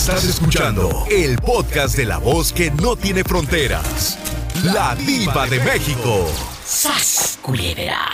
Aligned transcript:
Estás 0.00 0.24
escuchando 0.24 1.04
el 1.10 1.36
podcast 1.36 1.94
de 1.94 2.06
la 2.06 2.16
voz 2.16 2.54
que 2.54 2.70
no 2.70 2.96
tiene 2.96 3.22
fronteras. 3.22 4.18
La 4.64 4.94
diva 4.94 5.46
de 5.46 5.60
México. 5.60 6.26
¡Sas, 6.64 7.38
culebra! 7.42 8.08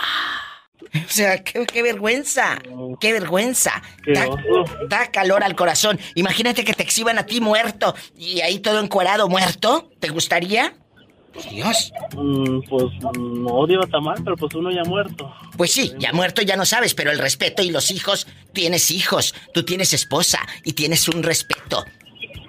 O 0.93 1.09
sea, 1.09 1.45
qué, 1.45 1.83
vergüenza, 1.85 2.59
qué 3.01 3.13
vergüenza. 3.13 3.81
Da, 4.05 4.27
da, 4.89 5.13
calor 5.13 5.45
al 5.45 5.55
corazón. 5.55 6.01
Imagínate 6.17 6.65
que 6.65 6.75
te 6.75 6.83
exhiban 6.83 7.19
a 7.21 7.25
ti 7.25 7.41
muerto 7.41 7.95
y 8.17 8.41
ahí 8.41 8.59
todo 8.59 8.81
encuerado 8.81 9.29
muerto. 9.29 9.89
¿Te 10.01 10.09
gustaría? 10.09 10.75
Dios. 11.45 11.93
Mm, 12.15 12.61
pues 12.69 12.85
no 13.19 13.67
digo 13.67 13.87
tan 13.87 14.03
mal, 14.03 14.19
pero 14.25 14.37
pues 14.37 14.55
uno 14.55 14.71
ya 14.71 14.85
muerto. 14.85 15.33
Pues 15.57 15.73
sí, 15.73 15.93
ya 15.99 16.13
muerto 16.13 16.43
ya 16.43 16.57
no 16.57 16.65
sabes, 16.65 16.95
pero 16.95 17.11
el 17.11 17.19
respeto 17.19 17.63
y 17.63 17.71
los 17.71 17.91
hijos, 17.91 18.27
tienes 18.53 18.91
hijos, 18.91 19.35
tú 19.53 19.65
tienes 19.65 19.93
esposa 19.93 20.41
y 20.65 20.73
tienes 20.73 21.09
un 21.09 21.23
respeto. 21.23 21.85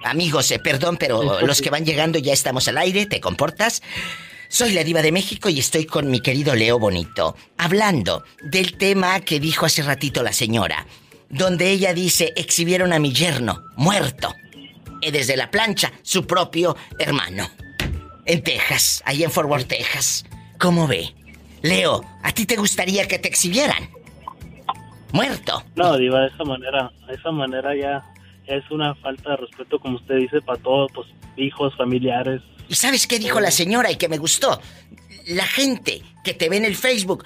Amigos, 0.04 0.50
eh, 0.50 0.58
perdón, 0.58 0.96
pero 0.96 1.40
los 1.40 1.60
que 1.60 1.70
van 1.70 1.84
llegando 1.84 2.18
ya 2.18 2.32
estamos 2.32 2.68
al 2.68 2.78
aire, 2.78 3.06
¿te 3.06 3.20
comportas? 3.20 3.82
Soy 4.48 4.72
la 4.72 4.84
diva 4.84 5.02
de 5.02 5.12
México 5.12 5.48
y 5.50 5.58
estoy 5.58 5.84
con 5.84 6.10
mi 6.10 6.20
querido 6.20 6.54
Leo 6.54 6.78
Bonito, 6.78 7.36
hablando 7.58 8.24
del 8.42 8.78
tema 8.78 9.20
que 9.20 9.40
dijo 9.40 9.66
hace 9.66 9.82
ratito 9.82 10.22
la 10.22 10.32
señora, 10.32 10.86
donde 11.28 11.70
ella 11.70 11.92
dice, 11.92 12.32
exhibieron 12.36 12.92
a 12.94 12.98
mi 12.98 13.12
yerno, 13.12 13.62
muerto, 13.76 14.34
eh, 15.02 15.12
desde 15.12 15.36
la 15.36 15.50
plancha, 15.50 15.92
su 16.02 16.26
propio 16.26 16.76
hermano 16.98 17.50
en 18.28 18.42
Texas, 18.42 19.02
ahí 19.06 19.24
en 19.24 19.30
Fort 19.30 19.48
Worth, 19.48 19.66
Texas. 19.66 20.24
¿Cómo 20.60 20.86
ve? 20.86 21.14
Leo, 21.62 22.04
¿a 22.22 22.30
ti 22.32 22.44
te 22.44 22.56
gustaría 22.56 23.08
que 23.08 23.18
te 23.18 23.26
exhibieran? 23.26 23.88
Muerto. 25.12 25.64
No, 25.74 25.96
Diva, 25.96 26.20
de 26.20 26.28
esa 26.28 26.44
manera, 26.44 26.92
de 27.06 27.14
esa 27.14 27.30
manera 27.32 27.74
ya, 27.74 28.04
es 28.46 28.70
una 28.70 28.94
falta 28.96 29.30
de 29.30 29.36
respeto, 29.38 29.80
como 29.80 29.96
usted 29.96 30.16
dice, 30.16 30.42
para 30.42 30.60
todos, 30.60 30.90
pues, 30.94 31.08
hijos, 31.36 31.74
familiares. 31.76 32.42
¿Y 32.68 32.74
sabes 32.74 33.06
qué 33.06 33.18
dijo 33.18 33.40
la 33.40 33.50
señora 33.50 33.90
y 33.90 33.96
que 33.96 34.08
me 34.08 34.18
gustó? 34.18 34.60
La 35.26 35.44
gente 35.44 36.02
que 36.22 36.34
te 36.34 36.50
ve 36.50 36.58
en 36.58 36.66
el 36.66 36.76
Facebook 36.76 37.24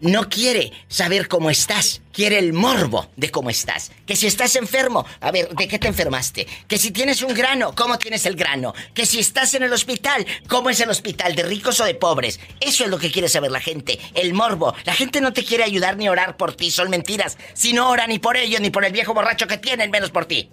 no 0.00 0.28
quiere 0.28 0.72
saber 0.88 1.28
cómo 1.28 1.50
estás, 1.50 2.02
quiere 2.12 2.38
el 2.38 2.52
morbo 2.52 3.10
de 3.16 3.30
cómo 3.30 3.50
estás. 3.50 3.92
Que 4.06 4.16
si 4.16 4.26
estás 4.26 4.56
enfermo, 4.56 5.06
a 5.20 5.30
ver, 5.30 5.48
¿de 5.50 5.68
qué 5.68 5.78
te 5.78 5.88
enfermaste? 5.88 6.46
Que 6.68 6.78
si 6.78 6.90
tienes 6.90 7.22
un 7.22 7.34
grano, 7.34 7.74
¿cómo 7.74 7.98
tienes 7.98 8.26
el 8.26 8.36
grano? 8.36 8.74
Que 8.94 9.06
si 9.06 9.18
estás 9.18 9.54
en 9.54 9.62
el 9.62 9.72
hospital, 9.72 10.26
¿cómo 10.48 10.70
es 10.70 10.80
el 10.80 10.90
hospital? 10.90 11.34
¿De 11.34 11.42
ricos 11.42 11.80
o 11.80 11.84
de 11.84 11.94
pobres? 11.94 12.40
Eso 12.60 12.84
es 12.84 12.90
lo 12.90 12.98
que 12.98 13.10
quiere 13.10 13.28
saber 13.28 13.50
la 13.50 13.60
gente, 13.60 13.98
el 14.14 14.34
morbo. 14.34 14.74
La 14.84 14.94
gente 14.94 15.20
no 15.20 15.32
te 15.32 15.44
quiere 15.44 15.64
ayudar 15.64 15.96
ni 15.96 16.08
orar 16.08 16.36
por 16.36 16.54
ti, 16.54 16.70
son 16.70 16.90
mentiras. 16.90 17.38
Si 17.54 17.72
no 17.72 17.90
ora 17.90 18.06
ni 18.06 18.18
por 18.18 18.36
ellos 18.36 18.60
ni 18.60 18.70
por 18.70 18.84
el 18.84 18.92
viejo 18.92 19.14
borracho 19.14 19.46
que 19.46 19.58
tienen, 19.58 19.90
menos 19.90 20.10
por 20.10 20.26
ti. 20.26 20.50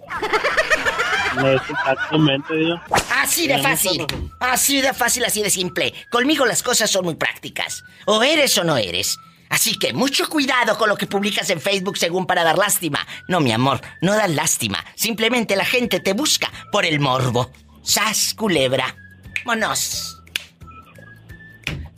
Exactamente, 1.42 2.54
Dios. 2.54 2.80
Así 3.10 3.48
de 3.48 3.58
fácil. 3.58 4.06
Así 4.40 4.80
de 4.80 4.92
fácil, 4.92 5.24
así 5.24 5.42
de 5.42 5.50
simple. 5.50 5.94
Conmigo 6.10 6.46
las 6.46 6.62
cosas 6.62 6.90
son 6.90 7.04
muy 7.04 7.14
prácticas. 7.14 7.84
O 8.06 8.22
eres 8.22 8.56
o 8.58 8.64
no 8.64 8.76
eres. 8.76 9.18
Así 9.54 9.78
que 9.78 9.92
mucho 9.92 10.28
cuidado 10.28 10.76
con 10.76 10.88
lo 10.88 10.96
que 10.96 11.06
publicas 11.06 11.48
en 11.48 11.60
Facebook 11.60 11.96
según 11.96 12.26
para 12.26 12.42
dar 12.42 12.58
lástima. 12.58 13.06
No, 13.28 13.38
mi 13.38 13.52
amor, 13.52 13.80
no 14.00 14.16
das 14.16 14.28
lástima. 14.28 14.84
Simplemente 14.96 15.54
la 15.54 15.64
gente 15.64 16.00
te 16.00 16.12
busca 16.12 16.50
por 16.72 16.84
el 16.84 16.98
morbo. 16.98 17.52
Sas, 17.80 18.34
culebra. 18.34 18.96
Monos. 19.44 20.20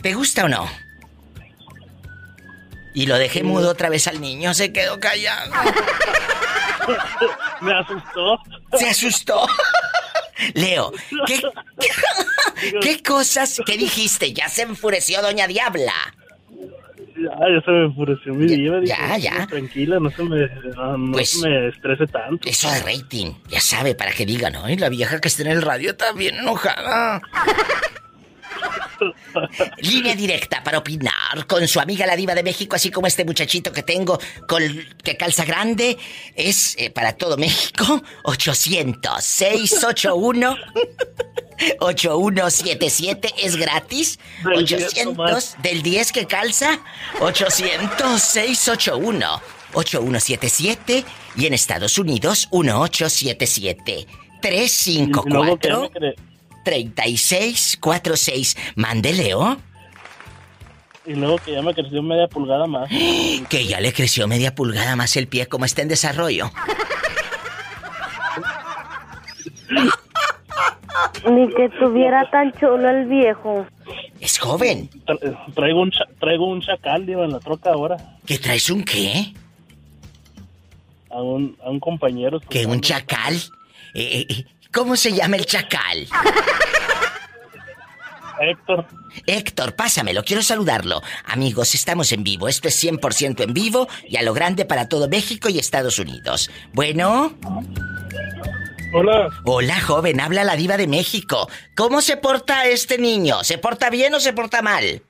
¿Te 0.02 0.12
gusta 0.12 0.44
o 0.44 0.50
no? 0.50 0.68
Y 2.94 3.06
lo 3.06 3.16
dejé 3.16 3.42
mudo 3.42 3.70
otra 3.70 3.88
vez 3.88 4.06
al 4.06 4.20
niño, 4.20 4.52
se 4.52 4.70
quedó 4.70 5.00
callado. 5.00 5.50
Me 7.62 7.72
asustó. 7.72 8.38
Se 8.78 8.88
asustó. 8.91 9.48
Leo, 10.52 10.92
¿qué, 11.26 11.41
¿qué 12.82 13.02
cosas 13.02 13.62
que 13.64 13.78
dijiste? 13.78 14.34
Ya 14.34 14.50
se 14.50 14.60
enfureció 14.60 15.22
Doña 15.22 15.47
Diabla. 15.47 15.94
Ya, 17.26 17.32
ya 17.32 17.60
se 17.64 17.70
me 17.72 17.84
enfureció 17.87 18.34
mi 18.34 18.47
vida. 18.47 18.81
Ya, 18.84 19.19
ya. 19.19 19.47
Tranquila, 19.47 19.98
no 19.98 20.10
se 20.10 20.22
me, 20.22 20.47
no, 20.76 21.12
pues, 21.12 21.42
me 21.42 21.69
estrese 21.69 22.06
tanto. 22.06 22.48
Eso 22.48 22.70
de 22.70 22.81
rating, 22.81 23.32
ya 23.48 23.60
sabe, 23.60 23.97
para 23.97 24.12
que 24.12 24.25
digan, 24.25 24.53
¿no? 24.53 24.69
La 24.69 24.88
vieja 24.88 25.20
que 25.20 25.26
está 25.26 25.42
en 25.42 25.48
el 25.48 25.62
radio 25.62 25.97
también 25.97 26.37
enojada. 26.37 27.20
Línea 29.78 30.14
directa 30.14 30.62
para 30.62 30.78
opinar 30.78 31.47
con 31.48 31.66
su 31.66 31.81
amiga 31.81 32.06
la 32.06 32.16
diva 32.16 32.34
de 32.34 32.44
México, 32.44 32.76
así 32.76 32.91
como 32.91 33.09
este 33.09 33.25
muchachito 33.25 33.72
que 33.72 33.82
tengo 33.82 34.19
con 34.48 34.62
que 35.03 35.16
calza 35.16 35.44
grande, 35.44 35.98
es 36.34 36.76
eh, 36.78 36.91
para 36.91 37.16
todo 37.16 37.37
México 37.37 38.03
800 38.22 39.22
681 39.22 40.56
8177 41.81 43.34
es 43.43 43.56
gratis. 43.56 44.19
800 44.44 45.56
del 45.62 45.83
10 45.83 46.12
que 46.12 46.27
calza 46.27 46.81
800 47.21 48.21
681 48.21 49.41
8177 49.75 51.05
y 51.37 51.47
en 51.47 51.55
Estados 51.55 51.99
Unidos 51.99 52.49
1877 52.53 54.06
354 54.41 55.91
3646. 56.65 58.56
Mande, 58.75 59.12
Leo. 59.12 59.59
Y 61.05 61.15
luego 61.15 61.38
que 61.38 61.53
ya 61.53 61.62
me 61.62 61.73
creció 61.73 62.03
media 62.03 62.27
pulgada 62.27 62.67
más. 62.67 62.91
Que 63.49 63.67
ya 63.67 63.81
le 63.81 63.93
creció 63.93 64.27
media 64.27 64.55
pulgada 64.55 64.97
más 64.97 65.17
el 65.17 65.28
pie, 65.28 65.47
como 65.47 65.65
está 65.65 65.83
en 65.83 65.88
desarrollo. 65.88 66.50
Ni 71.31 71.49
que 71.55 71.67
estuviera 71.67 72.28
tan 72.31 72.53
chulo 72.53 72.89
el 72.89 73.06
viejo. 73.06 73.67
Es 74.21 74.39
joven. 74.39 74.89
traigo 75.55 75.83
un, 75.83 75.93
traigo 76.19 76.47
un 76.47 76.61
chacal, 76.61 77.06
digo, 77.06 77.25
en 77.25 77.33
la 77.33 77.41
troca 77.41 77.71
ahora. 77.71 77.97
¿Que 78.25 78.39
traes 78.39 78.71
un 78.71 78.84
qué? 78.84 79.33
A 81.11 81.22
un, 81.22 81.56
a 81.62 81.71
un 81.71 81.81
compañero. 81.81 82.41
¿Que 82.41 82.67
un 82.67 82.81
chacal? 82.81 83.34
Eh, 83.94 84.21
eh, 84.21 84.27
eh 84.28 84.44
¿Cómo 84.72 84.97
se 84.97 85.12
llama 85.12 85.37
el 85.37 85.47
chacal? 85.47 86.06
Héctor. 88.41 88.87
Héctor, 89.27 89.75
pásamelo, 89.75 90.23
quiero 90.23 90.43
saludarlo. 90.43 91.03
Amigos, 91.25 91.75
estamos 91.75 92.12
en 92.12 92.23
vivo. 92.23 92.49
Esto 92.49 92.69
es 92.69 92.83
100% 92.84 93.43
en 93.43 93.55
vivo 93.55 93.88
y 94.06 94.17
a 94.17 94.23
lo 94.23 94.34
grande 94.34 94.65
para 94.67 94.88
todo 94.88 95.09
México 95.09 95.49
y 95.49 95.59
Estados 95.59 95.99
Unidos. 95.99 96.50
Bueno. 96.75 97.34
Hola. 98.98 99.28
Hola, 99.44 99.78
joven, 99.80 100.20
habla 100.20 100.42
la 100.42 100.56
diva 100.56 100.78
de 100.78 100.86
México. 100.86 101.50
¿Cómo 101.76 102.00
se 102.00 102.16
porta 102.16 102.64
este 102.64 102.96
niño? 102.96 103.44
¿Se 103.44 103.58
porta 103.58 103.90
bien 103.90 104.14
o 104.14 104.20
se 104.20 104.32
porta 104.32 104.62
mal? 104.62 105.02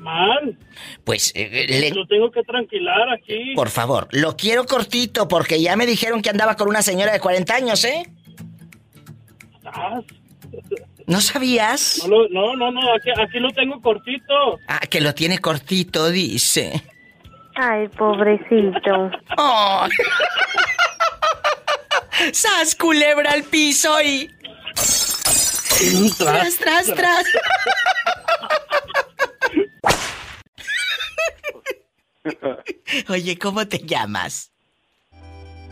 Mal. 0.00 0.58
Pues 1.04 1.32
eh, 1.36 1.66
le... 1.68 1.90
Lo 1.90 2.04
tengo 2.08 2.32
que 2.32 2.42
tranquilar 2.42 3.10
aquí. 3.12 3.54
Por 3.54 3.70
favor, 3.70 4.08
lo 4.10 4.36
quiero 4.36 4.66
cortito 4.66 5.28
porque 5.28 5.62
ya 5.62 5.76
me 5.76 5.86
dijeron 5.86 6.20
que 6.20 6.30
andaba 6.30 6.56
con 6.56 6.68
una 6.68 6.82
señora 6.82 7.12
de 7.12 7.20
40 7.20 7.54
años, 7.54 7.84
¿eh? 7.84 8.02
Ah. 9.64 10.00
¿No 11.06 11.20
sabías? 11.20 12.04
No, 12.08 12.26
no, 12.28 12.56
no, 12.56 12.72
no 12.72 12.92
aquí, 12.92 13.10
aquí, 13.16 13.38
lo 13.38 13.50
tengo 13.52 13.80
cortito. 13.80 14.58
Ah, 14.66 14.80
que 14.80 15.00
lo 15.00 15.14
tiene 15.14 15.38
cortito, 15.38 16.10
dice. 16.10 16.82
Ay, 17.54 17.86
pobrecito. 17.88 19.12
Oh. 19.38 19.86
¡Sas, 22.32 22.74
culebra 22.74 23.32
al 23.32 23.44
piso 23.44 24.00
y... 24.02 24.30
tras, 26.18 26.56
tras. 26.56 26.86
tras. 26.94 27.24
Oye, 33.08 33.38
¿cómo 33.38 33.66
te 33.68 33.78
llamas? 33.78 34.52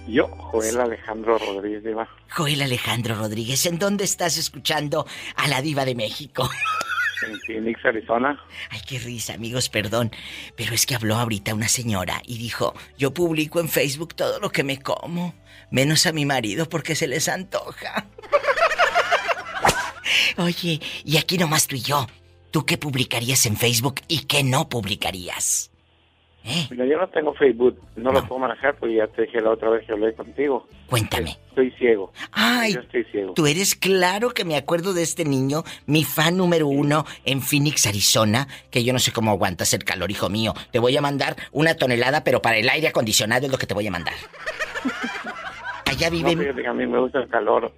Yo, 0.06 0.27
Joel 0.28 0.81
Alejandro 0.81 1.39
Rodríguez, 1.39 1.83
Diva. 1.83 2.09
Joel 2.30 2.60
Alejandro 2.63 3.15
Rodríguez, 3.15 3.65
¿en 3.66 3.78
dónde 3.78 4.04
estás 4.04 4.36
escuchando 4.36 5.07
a 5.36 5.48
la 5.48 5.63
Diva 5.63 5.84
de 5.84 5.95
México? 5.95 6.48
En 7.27 7.41
Phoenix, 7.41 7.83
Arizona. 7.84 8.39
Ay, 8.69 8.80
qué 8.86 8.98
risa, 8.98 9.33
amigos, 9.34 9.71
perdón. 9.71 10.10
Pero 10.57 10.74
es 10.74 10.84
que 10.84 10.95
habló 10.95 11.16
ahorita 11.16 11.54
una 11.54 11.69
señora 11.69 12.21
y 12.27 12.36
dijo: 12.36 12.74
Yo 12.98 13.15
publico 13.15 13.60
en 13.60 13.69
Facebook 13.71 14.15
todo 14.15 14.41
lo 14.41 14.51
que 14.51 14.63
me 14.63 14.78
como, 14.83 15.34
menos 15.74 16.06
a 16.06 16.12
mi 16.12 16.24
marido 16.24 16.68
porque 16.68 16.94
se 16.94 17.09
les 17.09 17.28
antoja. 17.28 18.06
Oye, 20.38 20.80
y 21.04 21.16
aquí 21.16 21.36
nomás 21.36 21.66
tú 21.66 21.74
y 21.74 21.80
yo. 21.80 22.06
¿Tú 22.53 22.65
qué 22.65 22.78
publicarías 22.78 23.44
en 23.47 23.56
Facebook 23.56 23.97
y 24.06 24.26
qué 24.26 24.44
no 24.44 24.68
publicarías? 24.68 25.72
¿Eh? 26.47 26.68
yo 26.71 26.98
no 26.98 27.09
tengo 27.09 27.32
Facebook, 27.34 27.80
no, 27.97 28.12
lo 28.12 28.22
puedo 28.28 28.38
manejar 28.38 28.76
porque 28.76 28.97
ya 28.97 29.06
te 29.06 29.22
dije 29.22 29.41
la 29.41 29.50
otra 29.50 29.71
vez 29.71 29.86
que 29.86 29.92
hablé 29.92 30.15
contigo. 30.15 30.68
Cuéntame. 30.88 31.38
Estoy 31.48 31.71
ciego. 31.72 32.12
Ay, 32.32 32.74
yo 32.74 32.80
estoy 32.80 33.04
ciego. 33.04 33.32
Tú 33.32 33.47
eres 33.47 33.74
claro 33.74 34.30
que 34.30 34.44
me 34.44 34.56
acuerdo 34.56 34.92
de 34.92 35.03
este 35.03 35.24
niño, 35.24 35.65
mi 35.86 36.04
fan 36.04 36.36
número 36.36 36.68
uno 36.68 37.06
en 37.24 37.41
Phoenix, 37.41 37.86
Arizona, 37.86 38.47
que 38.71 38.84
yo 38.84 38.92
no 38.92 38.98
sé 38.98 39.10
cómo 39.10 39.30
aguantas 39.30 39.72
el 39.72 39.84
calor, 39.84 40.10
hijo 40.10 40.28
mío. 40.28 40.53
Te 40.71 40.78
voy 40.78 40.97
a 40.97 41.00
mandar 41.00 41.34
una 41.50 41.74
tonelada, 41.74 42.22
pero 42.22 42.42
para 42.42 42.59
el 42.59 42.68
aire 42.68 42.88
acondicionado 42.88 43.47
es 43.47 43.50
lo 43.50 43.59
que 43.59 43.66
te 43.66 43.74
voy 43.74 43.86
a 43.86 43.91
mandar. 43.91 44.15
Allá 45.97 46.11
No, 46.11 46.17
viven... 46.17 46.39
fíjate 46.39 46.67
a 46.67 46.73
mí 46.73 46.87
me 46.87 46.99
gusta 47.01 47.21
el 47.21 47.29
calor. 47.29 47.73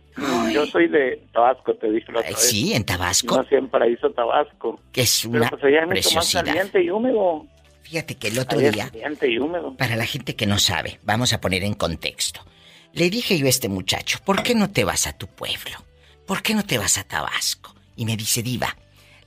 Yo 0.52 0.66
soy 0.66 0.88
de 0.88 1.22
Tabasco, 1.32 1.74
te 1.74 1.90
dije 1.90 2.10
la 2.12 2.20
otra 2.20 2.30
vez. 2.30 2.38
sí, 2.40 2.72
en 2.74 2.84
Tabasco, 2.84 3.36
Nací 3.36 3.54
en 3.54 3.68
Paraíso, 3.68 4.10
Tabasco. 4.10 4.80
que 4.92 5.02
es 5.02 5.20
Pero 5.30 5.42
una 5.42 5.50
pues 5.50 5.64
allá 5.64 5.80
mucho 5.86 5.86
más 5.88 5.90
preciosidad. 6.04 6.44
caliente 6.44 6.82
y 6.82 6.90
húmedo. 6.90 7.46
Fíjate 7.82 8.16
que 8.16 8.28
el 8.28 8.38
otro 8.38 8.58
Allá 8.58 8.70
día, 8.72 8.84
caliente 8.90 9.30
y 9.30 9.38
húmedo. 9.38 9.76
para 9.76 9.94
la 9.96 10.06
gente 10.06 10.34
que 10.34 10.46
no 10.46 10.58
sabe, 10.58 10.98
vamos 11.04 11.32
a 11.32 11.40
poner 11.40 11.62
en 11.64 11.74
contexto. 11.74 12.40
Le 12.92 13.10
dije 13.10 13.38
yo 13.38 13.46
a 13.46 13.50
este 13.50 13.68
muchacho, 13.68 14.18
¿por 14.24 14.42
qué 14.42 14.54
no 14.54 14.70
te 14.70 14.84
vas 14.84 15.06
a 15.06 15.12
tu 15.12 15.26
pueblo? 15.26 15.76
¿Por 16.26 16.42
qué 16.42 16.54
no 16.54 16.64
te 16.64 16.78
vas 16.78 16.98
a 16.98 17.04
Tabasco? 17.04 17.74
Y 17.94 18.04
me 18.06 18.16
dice, 18.16 18.42
diva, 18.42 18.76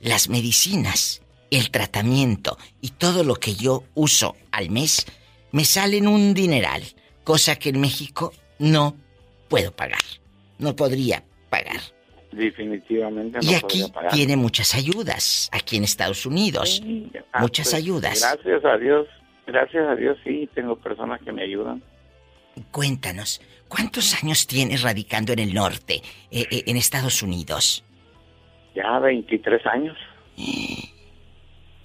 las 0.00 0.28
medicinas, 0.28 1.22
el 1.50 1.70
tratamiento 1.70 2.58
y 2.80 2.90
todo 2.90 3.24
lo 3.24 3.36
que 3.36 3.54
yo 3.54 3.84
uso 3.94 4.36
al 4.52 4.70
mes 4.70 5.06
me 5.52 5.64
salen 5.64 6.06
un 6.08 6.34
dineral, 6.34 6.82
cosa 7.24 7.56
que 7.56 7.70
en 7.70 7.80
México 7.80 8.32
no 8.60 8.94
puedo 9.48 9.72
pagar. 9.72 9.98
No 10.58 10.76
podría 10.76 11.24
pagar. 11.48 11.80
Definitivamente 12.30 13.38
no 13.42 13.50
y 13.50 13.54
aquí 13.54 13.62
podría 13.62 13.88
pagar. 13.88 14.12
tiene 14.12 14.36
muchas 14.36 14.74
ayudas, 14.76 15.50
aquí 15.52 15.76
en 15.76 15.84
Estados 15.84 16.24
Unidos. 16.26 16.76
Sí, 16.76 17.10
ah, 17.32 17.40
muchas 17.40 17.70
pues, 17.70 17.82
ayudas. 17.82 18.20
Gracias 18.20 18.64
a 18.64 18.76
Dios, 18.76 19.08
gracias 19.46 19.88
a 19.88 19.96
Dios 19.96 20.16
sí, 20.22 20.48
tengo 20.54 20.76
personas 20.76 21.20
que 21.22 21.32
me 21.32 21.42
ayudan. 21.42 21.82
Cuéntanos, 22.70 23.40
¿cuántos 23.68 24.22
años 24.22 24.46
tienes 24.46 24.82
radicando 24.82 25.32
en 25.32 25.40
el 25.40 25.54
norte, 25.54 26.02
eh, 26.30 26.46
eh, 26.50 26.64
en 26.66 26.76
Estados 26.76 27.22
Unidos? 27.22 27.84
Ya 28.76 28.98
23 29.00 29.66
años. 29.66 29.96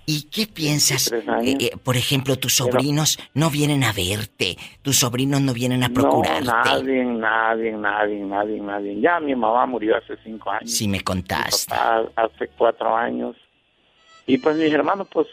¿Y 0.05 0.23
qué 0.29 0.45
piensas? 0.47 1.09
23 1.09 1.29
años. 1.35 1.61
Eh, 1.61 1.65
eh, 1.73 1.77
por 1.83 1.97
ejemplo, 1.97 2.37
tus 2.37 2.55
sobrinos 2.55 3.17
no 3.33 3.49
vienen 3.49 3.83
a 3.83 3.91
verte, 3.91 4.57
tus 4.81 4.97
sobrinos 4.99 5.41
no 5.41 5.53
vienen 5.53 5.83
a 5.83 5.89
procurarte. 5.89 6.45
No, 6.45 6.53
nadie, 6.63 7.03
nadie, 7.05 7.71
nadie, 7.71 8.19
nadie, 8.23 8.59
nadie. 8.61 9.01
Ya 9.01 9.19
mi 9.19 9.35
mamá 9.35 9.65
murió 9.65 9.97
hace 9.97 10.15
cinco 10.23 10.51
años. 10.51 10.71
Si 10.71 10.87
me 10.87 10.97
Mi 10.99 11.03
contaste. 11.03 11.69
papá 11.73 12.03
hace 12.15 12.49
cuatro 12.57 12.95
años. 12.95 13.35
Y 14.27 14.37
pues 14.37 14.55
mis 14.57 14.71
hermanos, 14.71 15.07
pues, 15.11 15.27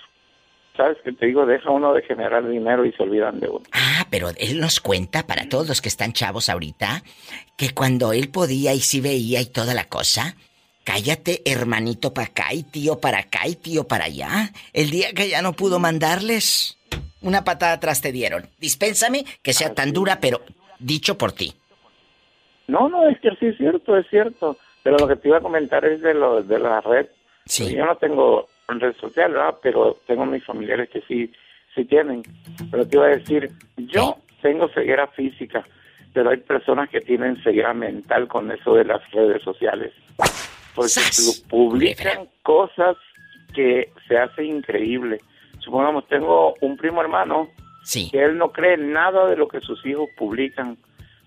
sabes 0.76 0.96
que 1.04 1.12
te 1.12 1.26
digo, 1.26 1.44
deja 1.46 1.70
uno 1.70 1.92
de 1.94 2.02
generar 2.02 2.48
dinero 2.48 2.84
y 2.86 2.92
se 2.92 3.02
olvidan 3.02 3.40
de 3.40 3.48
uno. 3.48 3.62
Ah, 3.72 4.06
pero 4.10 4.30
él 4.38 4.58
nos 4.60 4.80
cuenta, 4.80 5.26
para 5.26 5.48
todos 5.48 5.68
los 5.68 5.80
que 5.82 5.88
están 5.88 6.12
chavos 6.12 6.48
ahorita, 6.48 7.02
que 7.56 7.70
cuando 7.74 8.12
él 8.12 8.30
podía 8.30 8.72
y 8.74 8.80
sí 8.80 9.00
veía 9.00 9.40
y 9.40 9.46
toda 9.46 9.74
la 9.74 9.84
cosa, 9.84 10.36
cállate 10.84 11.42
hermanito 11.44 12.12
para 12.12 12.28
acá 12.28 12.52
y 12.52 12.62
tío 12.62 13.00
para 13.00 13.18
acá 13.18 13.46
y 13.46 13.56
tío 13.56 13.84
para 13.84 14.04
allá. 14.04 14.50
El 14.72 14.90
día 14.90 15.12
que 15.12 15.28
ya 15.28 15.42
no 15.42 15.52
pudo 15.52 15.78
mandarles, 15.78 16.78
una 17.20 17.44
patada 17.44 17.74
atrás 17.74 18.00
te 18.00 18.12
dieron. 18.12 18.48
Dispénsame 18.58 19.24
que 19.42 19.52
sea 19.52 19.74
tan 19.74 19.92
dura, 19.92 20.18
pero 20.20 20.40
dicho 20.78 21.16
por 21.16 21.32
ti. 21.32 21.54
No, 22.66 22.88
no, 22.88 23.08
es 23.08 23.18
que 23.20 23.30
sí 23.38 23.46
es 23.46 23.56
cierto, 23.56 23.96
es 23.96 24.06
cierto. 24.08 24.56
Pero 24.82 24.96
lo 24.98 25.06
que 25.06 25.16
te 25.16 25.28
iba 25.28 25.38
a 25.38 25.42
comentar 25.42 25.84
es 25.84 26.00
de 26.00 26.14
lo 26.14 26.42
de 26.42 26.58
la 26.58 26.80
red. 26.80 27.06
Sí. 27.44 27.74
Yo 27.74 27.86
no 27.86 27.96
tengo 27.96 28.48
red 28.68 28.94
social, 28.96 29.32
¿verdad? 29.32 29.56
Pero 29.62 29.98
tengo 30.06 30.26
mis 30.26 30.44
familiares 30.44 30.88
que 30.90 31.00
sí, 31.02 31.30
sí 31.74 31.84
tienen. 31.84 32.22
Pero 32.70 32.86
te 32.86 32.96
iba 32.96 33.06
a 33.06 33.16
decir, 33.16 33.50
yo 33.76 34.16
tengo 34.40 34.68
ceguera 34.68 35.06
física, 35.08 35.64
pero 36.12 36.30
hay 36.30 36.38
personas 36.38 36.88
que 36.88 37.00
tienen 37.00 37.40
ceguera 37.42 37.74
mental 37.74 38.28
con 38.28 38.50
eso 38.50 38.74
de 38.74 38.84
las 38.84 39.08
redes 39.12 39.42
sociales. 39.42 39.92
Porque 40.74 40.88
¡Sas! 40.90 41.44
pu- 41.44 41.48
publican 41.48 42.28
cosas 42.42 42.96
que 43.54 43.90
se 44.08 44.18
hace 44.18 44.44
increíble. 44.44 45.18
Supongamos, 45.60 46.06
tengo 46.08 46.54
un 46.60 46.76
primo 46.76 47.00
hermano 47.02 47.48
Sí. 47.84 48.08
que 48.10 48.22
él 48.24 48.38
no 48.38 48.50
cree 48.52 48.76
nada 48.76 49.26
de 49.26 49.36
lo 49.36 49.48
que 49.48 49.60
sus 49.60 49.84
hijos 49.86 50.08
publican. 50.16 50.78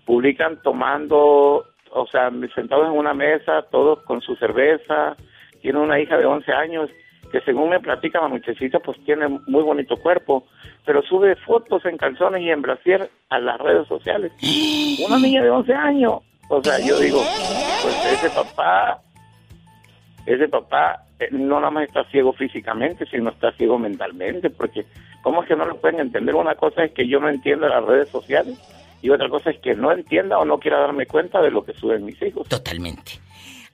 Publican 0.04 0.60
tomando, 0.62 1.64
o 1.90 2.06
sea, 2.10 2.30
sentados 2.54 2.86
en 2.86 2.92
una 2.98 3.14
mesa, 3.14 3.62
todos 3.70 4.02
con 4.04 4.20
su 4.20 4.36
cerveza. 4.36 5.16
Tiene 5.62 5.78
una 5.80 5.98
hija 6.00 6.16
de 6.16 6.26
11 6.26 6.52
años 6.52 6.90
que 7.32 7.40
según 7.40 7.70
me 7.70 7.80
platica 7.80 8.20
la 8.20 8.28
muchachita, 8.28 8.78
pues 8.78 8.96
tiene 9.04 9.26
muy 9.28 9.62
bonito 9.64 9.96
cuerpo, 9.96 10.46
pero 10.84 11.02
sube 11.02 11.34
fotos 11.36 11.84
en 11.84 11.96
calzones 11.96 12.40
y 12.42 12.50
en 12.50 12.62
brasier 12.62 13.10
a 13.30 13.38
las 13.40 13.58
redes 13.60 13.88
sociales. 13.88 14.30
Una 15.06 15.18
niña 15.18 15.42
de 15.42 15.50
11 15.50 15.72
años. 15.74 16.20
O 16.48 16.62
sea, 16.62 16.78
yo 16.78 16.98
digo, 17.00 17.20
pues 17.82 18.06
ese 18.12 18.30
papá, 18.30 19.00
ese 20.26 20.48
papá 20.48 21.04
eh, 21.18 21.28
no 21.30 21.60
nada 21.60 21.70
más 21.70 21.88
está 21.88 22.04
ciego 22.10 22.32
físicamente, 22.32 23.06
sino 23.06 23.30
está 23.30 23.52
ciego 23.52 23.78
mentalmente, 23.78 24.50
porque 24.50 24.84
¿cómo 25.22 25.42
es 25.42 25.48
que 25.48 25.56
no 25.56 25.64
lo 25.64 25.76
pueden 25.76 26.00
entender? 26.00 26.34
Una 26.34 26.54
cosa 26.54 26.84
es 26.84 26.92
que 26.92 27.08
yo 27.08 27.20
no 27.20 27.28
entienda 27.28 27.68
las 27.68 27.84
redes 27.84 28.08
sociales 28.08 28.58
y 29.02 29.10
otra 29.10 29.28
cosa 29.28 29.50
es 29.50 29.58
que 29.60 29.74
no 29.74 29.92
entienda 29.92 30.38
o 30.38 30.44
no 30.44 30.58
quiera 30.58 30.80
darme 30.80 31.06
cuenta 31.06 31.40
de 31.40 31.50
lo 31.50 31.64
que 31.64 31.72
suben 31.74 32.04
mis 32.04 32.20
hijos. 32.22 32.48
Totalmente. 32.48 33.12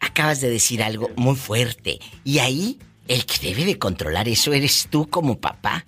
Acabas 0.00 0.40
de 0.40 0.50
decir 0.50 0.82
algo 0.82 1.08
muy 1.16 1.36
fuerte. 1.36 1.98
Y 2.24 2.38
ahí, 2.38 2.78
el 3.08 3.24
que 3.24 3.48
debe 3.48 3.64
de 3.64 3.78
controlar 3.78 4.28
eso 4.28 4.52
eres 4.52 4.88
tú 4.90 5.08
como 5.08 5.40
papá. 5.40 5.84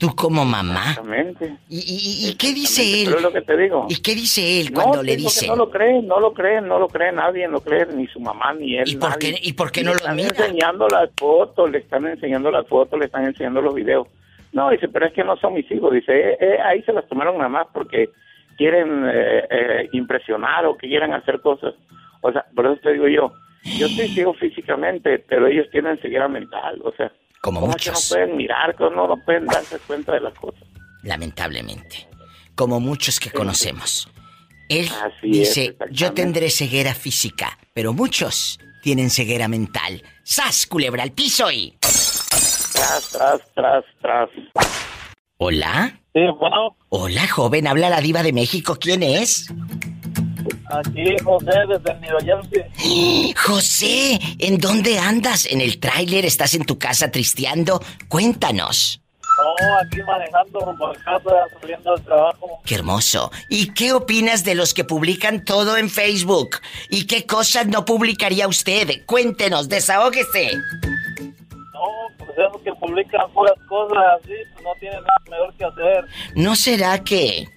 Tú 0.00 0.16
como 0.16 0.46
mamá. 0.46 0.80
Exactamente. 0.88 1.56
¿Y, 1.68 1.76
y- 1.78 2.30
y 2.30 2.34
qué 2.36 2.54
dice 2.54 2.82
él? 3.02 3.04
Pero 3.04 3.18
es 3.18 3.22
lo 3.22 3.32
que 3.32 3.42
te 3.42 3.56
digo. 3.56 3.86
¿Y 3.90 4.00
qué 4.00 4.14
dice 4.14 4.60
él 4.60 4.72
No, 4.72 4.80
cuando 4.82 5.02
le 5.02 5.14
dice? 5.16 5.46
No 5.46 5.56
lo 5.56 5.70
cree, 5.70 6.00
no 6.00 6.18
lo 6.18 6.32
cree, 6.32 6.62
no 6.62 6.78
lo 6.78 6.88
cree 6.88 7.12
nadie, 7.12 7.46
no 7.48 7.60
cree 7.60 7.84
ni 7.94 8.06
su 8.06 8.18
mamá 8.18 8.54
ni 8.54 8.76
él. 8.78 8.88
¿Y 8.88 8.96
por 8.96 9.10
nadie. 9.10 9.34
qué- 9.34 9.40
y 9.48 9.52
por 9.52 9.70
qué 9.70 9.82
no 9.84 9.90
Le 9.90 9.94
lo 9.94 9.98
están 9.98 10.16
mira? 10.16 10.28
enseñando 10.30 10.88
las 10.88 11.10
fotos, 11.18 11.70
le 11.70 11.78
están 11.78 12.06
enseñando 12.06 12.50
las 12.50 12.66
fotos, 12.66 12.98
le 12.98 13.04
están 13.04 13.26
enseñando 13.26 13.60
los 13.60 13.74
videos. 13.74 14.08
No, 14.52 14.70
dice, 14.70 14.88
pero 14.88 15.04
es 15.06 15.12
que 15.12 15.22
no 15.22 15.36
son 15.36 15.52
mis 15.54 15.70
hijos. 15.70 15.92
Dice, 15.92 16.12
eh, 16.32 16.36
eh, 16.40 16.58
ahí 16.64 16.82
se 16.82 16.92
las 16.94 17.06
tomaron 17.06 17.36
nada 17.36 17.50
más 17.50 17.66
porque 17.72 18.08
quieren 18.56 19.04
eh, 19.06 19.44
eh, 19.50 19.88
impresionar 19.92 20.64
o 20.66 20.76
que 20.78 20.88
quieran 20.88 21.12
hacer 21.12 21.40
cosas. 21.42 21.74
O 22.22 22.32
sea, 22.32 22.46
por 22.56 22.66
eso 22.66 22.80
te 22.82 22.92
digo 22.94 23.06
yo, 23.06 23.32
yo 23.78 23.86
estoy 23.86 24.08
ciego 24.08 24.32
físicamente, 24.32 25.18
pero 25.28 25.46
ellos 25.46 25.66
tienen 25.70 25.98
ceguera 25.98 26.26
mental. 26.26 26.80
O 26.84 26.92
sea, 26.92 27.12
Como 27.40 27.60
¿cómo 27.60 27.72
es 27.74 27.82
que 27.82 27.90
muchos. 27.90 28.10
no 28.10 28.16
pueden 28.16 28.36
mirar, 28.36 28.76
cómo 28.76 29.06
no 29.06 29.16
pueden 29.24 29.46
darse 29.46 29.78
cuenta 29.80 30.12
de 30.12 30.20
las 30.20 30.34
cosas? 30.34 30.62
Lamentablemente. 31.02 32.08
Como 32.54 32.80
muchos 32.80 33.18
que 33.18 33.30
conocemos. 33.30 34.08
Él 34.68 34.88
Así 35.02 35.30
dice, 35.30 35.76
yo 35.90 36.12
tendré 36.12 36.50
ceguera 36.50 36.94
física, 36.94 37.58
pero 37.72 37.92
muchos 37.92 38.60
tienen 38.82 39.10
ceguera 39.10 39.48
mental. 39.48 40.02
¡Sas, 40.22 40.66
culebra 40.66 41.02
al 41.02 41.12
piso 41.12 41.50
y... 41.50 41.76
Tras, 41.80 43.10
tras, 43.10 43.40
tras, 43.54 43.84
tras. 44.00 44.28
¿Hola? 45.38 45.98
Sí, 46.12 46.20
bueno, 46.38 46.76
Hola, 46.90 47.26
joven, 47.28 47.66
habla 47.66 47.88
la 47.88 48.00
diva 48.00 48.22
de 48.22 48.32
México. 48.32 48.76
¿Quién 48.80 49.02
es? 49.02 49.52
Aquí 50.70 51.16
José 51.24 51.50
desde 51.68 52.24
Jersey. 52.24 53.34
José, 53.34 54.18
¿en 54.38 54.58
dónde 54.58 54.98
andas? 54.98 55.46
¿En 55.46 55.60
el 55.60 55.78
tráiler? 55.78 56.24
¿Estás 56.24 56.54
en 56.54 56.64
tu 56.64 56.78
casa 56.78 57.10
tristeando? 57.10 57.82
Cuéntanos. 58.08 59.00
No, 59.40 59.78
aquí 59.78 60.02
manejando 60.02 60.60
rumbo 60.60 60.88
a 60.88 60.94
casa, 60.94 61.30
saliendo 61.60 61.94
del 61.94 62.04
trabajo. 62.04 62.60
Qué 62.64 62.74
hermoso. 62.74 63.30
¿Y 63.48 63.72
qué 63.72 63.92
opinas 63.92 64.44
de 64.44 64.54
los 64.54 64.74
que 64.74 64.84
publican 64.84 65.44
todo 65.44 65.76
en 65.76 65.88
Facebook? 65.88 66.56
¿Y 66.90 67.06
qué 67.06 67.26
cosas 67.26 67.66
no 67.66 67.84
publicaría 67.84 68.48
usted? 68.48 69.04
Cuéntenos, 69.06 69.68
desahógese. 69.68 70.52
No, 71.72 72.16
pues 72.18 72.30
esos 72.30 72.60
que 72.62 72.72
publican 72.74 73.30
puras 73.32 73.54
cosas 73.68 73.98
así, 74.20 74.34
pues 74.52 74.64
no 74.64 74.70
tienen 74.78 75.00
nada 75.00 75.22
mejor 75.30 75.54
que 75.54 75.64
hacer. 75.64 76.04
¿No 76.34 76.54
será 76.54 77.02
que 77.02 77.48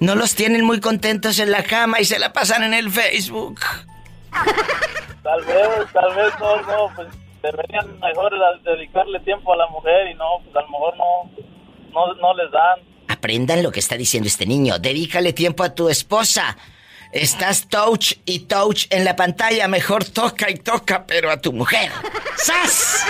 no 0.00 0.14
los 0.14 0.34
tienen 0.34 0.64
muy 0.64 0.80
contentos 0.80 1.38
en 1.38 1.50
la 1.50 1.62
cama 1.62 2.00
y 2.00 2.04
se 2.04 2.18
la 2.18 2.32
pasan 2.32 2.62
en 2.62 2.74
el 2.74 2.90
Facebook? 2.90 3.60
Tal 5.22 5.44
vez, 5.44 5.92
tal 5.92 6.14
vez 6.14 6.32
no, 6.40 6.62
no, 6.62 6.94
pues 6.94 7.08
deberían 7.42 7.98
mejor 8.00 8.32
dedicarle 8.64 9.20
tiempo 9.20 9.52
a 9.52 9.56
la 9.56 9.66
mujer 9.68 10.08
y 10.10 10.14
no, 10.14 10.24
pues 10.44 10.56
a 10.56 10.60
lo 10.62 10.68
mejor 10.68 10.96
no, 10.96 11.30
no, 11.92 12.14
no 12.14 12.34
les 12.34 12.50
dan. 12.50 12.78
Aprendan 13.08 13.62
lo 13.62 13.72
que 13.72 13.80
está 13.80 13.96
diciendo 13.96 14.28
este 14.28 14.46
niño. 14.46 14.78
Dedícale 14.78 15.32
tiempo 15.32 15.64
a 15.64 15.74
tu 15.74 15.88
esposa. 15.88 16.56
Estás 17.12 17.68
touch 17.68 18.14
y 18.26 18.40
touch 18.40 18.86
en 18.90 19.04
la 19.04 19.16
pantalla. 19.16 19.66
Mejor 19.66 20.04
toca 20.04 20.50
y 20.50 20.56
toca, 20.56 21.06
pero 21.06 21.30
a 21.30 21.40
tu 21.40 21.52
mujer. 21.52 21.90
¡Sas! 22.36 23.06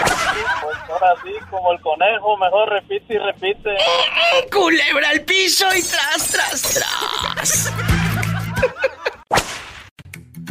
Pues 0.62 0.77
ahora 0.92 1.14
sí, 1.22 1.32
como 1.50 1.72
el 1.72 1.80
conejo, 1.80 2.36
mejor 2.36 2.68
repite 2.70 3.14
y 3.14 3.18
repite. 3.18 3.76
Culebra 4.52 5.08
al 5.10 5.22
piso 5.22 5.66
y 5.74 5.82
tras, 5.82 6.28
tras, 6.28 6.62
tras. 6.62 7.72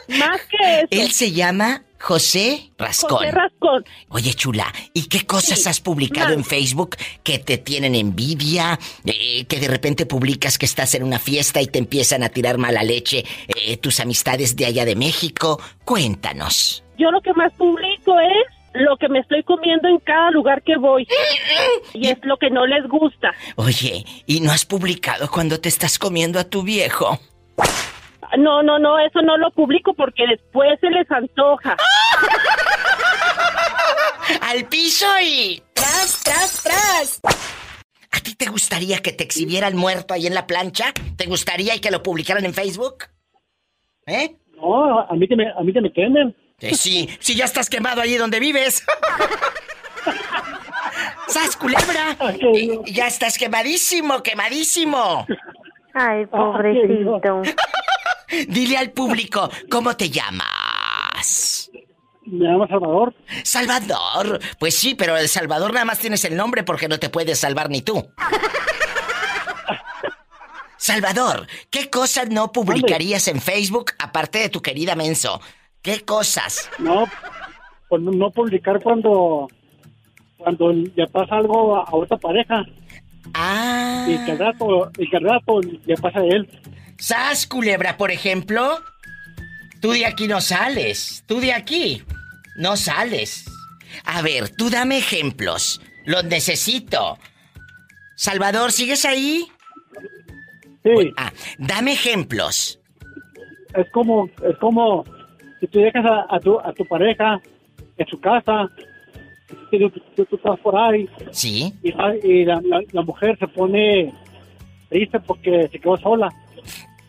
Más 0.19 0.41
que 0.49 0.75
eso. 0.79 0.87
Él 0.89 1.11
se 1.11 1.31
llama 1.31 1.83
José 1.99 2.71
Rascón. 2.77 3.17
José 3.19 3.31
Rascón. 3.31 3.85
Oye, 4.09 4.33
chula, 4.33 4.73
¿y 4.93 5.07
qué 5.07 5.25
cosas 5.25 5.63
Sí, 5.63 5.69
has 5.69 5.79
publicado 5.79 6.33
en 6.33 6.43
Facebook 6.43 6.95
que 7.23 7.39
te 7.39 7.57
tienen 7.57 7.95
envidia? 7.95 8.79
Eh, 9.05 9.45
que 9.45 9.59
de 9.59 9.67
repente 9.67 10.05
publicas 10.05 10.57
que 10.57 10.65
estás 10.65 10.95
en 10.95 11.03
una 11.03 11.19
fiesta 11.19 11.61
y 11.61 11.67
te 11.67 11.79
empiezan 11.79 12.23
a 12.23 12.29
tirar 12.29 12.57
mala 12.57 12.83
leche 12.83 13.23
eh, 13.47 13.77
tus 13.77 13.99
amistades 13.99 14.55
de 14.55 14.65
allá 14.65 14.85
de 14.85 14.95
México. 14.95 15.61
Cuéntanos. 15.85 16.83
Yo 16.97 17.11
lo 17.11 17.21
que 17.21 17.33
más 17.33 17.51
publico 17.53 18.19
es 18.19 18.60
lo 18.73 18.97
que 18.97 19.09
me 19.09 19.19
estoy 19.19 19.43
comiendo 19.43 19.87
en 19.87 19.99
cada 19.99 20.31
lugar 20.31 20.63
que 20.63 20.77
voy. 20.77 21.07
Y 21.93 22.07
es 22.07 22.17
lo 22.23 22.37
que 22.37 22.49
no 22.49 22.65
les 22.65 22.87
gusta. 22.87 23.31
Oye, 23.55 24.05
¿y 24.25 24.39
no 24.39 24.51
has 24.51 24.65
publicado 24.65 25.29
cuando 25.29 25.59
te 25.59 25.69
estás 25.69 25.99
comiendo 25.99 26.39
a 26.39 26.45
tu 26.45 26.63
viejo? 26.63 27.19
No, 28.37 28.63
no, 28.63 28.79
no, 28.79 28.97
eso 28.99 29.21
no 29.21 29.37
lo 29.37 29.51
publico 29.51 29.93
porque 29.93 30.23
después 30.27 30.79
se 30.79 30.89
les 30.89 31.09
antoja. 31.11 31.75
¡Al 34.41 34.65
piso 34.69 35.05
y... 35.21 35.61
¡Tras, 35.73 36.23
tras, 36.23 36.63
tras! 36.63 37.21
¿A 38.11 38.19
ti 38.21 38.35
te 38.35 38.49
gustaría 38.49 38.99
que 38.99 39.11
te 39.11 39.23
exhibieran 39.23 39.75
muerto 39.75 40.13
ahí 40.13 40.27
en 40.27 40.33
la 40.33 40.47
plancha? 40.47 40.93
¿Te 41.17 41.25
gustaría 41.25 41.75
y 41.75 41.79
que 41.79 41.91
lo 41.91 42.03
publicaran 42.03 42.45
en 42.45 42.53
Facebook? 42.53 43.05
¿Eh? 44.05 44.37
No, 44.55 44.99
a 44.99 45.13
mí 45.13 45.27
que 45.27 45.35
me, 45.35 45.49
a 45.49 45.61
mí 45.61 45.73
que 45.73 45.81
me 45.81 45.91
quemen. 45.91 46.35
Eh, 46.61 46.75
sí, 46.75 47.09
sí, 47.19 47.35
ya 47.35 47.45
estás 47.45 47.69
quemado 47.69 48.01
allí 48.01 48.17
donde 48.17 48.39
vives. 48.39 48.83
¡Sas, 51.27 51.55
culebra! 51.55 52.17
Eh, 52.39 52.79
Ya 52.87 53.07
estás 53.07 53.37
quemadísimo, 53.37 54.21
quemadísimo. 54.21 55.25
Ay, 55.93 56.25
pobrecito. 56.27 57.41
Dile 58.47 58.77
al 58.77 58.91
público, 58.91 59.49
¿cómo 59.69 59.95
te 59.97 60.09
llamas? 60.09 61.69
Me 62.25 62.45
llamo 62.47 62.67
Salvador. 62.67 63.13
Salvador. 63.43 64.39
Pues 64.59 64.77
sí, 64.77 64.93
pero 64.95 65.17
el 65.17 65.27
Salvador 65.27 65.73
nada 65.73 65.85
más 65.85 65.99
tienes 65.99 66.23
el 66.25 66.35
nombre 66.37 66.63
porque 66.63 66.87
no 66.87 66.99
te 66.99 67.09
puedes 67.09 67.39
salvar 67.39 67.69
ni 67.69 67.81
tú. 67.81 68.13
Salvador, 70.77 71.47
¿qué 71.69 71.89
cosas 71.89 72.29
no 72.29 72.51
publicarías 72.51 73.27
en 73.27 73.39
Facebook 73.41 73.91
aparte 73.99 74.39
de 74.39 74.49
tu 74.49 74.61
querida 74.61 74.95
Menso? 74.95 75.41
¿Qué 75.81 76.01
cosas? 76.01 76.69
No, 76.79 77.05
pues 77.89 78.01
no- 78.01 78.11
no 78.11 78.31
publicar 78.31 78.81
cuando 78.81 79.47
cuando 80.37 80.71
le 80.73 81.07
pasa 81.07 81.35
algo 81.35 81.75
a, 81.75 81.83
a 81.83 81.95
otra 81.95 82.17
pareja 82.17 82.65
Ah. 83.35 84.07
y 84.09 84.17
que 84.25 84.31
al 84.31 84.39
rato, 84.39 84.91
y 84.97 85.07
que 85.09 85.17
al 85.17 85.23
rato 85.23 85.61
le 85.85 85.95
pasa 85.97 86.19
a 86.19 86.23
él. 86.25 86.49
¿Sas, 86.97 87.45
culebra, 87.45 87.95
por 87.97 88.09
ejemplo? 88.11 88.79
Tú 89.81 89.91
de 89.91 90.05
aquí 90.07 90.27
no 90.27 90.41
sales. 90.41 91.23
Tú 91.27 91.39
de 91.39 91.53
aquí 91.53 92.03
no 92.55 92.75
sales. 92.75 93.45
A 94.05 94.21
ver, 94.23 94.49
tú 94.55 94.69
dame 94.71 94.97
ejemplos. 94.97 95.79
Los 96.05 96.23
necesito. 96.25 97.19
Salvador, 98.15 98.71
¿sigues 98.71 99.05
ahí? 99.05 99.45
Sí, 100.83 101.13
Ah, 101.17 101.31
dame 101.59 101.93
ejemplos. 101.93 102.79
es 103.75 103.85
como 103.91 104.25
es 104.43 104.57
como 104.59 105.05
si 105.61 105.67
tú 105.67 105.79
dejas 105.79 106.05
a, 106.05 106.25
a 106.35 106.39
tu 106.41 106.59
a 106.59 106.73
tu 106.73 106.83
pareja 106.85 107.39
en 107.97 108.07
su 108.07 108.19
casa 108.19 108.67
y 109.71 109.79
tú, 109.79 109.89
tú- 110.15 110.25
tú 110.25 110.35
estás 110.35 110.59
por 110.59 110.75
ahí 110.77 111.07
¿Sí? 111.31 111.73
y, 111.83 111.91
la, 111.93 112.15
y 112.21 112.43
la- 112.45 112.61
la- 112.63 112.81
la 112.91 113.01
mujer 113.03 113.37
se 113.39 113.47
pone 113.47 114.13
triste 114.89 115.19
porque 115.21 115.69
se 115.71 115.79
quedó 115.79 115.97
sola, 115.97 116.29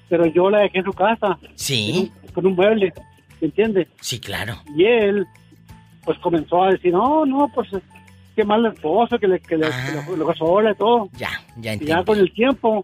pero 0.08 0.26
yo 0.26 0.48
la 0.50 0.58
dejé 0.60 0.78
en 0.78 0.84
su 0.84 0.92
casa 0.92 1.38
¿Sí? 1.56 2.12
con 2.34 2.46
un 2.46 2.54
mueble, 2.54 2.92
¿me 3.40 3.46
entiendes? 3.48 3.88
Sí, 4.00 4.20
claro. 4.20 4.54
Y 4.76 4.84
él, 4.84 5.26
pues 6.04 6.18
comenzó 6.18 6.62
a 6.64 6.70
decir, 6.70 6.92
no, 6.92 7.24
no, 7.26 7.50
pues 7.54 7.68
qué 8.36 8.44
mal 8.44 8.64
esposo, 8.66 9.18
que 9.18 9.26
le, 9.28 9.40
que 9.40 9.56
le, 9.56 9.66
Ah. 9.66 10.04
que 10.06 10.12
lo 10.16 10.18
dejó 10.26 10.34
sola 10.34 10.70
y 10.72 10.74
todo. 10.74 11.08
Ya, 11.16 11.28
ya 11.56 11.60
Y 11.60 11.62
ya 11.64 11.72
entiendo. 11.74 12.04
con 12.04 12.18
el 12.18 12.32
tiempo, 12.32 12.82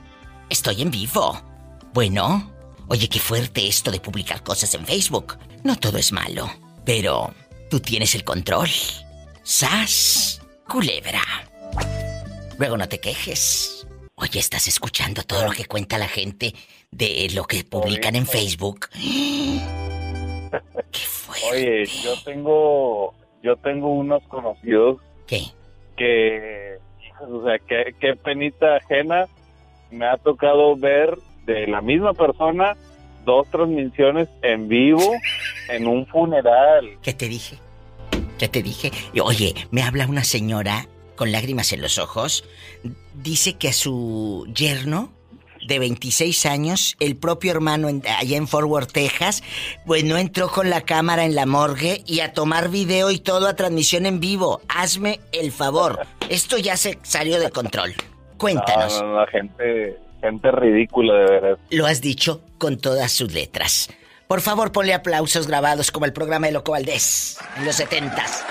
Estoy 0.50 0.84
en 0.84 0.90
vivo. 0.90 1.38
Bueno, 1.94 2.50
oye, 2.88 3.10
qué 3.10 3.20
fuerte 3.20 3.68
esto 3.68 3.92
de 3.92 4.00
publicar 4.00 4.42
cosas 4.42 4.74
en 4.74 4.86
Facebook. 4.86 5.38
No 5.66 5.76
todo 5.76 5.98
es 5.98 6.14
malo, 6.14 6.50
pero 6.90 7.30
tú 7.70 7.80
tienes 7.80 8.16
el 8.16 8.24
control. 8.24 8.68
¡Sas! 9.44 10.42
Culebra. 10.68 11.22
Luego 12.58 12.78
no 12.78 12.90
te 12.90 13.00
quejes. 13.00 13.86
Oye, 14.16 14.40
estás 14.40 14.68
escuchando 14.68 15.22
todo 15.22 15.46
lo 15.46 15.52
que 15.52 15.66
cuenta 15.66 16.00
la 16.00 16.08
gente 16.08 16.56
de 16.90 17.28
lo 17.36 17.44
que 17.44 17.64
publican 17.64 18.16
en 18.16 18.26
Facebook. 18.26 18.88
¡Qué 20.92 21.00
fuerte! 21.00 21.52
Oye, 21.52 21.86
yo 21.86 22.24
tengo, 22.24 23.14
yo 23.44 23.56
tengo 23.58 23.94
unos 23.94 24.24
conocidos 24.24 24.98
¿Qué? 25.28 25.44
que, 25.96 26.78
o 27.22 27.46
sea, 27.46 27.60
qué, 27.60 27.94
qué 28.00 28.16
penita 28.16 28.78
ajena 28.78 29.28
me 29.92 30.08
ha 30.08 30.18
tocado 30.18 30.76
ver 30.76 31.20
de 31.46 31.68
la 31.68 31.82
misma 31.82 32.16
persona 32.16 32.76
dos 33.26 33.48
transmisiones 33.52 34.28
en 34.42 34.68
vivo 34.68 35.14
en 35.70 35.88
un 35.88 36.06
funeral. 36.08 36.98
¿Qué 37.02 37.14
te 37.14 37.28
dije? 37.28 37.58
¿Qué 38.38 38.48
te 38.48 38.64
dije? 38.64 38.92
Oye, 39.22 39.54
me 39.72 39.84
habla 39.84 40.08
una 40.08 40.24
señora 40.24 40.88
con 41.16 41.32
lágrimas 41.32 41.74
en 41.74 41.82
los 41.82 41.98
ojos. 42.00 42.44
Dice 43.14 43.54
que 43.54 43.70
a 43.70 43.74
su 43.74 44.48
yerno 44.56 45.12
de 45.68 45.78
26 45.78 46.46
años, 46.46 46.96
el 47.02 47.18
propio 47.18 47.52
hermano 47.52 47.90
en- 47.90 48.02
allá 48.08 48.38
en 48.38 48.48
Fort 48.48 48.68
Worth, 48.68 48.94
Texas, 48.94 49.44
pues 49.86 50.06
no 50.06 50.18
entró 50.18 50.48
con 50.50 50.70
la 50.70 50.82
cámara 50.82 51.26
en 51.26 51.36
la 51.36 51.46
morgue 51.46 52.02
y 52.08 52.22
a 52.22 52.32
tomar 52.32 52.70
video 52.70 53.12
y 53.12 53.20
todo 53.20 53.48
a 53.48 53.56
transmisión 53.58 54.06
en 54.06 54.22
vivo. 54.22 54.62
Hazme 54.70 55.20
el 55.34 55.52
favor. 55.52 56.00
Esto 56.30 56.58
ya 56.58 56.78
se 56.78 56.98
salió 57.04 57.40
de 57.40 57.52
control. 57.52 57.94
Cuéntanos. 58.38 59.02
No, 59.02 59.08
no, 59.08 59.20
no, 59.20 59.28
gente, 59.28 59.98
gente 60.22 60.52
ridícula 60.52 61.14
de 61.14 61.26
veras. 61.30 61.60
Lo 61.72 61.86
has 61.86 62.02
dicho 62.02 62.42
con 62.58 62.78
todas 62.78 63.12
sus 63.12 63.34
letras. 63.34 63.90
Por 64.30 64.42
favor, 64.42 64.72
ponle 64.72 64.94
aplausos 64.94 65.48
grabados 65.48 65.90
como 65.90 66.06
el 66.06 66.14
programa 66.14 66.46
de 66.46 66.54
Loco 66.54 66.74
Valdés 66.74 67.40
en 67.58 67.66
los 67.66 67.76
setentas. 67.76 68.44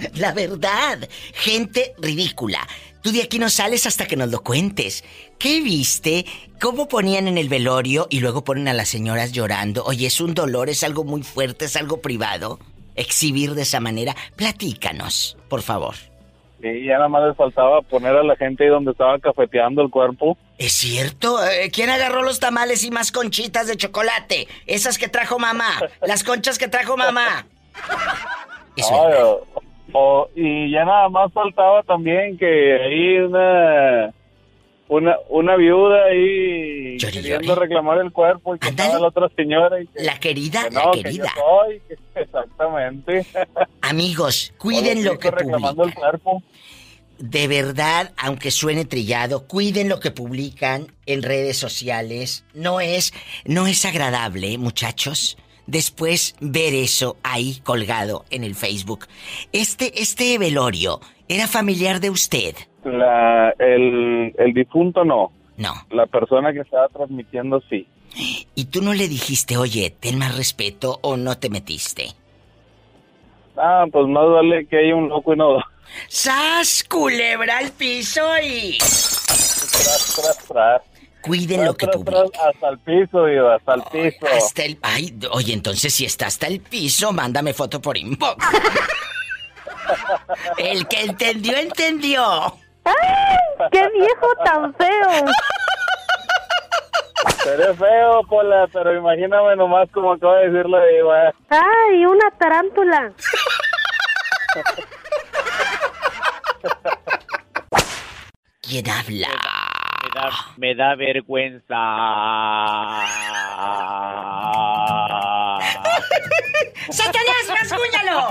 La 0.14 0.32
verdad, 0.32 1.08
gente 1.34 1.94
ridícula. 1.98 2.66
Tú 3.00 3.12
de 3.12 3.22
aquí 3.22 3.38
no 3.38 3.48
sales 3.48 3.86
hasta 3.86 4.06
que 4.06 4.16
nos 4.16 4.28
lo 4.28 4.42
cuentes. 4.42 5.04
¿Qué 5.38 5.60
viste? 5.60 6.26
¿Cómo 6.60 6.88
ponían 6.88 7.28
en 7.28 7.38
el 7.38 7.48
velorio 7.48 8.08
y 8.10 8.18
luego 8.18 8.42
ponen 8.42 8.66
a 8.66 8.72
las 8.72 8.88
señoras 8.88 9.30
llorando? 9.30 9.84
Oye, 9.84 10.08
es 10.08 10.20
un 10.20 10.34
dolor, 10.34 10.68
es 10.68 10.82
algo 10.82 11.04
muy 11.04 11.22
fuerte, 11.22 11.66
es 11.66 11.76
algo 11.76 12.02
privado. 12.02 12.58
Exhibir 12.96 13.54
de 13.54 13.62
esa 13.62 13.78
manera. 13.78 14.16
Platícanos, 14.34 15.36
por 15.48 15.62
favor. 15.62 15.94
Y 16.72 16.86
ya 16.86 16.94
nada 16.94 17.08
más 17.08 17.26
les 17.26 17.36
faltaba 17.36 17.82
poner 17.82 18.16
a 18.16 18.22
la 18.22 18.36
gente 18.36 18.64
ahí 18.64 18.70
donde 18.70 18.92
estaba 18.92 19.18
cafeteando 19.18 19.82
el 19.82 19.90
cuerpo. 19.90 20.36
Es 20.58 20.72
cierto. 20.72 21.44
eh, 21.44 21.70
¿Quién 21.72 21.90
agarró 21.90 22.22
los 22.22 22.40
tamales 22.40 22.84
y 22.84 22.90
más 22.90 23.10
conchitas 23.12 23.66
de 23.66 23.76
chocolate? 23.76 24.46
Esas 24.66 24.98
que 24.98 25.08
trajo 25.08 25.38
mamá. 25.38 25.70
Las 26.06 26.24
conchas 26.24 26.58
que 26.58 26.68
trajo 26.68 26.96
mamá. 26.96 27.46
Es 28.76 28.90
Ay, 28.90 28.98
verdad. 29.10 29.24
o- 29.24 29.46
o- 29.92 30.28
y 30.34 30.70
ya 30.70 30.84
nada 30.84 31.08
más 31.08 31.32
faltaba 31.32 31.82
también 31.82 32.36
que 32.38 32.46
ahí 32.82 33.18
una 33.18 34.12
una 34.88 35.16
una 35.30 35.56
viuda 35.56 36.04
ahí 36.10 36.98
Llore, 36.98 37.12
queriendo 37.12 37.46
llore. 37.54 37.60
reclamar 37.62 37.98
el 37.98 38.12
cuerpo 38.12 38.54
y 38.54 38.58
que 38.58 38.68
Ándale. 38.68 38.88
estaba 38.88 39.02
la 39.02 39.08
otra 39.08 39.28
señora 39.36 39.80
y 39.80 39.86
que, 39.86 40.02
La 40.02 40.18
querida, 40.20 40.64
que 40.68 40.74
la 40.74 40.84
no, 40.84 40.90
que 40.92 40.98
yo 40.98 41.02
querida. 41.04 41.32
soy, 41.34 41.80
que- 41.88 41.98
exactamente. 42.20 43.26
Amigos, 43.80 44.52
cuiden 44.58 45.04
lo 45.04 45.18
que 45.18 45.30
reclamando 45.30 45.84
el 45.84 45.94
cuerpo. 45.94 46.42
De 47.18 47.46
verdad, 47.46 48.12
aunque 48.16 48.50
suene 48.50 48.84
trillado, 48.84 49.46
cuiden 49.46 49.88
lo 49.88 50.00
que 50.00 50.10
publican 50.10 50.88
en 51.06 51.22
redes 51.22 51.56
sociales. 51.56 52.44
No 52.54 52.80
es, 52.80 53.14
no 53.44 53.66
es 53.68 53.84
agradable, 53.84 54.58
muchachos. 54.58 55.38
Después 55.66 56.34
ver 56.40 56.74
eso 56.74 57.16
ahí 57.22 57.60
colgado 57.64 58.24
en 58.30 58.42
el 58.44 58.54
Facebook. 58.56 59.06
Este, 59.52 60.02
este 60.02 60.36
velorio, 60.38 61.00
¿era 61.28 61.46
familiar 61.48 62.00
de 62.00 62.10
usted? 62.10 62.54
La, 62.84 63.50
el, 63.58 64.34
el 64.38 64.54
difunto 64.54 65.04
no, 65.04 65.32
No. 65.56 65.72
la 65.90 66.06
persona 66.06 66.52
que 66.52 66.60
estaba 66.60 66.88
transmitiendo 66.88 67.60
sí. 67.68 67.86
¿Y 68.54 68.66
tú 68.66 68.80
no 68.82 68.94
le 68.94 69.08
dijiste, 69.08 69.56
oye, 69.56 69.94
ten 69.98 70.18
más 70.18 70.36
respeto 70.36 70.98
o 71.02 71.16
no 71.16 71.36
te 71.38 71.50
metiste? 71.50 72.12
Ah, 73.56 73.84
pues 73.90 74.06
más 74.08 74.28
vale 74.28 74.66
que 74.66 74.78
haya 74.78 74.94
un 74.94 75.08
loco 75.08 75.34
y 75.34 75.36
no. 75.36 75.58
¡Sas! 76.08 76.84
Culebra 76.88 77.58
al 77.58 77.70
piso 77.72 78.20
y. 78.42 78.78
Tras, 78.78 80.20
tras, 80.20 80.38
tras. 80.48 80.82
Cuiden 81.22 81.58
Tras, 81.60 81.66
lo 81.68 81.76
que 81.76 81.86
publican. 81.88 82.22
hasta 82.52 82.68
el 82.68 82.78
piso, 82.80 83.24
Diva, 83.26 83.54
hasta 83.56 83.74
el 83.74 83.82
piso. 83.90 84.26
Hasta 84.36 84.64
el. 84.64 84.78
Ay, 84.82 85.16
oye, 85.30 85.52
entonces 85.54 85.94
si 85.94 86.04
está 86.04 86.26
hasta 86.26 86.46
el 86.48 86.60
piso, 86.60 87.12
mándame 87.12 87.54
foto 87.54 87.80
por 87.80 87.96
inbox. 87.96 88.44
el 90.58 90.86
que 90.88 91.00
entendió, 91.02 91.56
entendió. 91.56 92.56
¡Qué 93.70 93.88
viejo 93.88 94.28
tan 94.44 94.74
feo! 94.74 95.26
Seré 97.42 97.74
feo, 97.74 98.22
Pola, 98.28 98.66
pero 98.72 98.94
imagíname 98.94 99.56
nomás 99.56 99.88
como 99.90 100.12
acaba 100.12 100.38
de 100.38 100.50
decir 100.50 100.68
la 100.68 100.84
Diva. 100.84 101.32
¡Ay, 101.50 102.06
una 102.06 102.30
tarántula! 102.38 103.12
¿Quién 108.62 108.88
habla? 108.88 109.28
Me 110.02 110.20
da, 110.20 110.30
me 110.56 110.74
da 110.74 110.94
vergüenza. 110.94 111.74
¡Satanás, 116.90 117.60
rasguñalo! 117.60 118.28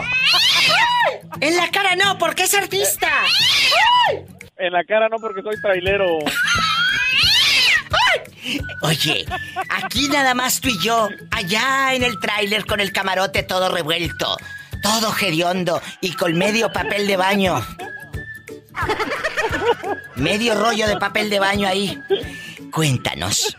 En 1.41 1.57
la 1.57 1.69
cara 1.71 1.95
no, 1.95 2.17
porque 2.17 2.43
es 2.43 2.53
artista. 2.55 3.09
En 4.65 4.71
la 4.71 4.84
cara 4.86 5.10
no 5.10 5.17
porque 5.17 5.41
soy 5.41 5.60
trailero. 5.62 6.19
Oye, 8.82 9.26
aquí 9.69 10.08
nada 10.08 10.34
más 10.34 10.62
tú 10.62 10.69
y 10.69 10.80
yo, 10.80 11.10
allá 11.32 11.93
en 11.93 12.04
el 12.04 12.17
tráiler 12.19 12.65
con 12.65 12.80
el 12.80 12.93
camarote 12.93 13.43
todo 13.43 13.67
revuelto, 13.69 14.38
todo 14.82 15.13
hediondo 15.21 15.82
y 15.99 16.13
con 16.13 16.38
medio 16.38 16.71
papel 16.71 17.08
de 17.08 17.17
baño. 17.17 17.62
Medio 20.15 20.56
rollo 20.56 20.88
de 20.88 20.95
papel 20.97 21.30
de 21.30 21.39
baño 21.39 21.67
ahí. 21.67 21.99
Cuéntanos, 22.71 23.56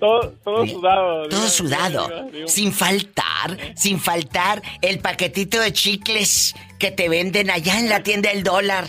Todo, 0.00 0.32
todo 0.44 0.66
sudado. 0.66 1.28
todo 1.28 1.48
sudado, 1.48 2.10
sin 2.46 2.72
faltar, 2.72 3.56
sin 3.76 3.98
faltar 4.00 4.60
el 4.82 4.98
paquetito 4.98 5.60
de 5.60 5.72
chicles 5.72 6.54
que 6.80 6.90
te 6.90 7.08
venden 7.08 7.48
allá 7.50 7.78
en 7.78 7.88
la 7.88 8.02
tienda 8.02 8.30
del 8.30 8.42
dólar. 8.42 8.86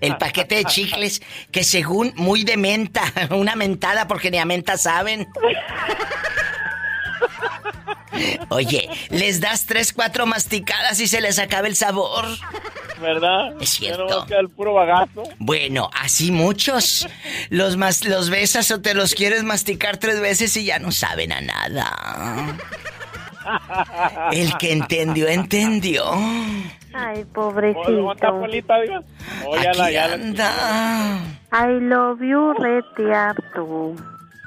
El 0.00 0.16
paquete 0.16 0.56
de 0.56 0.64
chicles 0.64 1.22
que 1.50 1.64
según 1.64 2.12
muy 2.16 2.44
de 2.44 2.56
menta, 2.56 3.02
una 3.30 3.56
mentada 3.56 4.08
porque 4.08 4.30
ni 4.30 4.38
a 4.38 4.44
menta 4.44 4.76
saben. 4.76 5.28
Oye, 8.50 8.88
les 9.10 9.40
das 9.40 9.66
tres, 9.66 9.92
cuatro 9.92 10.26
masticadas 10.26 11.00
y 11.00 11.08
se 11.08 11.20
les 11.20 11.38
acaba 11.38 11.66
el 11.66 11.76
sabor. 11.76 12.26
¿Verdad? 13.00 13.54
Es 13.60 13.70
cierto. 13.70 14.26
el 14.28 14.48
puro 14.48 14.74
bagazo. 14.74 15.24
Bueno, 15.38 15.90
así 15.94 16.30
muchos. 16.30 17.08
Los 17.50 17.76
más 17.76 18.04
los 18.04 18.30
besas 18.30 18.70
o 18.70 18.80
te 18.80 18.94
los 18.94 19.14
quieres 19.14 19.42
masticar 19.42 19.96
tres 19.96 20.20
veces 20.20 20.56
y 20.56 20.64
ya 20.64 20.78
no 20.78 20.92
saben 20.92 21.32
a 21.32 21.40
nada. 21.40 22.56
El 24.30 24.56
que 24.58 24.72
entendió, 24.72 25.26
entendió. 25.28 26.04
¡Ay, 26.94 27.24
Oh, 27.34 27.50
¿Levanta 27.90 28.28
pobrecito! 28.28 28.40
Polita, 28.40 28.80
Diva? 28.80 29.00
Oh, 29.46 29.56
ya 29.56 29.72
la, 29.74 29.90
ya 29.90 30.08
la- 30.08 30.14
anda. 30.14 31.18
I 31.52 31.80
love 31.80 32.20
you, 32.20 32.52
retearto. 32.54 33.94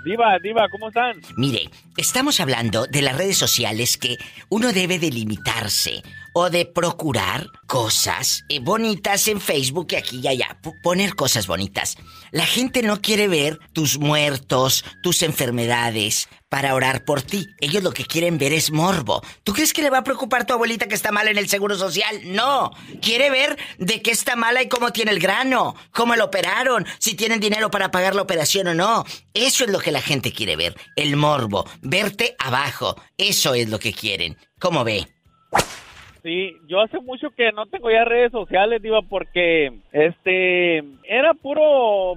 Diva, 0.06 0.38
Diva, 0.40 0.68
¿cómo 0.70 0.90
están? 0.90 1.20
Mire, 1.36 1.70
estamos 1.98 2.40
hablando 2.40 2.86
de 2.86 3.02
las 3.02 3.18
redes 3.18 3.38
sociales 3.38 3.98
que 3.98 4.18
uno 4.50 4.72
debe 4.72 5.00
de 5.00 5.10
limitarse 5.10 6.04
o 6.38 6.50
de 6.50 6.66
procurar 6.66 7.48
cosas 7.66 8.44
eh, 8.50 8.60
bonitas 8.60 9.30
en 9.30 9.40
Facebook 9.40 9.88
y 9.92 9.96
aquí 9.96 10.20
y 10.20 10.28
allá. 10.28 10.60
Poner 10.84 11.16
cosas 11.16 11.48
bonitas. 11.48 11.96
La 12.32 12.46
gente 12.46 12.84
no 12.84 13.02
quiere 13.02 13.30
ver 13.30 13.58
tus 13.72 13.98
muertos, 14.00 14.84
tus 15.02 15.24
enfermedades 15.24 16.28
para 16.50 16.76
orar 16.76 17.06
por 17.06 17.22
ti. 17.22 17.48
Ellos 17.62 17.84
lo 17.84 17.94
que 17.94 18.04
quieren 18.04 18.38
ver 18.38 18.52
es 18.52 18.70
morbo. 18.70 19.22
¿Tú 19.46 19.54
crees 19.54 19.72
que 19.72 19.82
le 19.82 19.90
va 19.90 20.00
a 20.00 20.04
preocupar 20.04 20.46
tu 20.46 20.52
abuelita 20.52 20.90
que 20.90 20.96
está 20.96 21.14
mala 21.14 21.32
en 21.32 21.38
el 21.38 21.48
seguro 21.48 21.78
social? 21.78 22.20
No. 22.26 22.72
Quiere 23.02 23.30
ver 23.30 23.58
de 23.78 24.02
qué 24.02 24.12
está 24.12 24.36
mala 24.36 24.62
y 24.62 24.68
cómo 24.68 24.92
tiene 24.92 25.12
el 25.12 25.20
grano, 25.20 25.74
cómo 25.92 26.18
lo 26.18 26.26
operaron, 26.26 26.86
si 27.00 27.14
tienen 27.14 27.40
dinero 27.40 27.72
para 27.72 27.92
pagar 27.92 28.14
la 28.14 28.24
operación 28.24 28.68
o 28.68 28.74
no. 28.74 29.06
Eso 29.34 29.64
es 29.64 29.70
lo 29.70 29.80
que 29.80 29.94
la 29.94 30.02
gente 30.02 30.34
quiere 30.34 30.58
ver. 30.58 30.76
El 30.98 31.16
morbo. 31.16 31.66
Verte 31.82 32.36
abajo. 32.40 33.02
Eso 33.18 33.54
es 33.54 33.70
lo 33.70 33.80
que 33.80 33.94
quieren. 33.94 34.38
¿Cómo 34.60 34.84
ve? 34.84 35.08
Sí, 36.26 36.54
yo 36.68 36.82
hace 36.82 37.00
mucho 37.02 37.30
que 37.38 37.52
no 37.52 37.68
tengo 37.68 37.92
ya 37.92 38.04
redes 38.04 38.32
sociales, 38.32 38.82
Diva, 38.82 39.04
porque 39.04 39.68
este 39.92 40.78
era 41.08 41.36
puro 41.40 42.16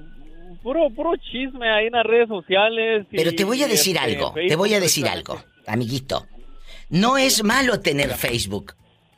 puro 0.63 0.89
puro 0.97 1.15
chisme 1.17 1.69
ahí 1.71 1.89
en 1.89 1.93
las 1.93 2.07
redes 2.07 2.27
sociales. 2.29 3.07
y- 3.13 3.17
Pero 3.19 3.35
te 3.35 3.45
voy 3.45 3.63
a 3.63 3.69
decir 3.69 3.97
este, 3.97 4.09
algo, 4.15 4.33
te 4.33 4.57
voy 4.57 4.73
a 4.73 4.81
decir 4.81 5.07
algo, 5.07 5.45
amiguito. 5.67 6.27
No 6.89 7.19
es 7.19 7.45
malo 7.45 7.81
tener 7.81 8.15
Facebook. 8.15 8.75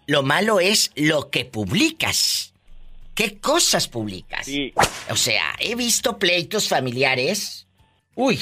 Lo 0.09 0.25
malo 0.25 0.59
es 0.59 0.91
lo 0.97 1.31
que 1.31 1.45
publicas. 1.45 2.53
¿Qué 3.15 3.39
cosas 3.39 3.87
publicas? 3.87 4.47
Sí. 4.47 4.73
O 5.09 5.15
sea, 5.15 5.55
he 5.61 5.77
visto 5.77 6.19
pleitos 6.19 6.67
familiares. 6.69 7.69
Uy, 8.17 8.41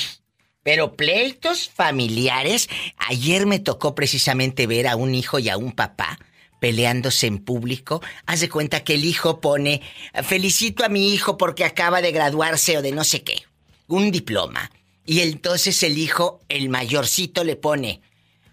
pero 0.63 0.97
pleitos 0.97 1.69
familiares. 1.69 2.71
Ayer 2.97 3.45
me 3.45 3.59
tocó 3.59 3.95
precisamente 3.95 4.67
ver 4.67 4.87
a 4.87 4.97
un 4.97 5.15
hijo 5.15 5.39
y 5.39 5.51
a 5.51 5.59
un 5.59 5.73
papá 5.73 6.19
peleándose 6.61 7.27
en 7.27 7.39
público. 7.39 8.03
Haz 8.27 8.41
de 8.41 8.49
cuenta 8.49 8.85
que 8.85 8.95
el 8.95 9.05
hijo 9.05 9.41
pone, 9.41 9.83
felicito 10.25 10.85
a 10.85 10.89
mi 10.89 11.13
hijo 11.13 11.37
porque 11.39 11.65
acaba 11.65 12.01
de 12.01 12.13
graduarse 12.13 12.77
o 12.79 12.83
de 12.83 12.93
no 12.93 13.05
sé 13.05 13.23
qué, 13.23 13.43
un 13.87 14.11
diploma. 14.11 14.71
Y 15.05 15.21
entonces 15.21 15.83
el 15.83 15.97
hijo, 15.99 16.41
el 16.49 16.69
mayorcito, 16.69 17.43
le 17.45 17.57
pone, 17.57 18.03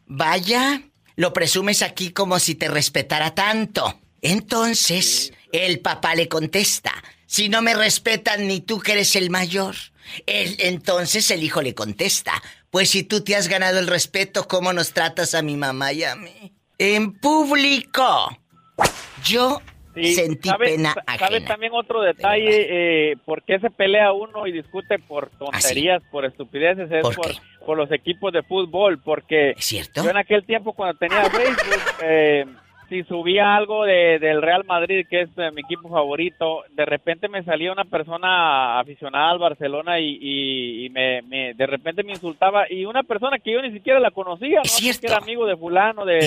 vaya, 0.05 0.81
lo 1.15 1.33
presumes 1.33 1.81
aquí 1.81 2.11
como 2.11 2.39
si 2.39 2.55
te 2.55 2.67
respetara 2.69 3.35
tanto. 3.35 3.99
Entonces, 4.21 5.33
el 5.51 5.79
papá 5.81 6.15
le 6.15 6.27
contesta, 6.27 6.91
si 7.27 7.49
no 7.49 7.61
me 7.61 7.73
respetan 7.73 8.47
ni 8.47 8.59
tú 8.61 8.79
que 8.79 8.93
eres 8.93 9.15
el 9.15 9.29
mayor. 9.29 9.75
Él- 10.25 10.55
entonces 10.59 11.29
el 11.31 11.43
hijo 11.43 11.61
le 11.61 11.73
contesta, 11.75 12.41
pues 12.69 12.89
si 12.89 13.03
tú 13.03 13.21
te 13.23 13.35
has 13.35 13.47
ganado 13.47 13.79
el 13.79 13.87
respeto, 13.87 14.47
¿cómo 14.47 14.71
nos 14.73 14.93
tratas 14.93 15.33
a 15.35 15.41
mi 15.41 15.57
mamá 15.57 15.93
y 15.93 16.03
a 16.03 16.15
mí? 16.15 16.54
En 16.77 17.13
público. 17.19 18.29
Yo 19.23 19.61
Sí, 19.95 20.13
sentí 20.13 20.49
¿sabe- 20.49 20.65
pena 20.71 20.93
sa- 20.93 21.03
¿Sabe 21.17 21.35
ajena. 21.37 21.47
también 21.47 21.71
otro 21.73 22.01
detalle? 22.01 22.67
Eh, 23.11 23.15
¿Por 23.23 23.43
qué 23.43 23.59
se 23.59 23.69
pelea 23.69 24.11
uno 24.11 24.45
y 24.45 24.51
discute 24.51 24.99
por 24.99 25.29
tonterías, 25.37 26.03
por 26.11 26.25
estupideces? 26.25 26.91
Es 26.91 26.97
¿Ah, 27.05 27.09
¿Por 27.15 27.15
por, 27.65 27.77
los 27.77 27.91
equipos 27.93 28.33
de 28.33 28.43
fútbol. 28.43 28.99
Porque 29.01 29.51
¿Es 29.51 29.63
cierto? 29.65 30.03
yo 30.03 30.09
en 30.09 30.17
aquel 30.17 30.45
tiempo 30.45 30.73
cuando 30.73 30.97
tenía 30.99 31.23
Facebook, 31.31 31.81
eh, 32.03 32.45
si 32.89 33.03
subía 33.03 33.55
algo 33.55 33.83
de, 33.83 34.19
del 34.19 34.41
Real 34.41 34.63
Madrid, 34.65 35.05
que 35.09 35.21
es 35.21 35.29
eh, 35.37 35.49
mi 35.53 35.61
equipo 35.61 35.89
favorito, 35.89 36.63
de 36.71 36.85
repente 36.85 37.27
me 37.27 37.43
salía 37.43 37.71
una 37.71 37.85
persona 37.85 38.79
aficionada 38.79 39.31
al 39.31 39.39
Barcelona 39.39 39.99
y, 39.99 40.17
y- 40.21 40.85
y 40.85 40.89
me, 40.89 41.21
me- 41.23 41.53
de 41.53 41.65
repente 41.67 42.03
me 42.03 42.11
insultaba. 42.13 42.65
Y 42.71 42.85
una 42.85 43.03
persona 43.03 43.39
que 43.39 43.53
yo 43.53 43.61
ni 43.61 43.71
siquiera 43.71 43.99
la 43.99 44.11
conocía, 44.11 44.61
Es 44.63 44.99
que 44.99 45.07
era 45.07 45.17
amigo 45.17 45.45
de 45.45 45.57
fulano, 45.57 46.05
de, 46.05 46.19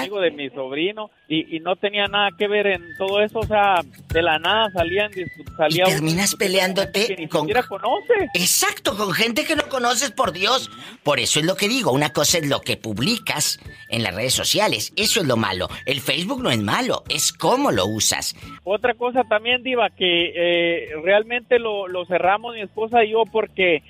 amigo 0.00 0.20
de 0.20 0.30
mi 0.30 0.48
sobrino, 0.50 1.10
y, 1.28 1.56
y 1.56 1.60
no 1.60 1.76
tenía 1.76 2.06
nada 2.06 2.30
que 2.38 2.48
ver 2.48 2.66
en 2.66 2.82
todo 2.98 3.20
eso. 3.20 3.38
O 3.40 3.46
sea, 3.46 3.80
de 4.12 4.22
la 4.22 4.38
nada 4.38 4.70
salían, 4.72 5.10
salía 5.56 5.84
uno 5.86 5.94
terminas 5.94 6.30
discutiendo 6.30 6.38
peleándote 6.38 7.06
que 7.08 7.16
ni 7.16 7.28
con- 7.28 7.40
siquiera 7.42 7.62
conoce. 7.64 8.14
Exacto, 8.34 8.96
con 8.96 9.12
gente 9.12 9.44
que 9.44 9.56
no 9.56 9.64
conoces, 9.68 10.10
por 10.10 10.32
Dios. 10.32 10.70
Por 11.02 11.20
eso 11.20 11.40
es 11.40 11.46
lo 11.46 11.56
que 11.56 11.68
digo, 11.68 11.92
una 11.92 12.10
cosa 12.12 12.38
es 12.38 12.48
lo 12.48 12.60
que 12.60 12.76
publicas 12.76 13.58
en 13.88 14.02
las 14.02 14.14
redes 14.14 14.34
sociales, 14.34 14.92
eso 14.96 15.20
es 15.20 15.26
lo 15.26 15.36
malo. 15.36 15.68
El 15.90 16.00
Facebook 16.00 16.40
no 16.40 16.50
es 16.50 16.62
malo, 16.62 17.02
es 17.08 17.32
cómo 17.32 17.72
lo 17.72 17.84
usas. 17.86 18.36
Otra 18.62 18.94
cosa 18.94 19.24
también, 19.24 19.62
Diva, 19.64 19.90
que 19.90 20.32
eh, 20.36 20.88
realmente 21.02 21.58
lo, 21.58 21.88
lo 21.88 22.04
cerramos 22.06 22.54
mi 22.54 22.60
esposa 22.60 23.04
y 23.04 23.10
yo 23.10 23.24
porque 23.30 23.82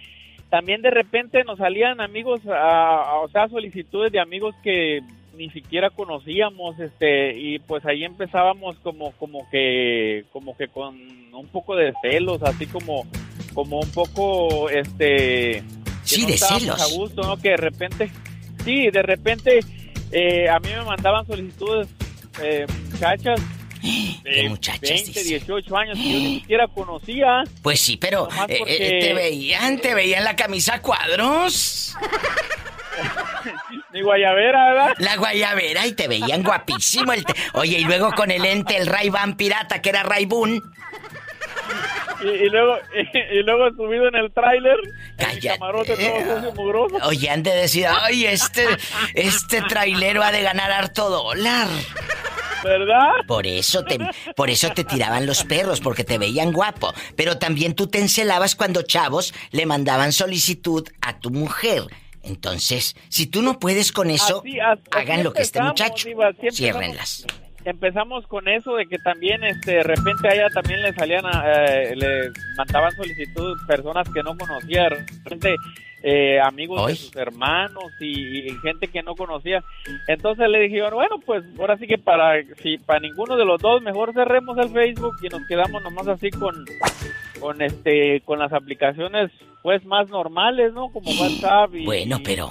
también 0.48 0.80
de 0.80 0.90
repente 0.90 1.44
nos 1.44 1.58
salían 1.58 2.00
amigos, 2.00 2.40
a- 2.46 3.02
a- 3.10 3.20
o 3.20 3.28
sea, 3.28 3.48
solicitudes 3.48 4.10
de 4.12 4.18
amigos 4.20 4.54
que 4.62 5.00
ni 5.36 5.50
siquiera 5.50 5.90
conocíamos, 5.90 6.78
este, 6.80 7.38
y 7.38 7.58
pues 7.60 7.84
ahí 7.84 8.04
empezábamos 8.04 8.76
como, 8.82 9.12
como 9.12 9.46
que, 9.50 10.24
como 10.32 10.56
que 10.56 10.68
con 10.68 10.96
un 11.32 11.48
poco 11.48 11.76
de 11.76 11.92
celos, 12.02 12.42
así 12.42 12.66
como, 12.66 13.06
como 13.54 13.78
un 13.78 13.90
poco, 13.92 14.70
este, 14.70 15.62
que 15.62 15.62
Sí, 16.02 16.22
no 16.22 16.28
de 16.28 16.38
celos. 16.38 16.80
a 16.80 16.96
gusto, 16.96 17.22
¿no? 17.22 17.36
Que 17.36 17.50
de 17.50 17.56
repente, 17.58 18.10
sí, 18.64 18.90
de 18.90 19.02
repente 19.02 19.60
eh, 20.12 20.48
a 20.48 20.58
mí 20.60 20.68
me 20.68 20.84
mandaban 20.84 21.26
solicitudes 21.26 21.88
eh, 22.42 22.66
muchachas 22.90 23.40
¿Qué 23.82 24.30
de 24.42 24.48
muchachas 24.50 24.80
20, 24.82 25.06
dice? 25.06 25.24
18 25.24 25.76
años 25.76 25.98
que 25.98 26.04
yo 26.12 26.18
ni 26.18 26.34
siquiera 26.40 26.68
conocía. 26.68 27.44
Pues 27.62 27.80
sí, 27.80 27.96
pero 27.96 28.28
eh, 28.48 28.56
porque- 28.58 28.98
eh, 28.98 29.00
te 29.00 29.14
veían, 29.14 29.78
te 29.78 29.94
veían 29.94 30.22
la 30.24 30.36
camisa 30.36 30.74
a 30.74 30.82
cuadros, 30.82 31.96
Mi 33.92 34.02
guayabera, 34.02 34.72
¿verdad? 34.72 34.94
la 34.98 35.16
guayabera 35.16 35.86
y 35.86 35.92
te 35.92 36.06
veían 36.08 36.42
guapísimo. 36.42 37.12
el 37.12 37.24
te- 37.24 37.32
Oye, 37.54 37.78
y 37.78 37.84
luego 37.84 38.12
con 38.12 38.30
el 38.30 38.42
lente, 38.42 38.76
el 38.76 38.86
Ray 38.86 39.08
Ban 39.08 39.36
pirata 39.36 39.80
que 39.80 39.88
era 39.88 40.02
Ray 40.02 40.26
Boon. 40.26 40.62
Y, 42.22 42.28
y 42.28 42.48
luego 42.50 42.76
y, 43.32 43.42
luego 43.42 43.70
subido 43.76 44.08
en 44.08 44.14
el 44.16 44.30
tráiler, 44.32 44.76
camarote 45.42 45.96
todo 45.96 46.18
sucio 46.36 46.48
y 46.50 46.52
mugroso. 46.54 46.96
Oye, 47.04 47.30
han 47.30 47.42
de 47.42 47.54
decir, 47.54 47.86
ay, 47.88 48.26
este, 48.26 48.66
este 49.14 49.62
trailero 49.62 50.22
ha 50.22 50.32
de 50.32 50.42
ganar 50.42 50.70
harto 50.70 51.08
dólar. 51.08 51.68
¿Verdad? 52.62 53.12
Por 53.26 53.46
eso 53.46 53.84
te, 53.84 53.98
por 54.36 54.50
eso 54.50 54.68
te 54.70 54.84
tiraban 54.84 55.24
los 55.24 55.44
perros, 55.44 55.80
porque 55.80 56.04
te 56.04 56.18
veían 56.18 56.52
guapo. 56.52 56.92
Pero 57.16 57.38
también 57.38 57.74
tú 57.74 57.86
te 57.86 57.98
encelabas 57.98 58.54
cuando 58.54 58.82
chavos 58.82 59.32
le 59.50 59.64
mandaban 59.64 60.12
solicitud 60.12 60.86
a 61.00 61.18
tu 61.20 61.30
mujer. 61.30 61.84
Entonces, 62.22 62.96
si 63.08 63.26
tú 63.26 63.40
no 63.40 63.58
puedes 63.58 63.92
con 63.92 64.10
eso, 64.10 64.40
Así- 64.40 64.60
así 64.60 64.82
hagan 64.90 65.24
lo 65.24 65.32
que 65.32 65.40
este 65.40 65.62
muchacho. 65.62 66.06
Ciérrenlas. 66.52 67.24
Empezamos 67.64 68.26
con 68.26 68.48
eso 68.48 68.74
de 68.76 68.86
que 68.86 68.98
también 68.98 69.44
este 69.44 69.72
de 69.76 69.82
repente 69.82 70.28
a 70.28 70.34
ella 70.34 70.48
también 70.48 70.80
le 70.82 70.92
salían 70.94 71.26
a- 71.26 71.44
eh, 71.46 71.94
le 71.94 72.30
mandaban 72.56 72.90
solicitud 72.92 73.56
personas 73.66 74.08
que 74.12 74.22
no 74.22 74.36
conocía, 74.36 74.84
de 74.88 74.96
repente 75.24 75.56
eh, 76.02 76.40
amigos 76.40 76.86
de 76.86 76.94
sus 76.96 77.16
hermanos 77.16 77.84
y, 78.00 78.48
y 78.50 78.56
gente 78.62 78.88
que 78.88 79.02
no 79.02 79.14
conocía. 79.14 79.62
Entonces 80.08 80.48
le 80.48 80.60
dije, 80.60 80.80
bueno, 80.90 81.20
pues 81.26 81.44
ahora 81.58 81.76
sí 81.76 81.86
que 81.86 81.98
para 81.98 82.42
si 82.62 82.78
para 82.78 83.00
ninguno 83.00 83.36
de 83.36 83.44
los 83.44 83.60
dos 83.60 83.82
mejor 83.82 84.14
cerremos 84.14 84.56
el 84.56 84.70
Facebook 84.70 85.16
y 85.22 85.28
nos 85.28 85.46
quedamos 85.46 85.82
nomás 85.82 86.08
así 86.08 86.30
con 86.30 86.64
con 87.38 87.60
este 87.60 88.22
con 88.24 88.38
las 88.38 88.52
aplicaciones 88.54 89.30
pues 89.62 89.84
más 89.84 90.08
normales, 90.08 90.72
¿no? 90.72 90.88
Como 90.90 91.10
WhatsApp 91.10 91.74
y 91.74 91.84
Bueno, 91.84 92.16
y- 92.20 92.22
pero 92.22 92.50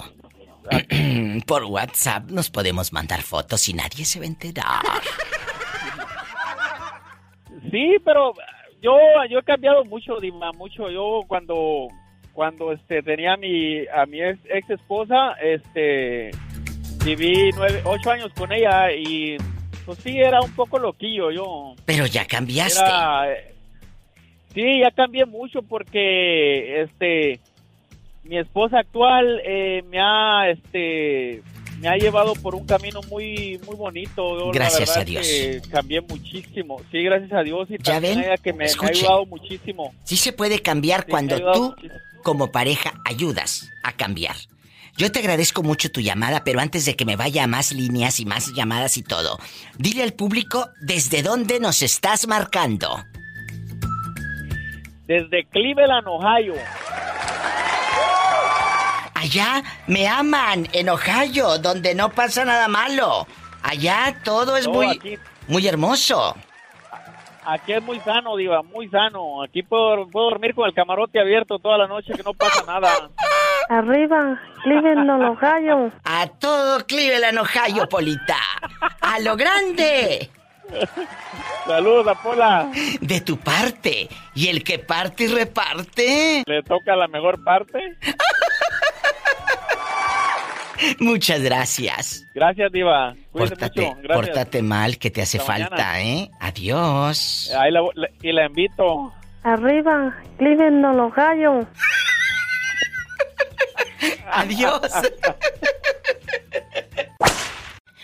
por 1.46 1.64
WhatsApp 1.64 2.30
nos 2.30 2.50
podemos 2.50 2.92
mandar 2.92 3.22
fotos 3.22 3.68
y 3.68 3.74
nadie 3.74 4.04
se 4.04 4.18
va 4.18 4.24
a 4.24 4.28
enterar. 4.28 4.82
Sí, 7.70 7.96
pero 8.04 8.32
yo 8.82 8.92
yo 9.28 9.38
he 9.38 9.42
cambiado 9.42 9.84
mucho, 9.84 10.18
Dima, 10.20 10.52
mucho. 10.52 10.90
Yo 10.90 11.20
cuando 11.26 11.88
cuando 12.32 12.72
este 12.72 13.02
tenía 13.02 13.34
a 13.34 13.36
mi 13.36 13.86
a 13.86 14.06
mi 14.06 14.22
ex, 14.22 14.38
ex 14.48 14.70
esposa, 14.70 15.32
este 15.42 16.30
viví 17.04 17.50
nueve, 17.56 17.82
ocho 17.84 18.10
años 18.10 18.32
con 18.34 18.52
ella 18.52 18.92
y 18.92 19.36
pues 19.84 19.98
sí 19.98 20.18
era 20.18 20.40
un 20.40 20.52
poco 20.52 20.78
loquillo 20.78 21.30
yo. 21.30 21.74
Pero 21.84 22.06
ya 22.06 22.26
cambiaste. 22.26 22.80
Era, 22.80 23.32
eh, 23.32 23.54
sí, 24.54 24.80
ya 24.80 24.90
cambié 24.90 25.26
mucho 25.26 25.62
porque 25.62 26.82
este 26.82 27.40
mi 28.30 28.38
esposa 28.38 28.78
actual 28.78 29.40
eh, 29.44 29.82
me 29.90 29.98
ha 30.00 30.48
este 30.50 31.42
me 31.80 31.88
ha 31.88 31.96
llevado 31.96 32.34
por 32.34 32.54
un 32.54 32.64
camino 32.64 33.00
muy 33.10 33.58
muy 33.66 33.74
bonito. 33.74 34.38
Yo, 34.38 34.50
Gracias 34.52 34.96
a 34.96 35.02
Dios. 35.02 35.26
que 35.26 35.60
cambié 35.68 36.00
muchísimo. 36.00 36.80
Sí, 36.92 37.02
gracias 37.02 37.32
a 37.32 37.42
Dios 37.42 37.68
y 37.70 37.76
¿Ya 37.78 37.94
también 37.94 38.20
ven? 38.20 38.30
que 38.42 38.52
me, 38.52 38.66
me 38.66 38.86
ha 38.86 38.88
ayudado 38.88 39.26
muchísimo. 39.26 39.92
Sí 40.04 40.16
se 40.16 40.32
puede 40.32 40.60
cambiar 40.60 41.00
Sí, 41.06 41.10
cuando 41.10 41.36
tú, 41.52 41.70
muchísimo. 41.70 41.94
como 42.22 42.52
pareja, 42.52 42.92
ayudas 43.04 43.68
a 43.82 43.92
cambiar. 43.96 44.36
Yo 44.96 45.10
te 45.10 45.18
agradezco 45.18 45.62
mucho 45.64 45.90
tu 45.90 46.00
llamada, 46.00 46.44
pero 46.44 46.60
antes 46.60 46.84
de 46.84 46.94
que 46.94 47.04
me 47.04 47.16
vaya 47.16 47.42
a 47.44 47.46
más 47.48 47.72
líneas 47.72 48.20
y 48.20 48.26
más 48.26 48.52
llamadas 48.54 48.96
y 48.96 49.02
todo, 49.02 49.38
dile 49.78 50.02
al 50.04 50.12
público 50.12 50.68
desde 50.82 51.22
dónde 51.22 51.58
nos 51.58 51.82
estás 51.82 52.28
marcando. 52.28 53.02
Desde 55.06 55.44
Cleveland, 55.46 56.06
Ohio. 56.06 56.54
Allá 59.20 59.62
me 59.86 60.08
aman, 60.08 60.66
en 60.72 60.88
Ohio, 60.88 61.58
donde 61.58 61.94
no 61.94 62.08
pasa 62.08 62.44
nada 62.44 62.68
malo. 62.68 63.26
Allá 63.62 64.16
todo 64.24 64.56
es 64.56 64.66
No, 64.66 64.72
muy, 64.72 64.86
aquí- 64.96 65.18
muy 65.46 65.66
hermoso. 65.68 66.34
Aquí 67.44 67.72
es 67.72 67.82
muy 67.82 68.00
sano, 68.00 68.36
Diva, 68.36 68.62
muy 68.62 68.88
sano. 68.88 69.42
Aquí 69.42 69.62
puedo, 69.62 70.08
puedo 70.08 70.30
dormir 70.30 70.54
con 70.54 70.66
el 70.66 70.74
camarote 70.74 71.20
abierto 71.20 71.58
toda 71.58 71.76
la 71.76 71.86
noche 71.86 72.14
que 72.14 72.22
no 72.22 72.32
pasa 72.32 72.64
nada. 72.66 73.10
Arriba, 73.68 74.40
Cleveland, 74.62 75.10
Ohio. 75.22 75.92
A 76.04 76.26
todo 76.26 76.86
Cleveland, 76.86 77.38
Ohio, 77.38 77.88
Polita. 77.88 78.38
A 79.02 79.18
lo 79.20 79.36
grande. 79.36 80.30
Saludos, 81.66 82.06
Apola. 82.08 82.70
De 83.00 83.20
tu 83.20 83.36
parte. 83.36 84.08
Y 84.34 84.48
el 84.48 84.64
que 84.64 84.78
parte 84.78 85.24
y 85.24 85.26
reparte. 85.28 86.42
¿Le 86.46 86.62
toca 86.62 86.96
la 86.96 87.06
mejor 87.08 87.42
parte? 87.44 87.78
Muchas 91.00 91.40
gracias. 91.42 92.24
Gracias, 92.34 92.72
Diva. 92.72 93.14
Cuídese 93.32 93.56
Pórtate, 93.56 93.80
mucho. 93.82 93.96
Gracias. 94.02 94.26
pórtate 94.28 94.62
mal, 94.62 94.98
que 94.98 95.10
te 95.10 95.22
hace 95.22 95.38
Hasta 95.38 95.52
falta, 95.52 95.70
mañana. 95.92 96.02
¿eh? 96.02 96.30
Adiós. 96.40 97.50
Ahí 97.58 97.70
la, 97.72 97.80
la- 97.94 98.08
y 98.22 98.32
la 98.32 98.46
invito. 98.46 99.12
Arriba, 99.42 100.16
Cleveland 100.38 100.96
los 100.96 101.14
gallos. 101.14 101.66
Adiós. 104.32 104.80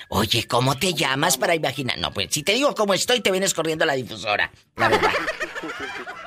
Oye, 0.09 0.47
¿cómo 0.47 0.77
te 0.79 0.95
llamas 0.95 1.37
para 1.37 1.55
imaginar? 1.55 1.99
No, 1.99 2.13
pues 2.13 2.29
si 2.31 2.43
te 2.43 2.53
digo 2.53 2.75
cómo 2.75 2.95
estoy, 2.95 3.21
te 3.21 3.31
vienes 3.31 3.55
corriendo 3.55 3.85
a 3.85 3.87
la 3.87 3.95
difusora. 3.95 4.51
La 4.77 4.89
verdad. 4.89 5.11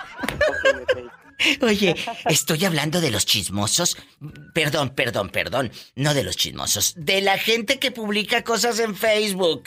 Oye, 1.62 1.96
estoy 2.26 2.66
hablando 2.66 3.02
de 3.02 3.12
los 3.12 3.26
chismosos. 3.26 3.98
Perdón, 4.54 4.90
perdón, 4.90 5.30
perdón. 5.30 5.72
No 5.96 6.14
de 6.14 6.24
los 6.24 6.38
chismosos. 6.38 6.94
De 6.98 7.22
la 7.22 7.38
gente 7.38 7.80
que 7.80 7.92
publica 7.92 8.44
cosas 8.44 8.80
en 8.80 8.96
Facebook. 8.96 9.64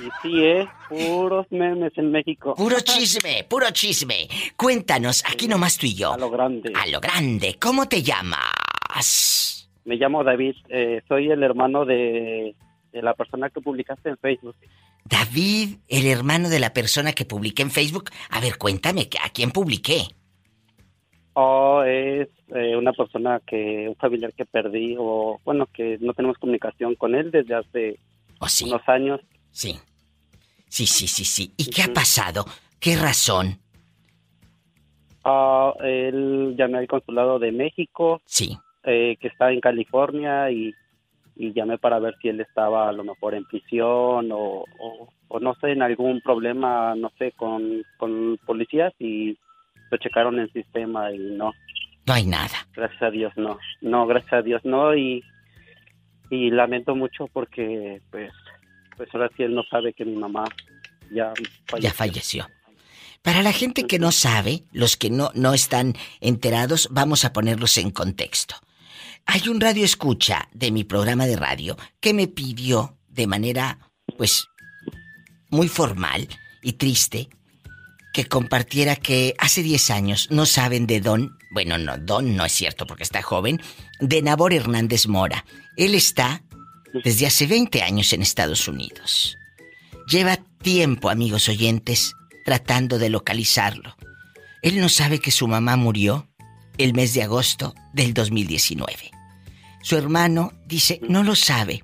Y 0.00 0.08
sí, 0.22 0.44
¿eh? 0.44 0.68
Puros 0.88 1.46
memes 1.50 1.92
en 1.96 2.10
México. 2.10 2.54
Puro 2.54 2.80
chisme, 2.84 3.46
puro 3.48 3.70
chisme. 3.70 4.28
Cuéntanos, 4.56 5.22
aquí 5.26 5.46
nomás 5.48 5.78
tú 5.78 5.86
y 5.86 5.94
yo. 5.94 6.12
A 6.12 6.18
lo 6.18 6.30
grande. 6.30 6.72
A 6.74 6.86
lo 6.86 7.00
grande. 7.00 7.56
¿Cómo 7.60 7.86
te 7.88 8.02
llamas? 8.02 9.68
Me 9.84 9.96
llamo 9.96 10.24
David, 10.24 10.54
eh, 10.68 11.02
soy 11.08 11.30
el 11.30 11.42
hermano 11.42 11.84
de, 11.84 12.54
de 12.92 13.02
la 13.02 13.14
persona 13.14 13.50
que 13.50 13.60
publicaste 13.60 14.08
en 14.08 14.16
Facebook. 14.18 14.56
David, 15.04 15.76
el 15.88 16.06
hermano 16.06 16.48
de 16.48 16.60
la 16.60 16.72
persona 16.72 17.12
que 17.12 17.24
publiqué 17.24 17.62
en 17.62 17.70
Facebook. 17.70 18.10
A 18.30 18.40
ver, 18.40 18.56
cuéntame, 18.58 19.08
¿a 19.22 19.28
quién 19.30 19.50
publiqué? 19.50 20.08
O 21.34 21.82
es 21.82 22.28
eh, 22.54 22.76
una 22.76 22.92
persona 22.92 23.40
que, 23.46 23.88
un 23.88 23.96
familiar 23.96 24.32
que 24.32 24.44
perdí, 24.44 24.96
o 24.98 25.40
bueno, 25.44 25.66
que 25.66 25.98
no 26.00 26.14
tenemos 26.14 26.38
comunicación 26.38 26.94
con 26.94 27.14
él 27.14 27.30
desde 27.30 27.54
hace 27.54 27.98
unos 28.64 28.88
años. 28.88 29.20
Sí. 29.50 29.78
Sí, 30.68 30.86
sí, 30.86 31.06
sí, 31.06 31.24
sí. 31.24 31.52
¿Y 31.56 31.70
qué 31.70 31.82
ha 31.82 31.92
pasado? 31.92 32.44
¿Qué 32.80 32.96
razón? 32.96 33.58
Ah, 35.24 35.72
él 35.82 36.54
llamé 36.56 36.78
al 36.78 36.86
consulado 36.86 37.38
de 37.38 37.52
México. 37.52 38.20
Sí. 38.26 38.56
eh, 38.84 39.16
que 39.20 39.28
está 39.28 39.50
en 39.50 39.60
California 39.60 40.50
y, 40.50 40.74
y 41.36 41.52
llamé 41.52 41.78
para 41.78 41.98
ver 41.98 42.14
si 42.20 42.28
él 42.28 42.40
estaba 42.40 42.88
a 42.88 42.92
lo 42.92 43.04
mejor 43.04 43.34
en 43.34 43.44
prisión 43.44 44.30
o, 44.32 44.64
o, 44.78 45.08
o 45.28 45.40
no 45.40 45.54
sé, 45.60 45.72
en 45.72 45.82
algún 45.82 46.20
problema, 46.20 46.94
no 46.94 47.10
sé, 47.18 47.32
con, 47.32 47.82
con 47.96 48.38
policías 48.46 48.92
y 48.98 49.36
lo 49.90 49.98
checaron 49.98 50.34
en 50.34 50.42
el 50.42 50.52
sistema 50.52 51.10
y 51.12 51.18
no, 51.18 51.52
No 52.06 52.14
hay 52.14 52.24
nada. 52.26 52.66
gracias 52.74 53.02
a 53.02 53.10
Dios 53.10 53.32
no, 53.36 53.58
no, 53.80 54.06
gracias 54.06 54.32
a 54.32 54.42
Dios 54.42 54.64
no 54.64 54.94
y, 54.96 55.22
y 56.30 56.50
lamento 56.50 56.94
mucho 56.94 57.26
porque 57.32 58.00
pues, 58.10 58.32
pues 58.96 59.08
ahora 59.12 59.30
sí 59.36 59.42
él 59.42 59.54
no 59.54 59.62
sabe 59.64 59.92
que 59.92 60.04
mi 60.04 60.16
mamá 60.16 60.44
ya 61.12 61.32
falleció. 61.66 61.90
Ya 61.90 61.94
falleció. 61.94 62.46
Para 63.22 63.42
la 63.42 63.52
gente 63.52 63.86
que 63.86 63.98
no 63.98 64.12
sabe, 64.12 64.64
los 64.72 64.96
que 64.96 65.08
no, 65.10 65.30
no 65.34 65.54
están 65.54 65.94
enterados, 66.20 66.88
vamos 66.90 67.24
a 67.24 67.32
ponerlos 67.32 67.78
en 67.78 67.90
contexto. 67.90 68.56
Hay 69.26 69.48
un 69.48 69.60
radio 69.60 69.84
escucha 69.84 70.48
de 70.52 70.70
mi 70.70 70.84
programa 70.84 71.26
de 71.26 71.36
radio 71.36 71.76
que 72.00 72.14
me 72.14 72.28
pidió 72.28 72.98
de 73.08 73.26
manera, 73.26 73.78
pues, 74.16 74.46
muy 75.50 75.68
formal 75.68 76.28
y 76.62 76.74
triste 76.74 77.28
que 78.12 78.26
compartiera 78.26 78.94
que 78.96 79.34
hace 79.38 79.62
10 79.62 79.90
años 79.90 80.28
no 80.30 80.46
saben 80.46 80.86
de 80.86 81.00
Don, 81.00 81.36
bueno, 81.50 81.78
no, 81.78 81.98
Don 81.98 82.36
no 82.36 82.44
es 82.44 82.52
cierto 82.52 82.86
porque 82.86 83.02
está 83.02 83.22
joven, 83.22 83.60
de 84.00 84.22
Nabor 84.22 84.54
Hernández 84.54 85.08
Mora. 85.08 85.44
Él 85.76 85.96
está 85.96 86.44
desde 87.02 87.26
hace 87.26 87.46
20 87.46 87.82
años 87.82 88.12
en 88.12 88.22
Estados 88.22 88.68
Unidos. 88.68 89.36
Lleva 90.08 90.36
tiempo, 90.62 91.10
amigos 91.10 91.48
oyentes, 91.48 92.14
tratando 92.44 92.98
de 92.98 93.10
localizarlo. 93.10 93.96
Él 94.62 94.80
no 94.80 94.88
sabe 94.88 95.18
que 95.18 95.32
su 95.32 95.48
mamá 95.48 95.76
murió 95.76 96.28
el 96.78 96.94
mes 96.94 97.14
de 97.14 97.22
agosto 97.22 97.74
del 97.92 98.14
2019. 98.14 99.13
Su 99.84 99.98
hermano 99.98 100.54
dice, 100.64 100.98
no 101.06 101.22
lo 101.22 101.34
sabe. 101.34 101.82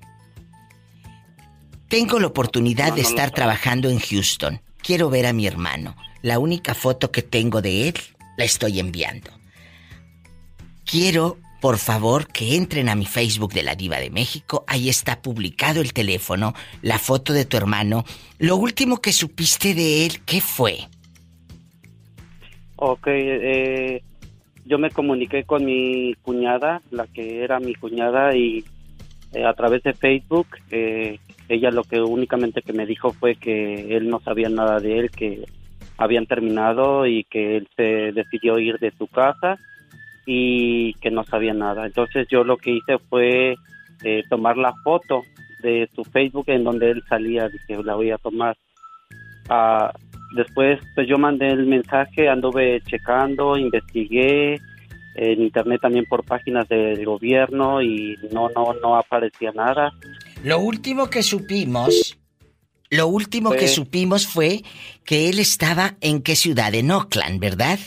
Tengo 1.87 2.19
la 2.19 2.25
oportunidad 2.25 2.87
No, 2.89 2.95
de 2.95 3.03
no 3.03 3.07
estar 3.07 3.29
trabajando 3.29 3.91
en 3.91 3.99
Houston. 3.99 4.59
Quiero 4.81 5.11
ver 5.11 5.27
a 5.27 5.33
mi 5.33 5.45
hermano. 5.45 5.95
La 6.23 6.39
única 6.39 6.73
foto 6.73 7.11
que 7.11 7.21
tengo 7.21 7.61
de 7.61 7.89
él 7.89 7.95
la 8.37 8.45
estoy 8.45 8.79
enviando. 8.79 9.29
Quiero, 10.83 11.37
por 11.61 11.77
favor, 11.77 12.25
que 12.25 12.55
entren 12.55 12.89
a 12.89 12.95
mi 12.95 13.05
Facebook 13.05 13.53
de 13.53 13.61
la 13.61 13.75
Diva 13.75 13.99
de 13.99 14.09
México. 14.09 14.65
Ahí 14.67 14.89
está 14.89 15.21
publicado 15.21 15.79
el 15.79 15.93
teléfono, 15.93 16.55
la 16.81 16.97
foto 16.97 17.33
de 17.33 17.45
tu 17.45 17.55
hermano. 17.55 18.03
Lo 18.39 18.55
último 18.55 18.99
que 18.99 19.13
supiste 19.13 19.75
de 19.75 20.07
él, 20.07 20.21
¿qué 20.25 20.41
fue? 20.41 20.87
Ok, 22.77 23.05
eh, 23.09 24.01
yo 24.71 24.77
me 24.77 24.89
comuniqué 24.89 25.43
con 25.43 25.65
mi 25.65 26.13
cuñada, 26.21 26.81
la 26.91 27.05
que 27.05 27.43
era 27.43 27.59
mi 27.59 27.75
cuñada, 27.75 28.37
y 28.37 28.63
eh, 29.33 29.43
a 29.43 29.53
través 29.53 29.83
de 29.83 29.91
Facebook, 29.91 30.47
eh, 30.71 31.19
ella 31.49 31.71
lo 31.71 31.83
que 31.83 31.99
únicamente 31.99 32.61
que 32.61 32.71
me 32.71 32.85
dijo 32.85 33.11
fue 33.11 33.35
que 33.35 33.97
él 33.97 34.07
no 34.07 34.21
sabía 34.21 34.47
nada 34.47 34.79
de 34.79 34.99
él, 34.99 35.11
que 35.11 35.43
habían 35.97 36.25
terminado 36.25 37.05
y 37.05 37.25
que 37.25 37.57
él 37.57 37.67
se 37.75 38.13
decidió 38.13 38.59
ir 38.59 38.79
de 38.79 38.91
su 38.91 39.07
casa 39.07 39.57
y 40.25 40.93
que 41.01 41.11
no 41.11 41.25
sabía 41.25 41.53
nada. 41.53 41.85
Entonces 41.85 42.25
yo 42.29 42.45
lo 42.45 42.55
que 42.55 42.71
hice 42.71 42.97
fue 43.09 43.55
eh, 44.05 44.23
tomar 44.29 44.55
la 44.55 44.73
foto 44.85 45.23
de 45.63 45.89
su 45.93 46.05
Facebook 46.05 46.45
en 46.47 46.63
donde 46.63 46.91
él 46.91 47.03
salía, 47.09 47.49
dije, 47.49 47.83
la 47.83 47.95
voy 47.95 48.11
a 48.11 48.17
tomar. 48.17 48.55
Ah, 49.49 49.91
después, 50.35 50.79
pues 50.95 51.07
yo 51.07 51.17
mandé 51.17 51.47
el 51.49 51.65
mensaje, 51.65 52.29
anduve 52.29 52.81
checando, 52.87 53.57
investigué 53.57 54.59
en 55.15 55.41
internet 55.41 55.81
también 55.81 56.05
por 56.05 56.23
páginas 56.23 56.67
del 56.69 57.05
gobierno 57.05 57.81
y 57.81 58.15
no, 58.31 58.49
no, 58.49 58.73
no 58.81 58.95
aparecía 58.95 59.51
nada. 59.51 59.91
Lo 60.43 60.59
último 60.59 61.09
que 61.09 61.21
supimos, 61.21 62.17
lo 62.89 63.07
último 63.07 63.51
que 63.51 63.67
supimos 63.67 64.27
fue 64.27 64.63
que 65.05 65.29
él 65.29 65.39
estaba 65.39 65.95
en 66.01 66.21
qué 66.21 66.35
ciudad, 66.35 66.73
en 66.73 66.91
Oakland, 66.91 67.39
¿verdad? 67.39 67.79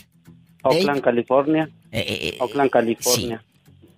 Oakland, 0.62 1.00
California. 1.00 1.68
Eh, 1.92 2.36
Oakland, 2.40 2.70
California. 2.70 3.42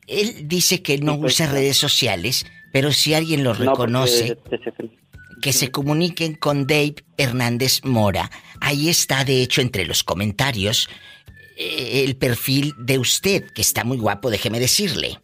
Él 0.06 0.46
dice 0.46 0.82
que 0.82 0.98
no 0.98 1.14
Sí, 1.14 1.18
pues, 1.20 1.35
usa 1.35 1.46
sí. 1.46 1.52
redes 1.52 1.76
sociales, 1.76 2.46
pero 2.72 2.92
si 2.92 3.14
alguien 3.14 3.42
lo 3.42 3.54
No, 3.54 3.56
porque 3.56 3.70
reconoce, 3.70 4.38
que 5.42 5.53
se 5.53 5.70
comuniquen 5.70 6.35
con 6.35 6.66
Dave 6.66 6.96
Hernández 7.16 7.85
Mora. 7.85 8.31
Ahí 8.61 8.88
está, 8.88 9.25
de 9.25 9.42
hecho, 9.42 9.61
entre 9.61 9.85
los 9.87 10.03
comentarios, 10.03 10.88
eh, 11.57 12.05
el 12.07 12.16
perfil 12.16 12.75
de 12.79 12.99
usted, 12.99 13.51
que 13.53 13.62
está 13.62 13.85
muy 13.85 13.99
guapo, 13.99 14.31
déjeme 14.31 14.59
decirle. 14.61 15.18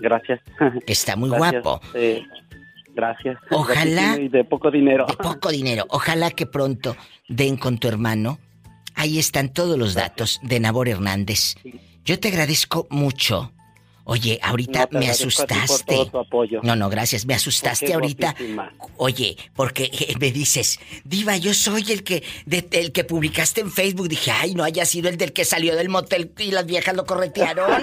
Gracias. 0.00 0.40
Está 0.86 1.16
muy 1.16 1.28
Gracias, 1.30 1.62
guapo. 1.62 1.80
eh, 1.94 2.22
gracias. 2.94 3.36
Ojalá- 3.50 4.18
Y 4.18 4.28
de 4.28 4.44
poco 4.44 4.70
dinero. 4.70 5.06
De 5.06 5.16
poco 5.16 5.50
dinero. 5.50 5.84
Ojalá 5.90 6.30
que 6.30 6.46
pronto 6.46 6.96
den 7.28 7.56
con 7.56 7.78
tu 7.78 7.88
hermano. 7.88 8.38
Ahí 8.94 9.18
están 9.18 9.52
todos 9.52 9.78
los 9.78 9.94
datos 9.94 10.40
de 10.42 10.60
Nabor 10.60 10.88
Hernández. 10.88 11.54
Yo 12.04 12.18
te 12.18 12.28
agradezco 12.28 12.86
mucho. 12.90 13.52
Oye, 14.10 14.40
ahorita 14.42 14.88
No, 14.90 14.98
me 14.98 15.06
por 15.06 15.12
asustaste. 15.12 15.94
todo 15.94 16.06
tu 16.06 16.18
apoyo. 16.18 16.60
No, 16.64 16.74
no, 16.74 16.88
gracias. 16.88 17.26
Me 17.26 17.34
asustaste 17.34 17.94
ahorita. 17.94 18.32
guapísima. 18.32 18.72
Oye, 18.96 19.36
porque 19.54 19.84
eh, 19.84 20.14
me 20.18 20.32
dices, 20.32 20.80
Diva, 21.04 21.36
yo 21.36 21.54
soy 21.54 21.92
el 21.92 22.02
que 22.02 22.24
de- 22.44 22.66
el 22.72 22.90
que 22.90 23.04
publicaste 23.04 23.60
en 23.60 23.70
Facebook. 23.70 24.08
Dije, 24.08 24.32
ay, 24.32 24.54
no 24.54 24.64
haya 24.64 24.84
sido 24.84 25.08
el 25.08 25.16
del 25.16 25.32
que 25.32 25.44
salió 25.44 25.76
del 25.76 25.88
motel 25.90 26.32
y 26.38 26.50
las 26.50 26.66
viejas 26.66 26.96
lo 26.96 27.06
corretearon. 27.06 27.70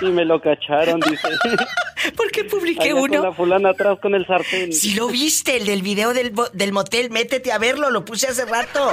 Y 0.00 0.06
me 0.06 0.24
lo 0.24 0.40
cacharon, 0.40 0.98
dice. 1.00 1.28
¿Por 2.16 2.30
qué 2.32 2.42
publiqué 2.44 2.84
Allá 2.90 2.94
uno? 2.94 3.18
Con 3.18 3.22
la 3.22 3.32
fulana 3.32 3.70
atrás 3.70 3.98
con 4.00 4.14
el 4.14 4.26
sartén. 4.26 4.72
Si 4.72 4.94
lo 4.94 5.08
viste, 5.08 5.56
el 5.58 5.66
del 5.66 5.82
video 5.82 6.12
del, 6.14 6.32
del 6.54 6.72
motel, 6.72 7.10
métete 7.10 7.52
a 7.52 7.58
verlo, 7.58 7.90
lo 7.90 8.04
puse 8.04 8.26
hace 8.26 8.46
rato. 8.46 8.90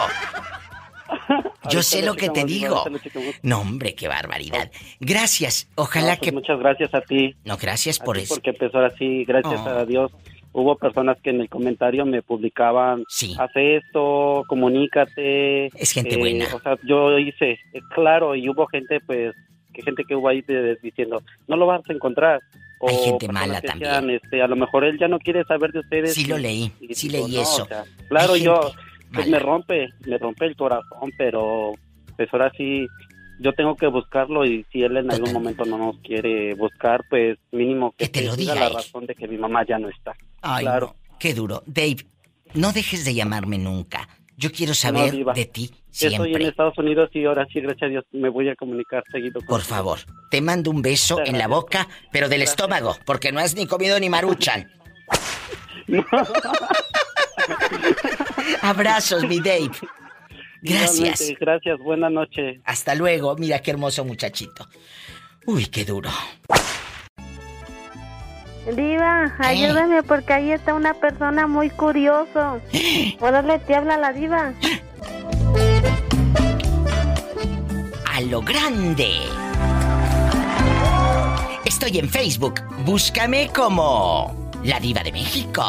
Yo 1.69 1.81
sé 1.83 2.01
lo 2.01 2.07
lo 2.07 2.15
que 2.15 2.29
te 2.29 2.45
digo. 2.45 2.83
No, 3.43 3.61
hombre, 3.61 3.93
qué 3.95 4.07
barbaridad. 4.07 4.71
Gracias. 4.99 5.69
Ojalá 5.75 6.11
No, 6.13 6.17
pues 6.17 6.29
que. 6.29 6.31
Muchas 6.31 6.59
gracias 6.59 6.93
a 6.93 7.01
ti. 7.01 7.35
No, 7.45 7.57
gracias 7.57 7.99
A 8.01 8.03
por 8.05 8.17
eso. 8.17 8.35
Porque 8.35 8.53
pues 8.53 8.73
ahora 8.73 8.93
sí, 8.97 9.25
gracias 9.25 9.59
Oh. 9.65 9.69
a 9.69 9.85
Dios, 9.85 10.11
hubo 10.53 10.75
personas 10.77 11.17
que 11.21 11.29
en 11.31 11.41
el 11.41 11.49
comentario 11.49 12.05
me 12.05 12.21
publicaban, 12.21 13.03
Sí. 13.09 13.35
haz 13.37 13.51
esto, 13.55 14.43
comunícate. 14.47 15.67
Es 15.67 15.91
gente 15.91 16.17
buena. 16.17 16.45
O 16.55 16.59
sea, 16.61 16.77
yo 16.87 17.17
hice, 17.19 17.51
eh, 17.51 17.81
claro, 17.93 18.35
y 18.35 18.47
hubo 18.49 18.65
gente 18.67 18.99
pues, 19.05 19.35
que 19.73 19.81
gente 19.83 20.03
que 20.07 20.15
hubo 20.15 20.29
ahí 20.29 20.41
de- 20.41 20.75
diciendo, 20.81 21.21
no 21.47 21.57
lo 21.57 21.65
vas 21.67 21.81
a 21.87 21.93
encontrar. 21.93 22.39
O 22.79 22.89
Hay 22.89 22.95
gente 22.97 23.27
mala 23.27 23.59
también. 23.59 24.09
este, 24.11 24.41
a 24.41 24.47
lo 24.47 24.55
mejor 24.55 24.83
él 24.85 24.99
ya 24.99 25.07
no 25.07 25.17
quiere 25.19 25.43
saber 25.45 25.71
de 25.71 25.79
ustedes. 25.79 26.13
Sí 26.13 26.21
y- 26.21 26.25
lo 26.25 26.37
leí, 26.37 26.71
y 26.79 26.93
sí 26.93 27.09
digo, 27.09 27.25
leí 27.27 27.35
no, 27.35 27.41
eso. 27.41 27.63
o 27.63 27.67
sea, 27.67 27.83
claro, 28.07 28.35
yo, 28.37 28.71
pues 29.13 29.27
me 29.27 29.39
rompe, 29.39 29.89
me 30.05 30.17
rompe 30.17 30.45
el 30.45 30.55
corazón, 30.55 31.11
pero 31.17 31.73
pues 32.15 32.29
ahora 32.31 32.51
sí, 32.57 32.87
yo 33.39 33.53
tengo 33.53 33.75
que 33.75 33.87
buscarlo 33.87 34.45
y 34.45 34.65
si 34.71 34.81
él 34.81 34.97
en 34.97 35.11
algún 35.11 35.33
momento 35.33 35.65
no 35.65 35.77
nos 35.77 35.97
quiere 35.99 36.53
buscar, 36.55 37.03
pues 37.09 37.37
mínimo 37.51 37.93
que, 37.97 38.07
te 38.09 38.23
lo 38.23 38.35
diga 38.35 38.53
diga 38.53 38.69
la 38.69 38.75
razón 38.75 39.05
de 39.05 39.15
que 39.15 39.27
mi 39.27 39.37
mamá 39.37 39.65
ya 39.65 39.77
no 39.77 39.89
está. 39.89 40.13
Ay, 40.41 40.65
claro. 40.65 40.95
no, 40.97 41.17
qué 41.19 41.33
duro. 41.33 41.63
Dave, 41.65 41.97
no 42.53 42.71
dejes 42.73 43.05
de 43.05 43.13
llamarme 43.13 43.57
nunca. 43.57 44.07
Yo 44.35 44.51
quiero 44.51 44.75
saber 44.75 45.17
No, 45.17 45.33
de 45.33 45.45
ti 45.45 45.71
Estoy 46.05 46.13
en 46.13 46.23
siempre. 46.25 46.47
Estados 46.49 46.77
Unidos 46.77 47.09
y 47.13 47.25
ahora 47.25 47.47
sí, 47.51 47.59
gracias 47.59 47.83
a 47.83 47.87
Dios, 47.87 48.05
me 48.11 48.29
voy 48.29 48.49
a 48.49 48.55
comunicar 48.55 49.03
seguido. 49.11 49.39
con 49.39 49.47
Por 49.47 49.61
favor, 49.61 49.97
te 50.29 50.41
mando 50.41 50.69
un 50.69 50.83
beso 50.83 51.19
en 51.25 51.39
la 51.39 51.47
boca, 51.47 51.87
pero 52.11 52.29
del 52.29 52.43
estómago, 52.43 52.95
porque 53.03 53.31
no 53.31 53.39
has 53.39 53.55
ni 53.55 53.65
comido 53.65 53.99
ni 53.99 54.09
maruchan. 54.09 54.71
Abrazos, 58.61 59.27
mi 59.27 59.39
Dave. 59.39 59.71
Gracias. 60.61 61.33
Gracias, 61.39 61.79
buena 61.79 62.09
noche. 62.09 62.59
Hasta 62.65 62.95
luego. 62.95 63.35
Mira 63.37 63.59
qué 63.59 63.71
hermoso 63.71 64.03
muchachito. 64.05 64.67
Uy, 65.45 65.67
qué 65.67 65.85
duro. 65.85 66.09
Diva, 68.75 69.33
ayúdame 69.39 70.03
porque 70.03 70.33
ahí 70.33 70.51
está 70.51 70.73
una 70.73 70.93
persona 70.93 71.47
muy 71.47 71.69
curioso. 71.69 72.59
Órale, 73.21 73.59
te 73.59 73.75
habla 73.75 73.97
la 73.97 74.11
diva. 74.11 74.53
A 78.05 78.21
lo 78.21 78.41
grande. 78.41 79.11
Estoy 81.63 81.99
en 81.99 82.09
Facebook. 82.09 82.61
Búscame 82.83 83.49
como 83.55 84.51
la 84.63 84.79
diva 84.79 85.03
de 85.03 85.11
México. 85.11 85.63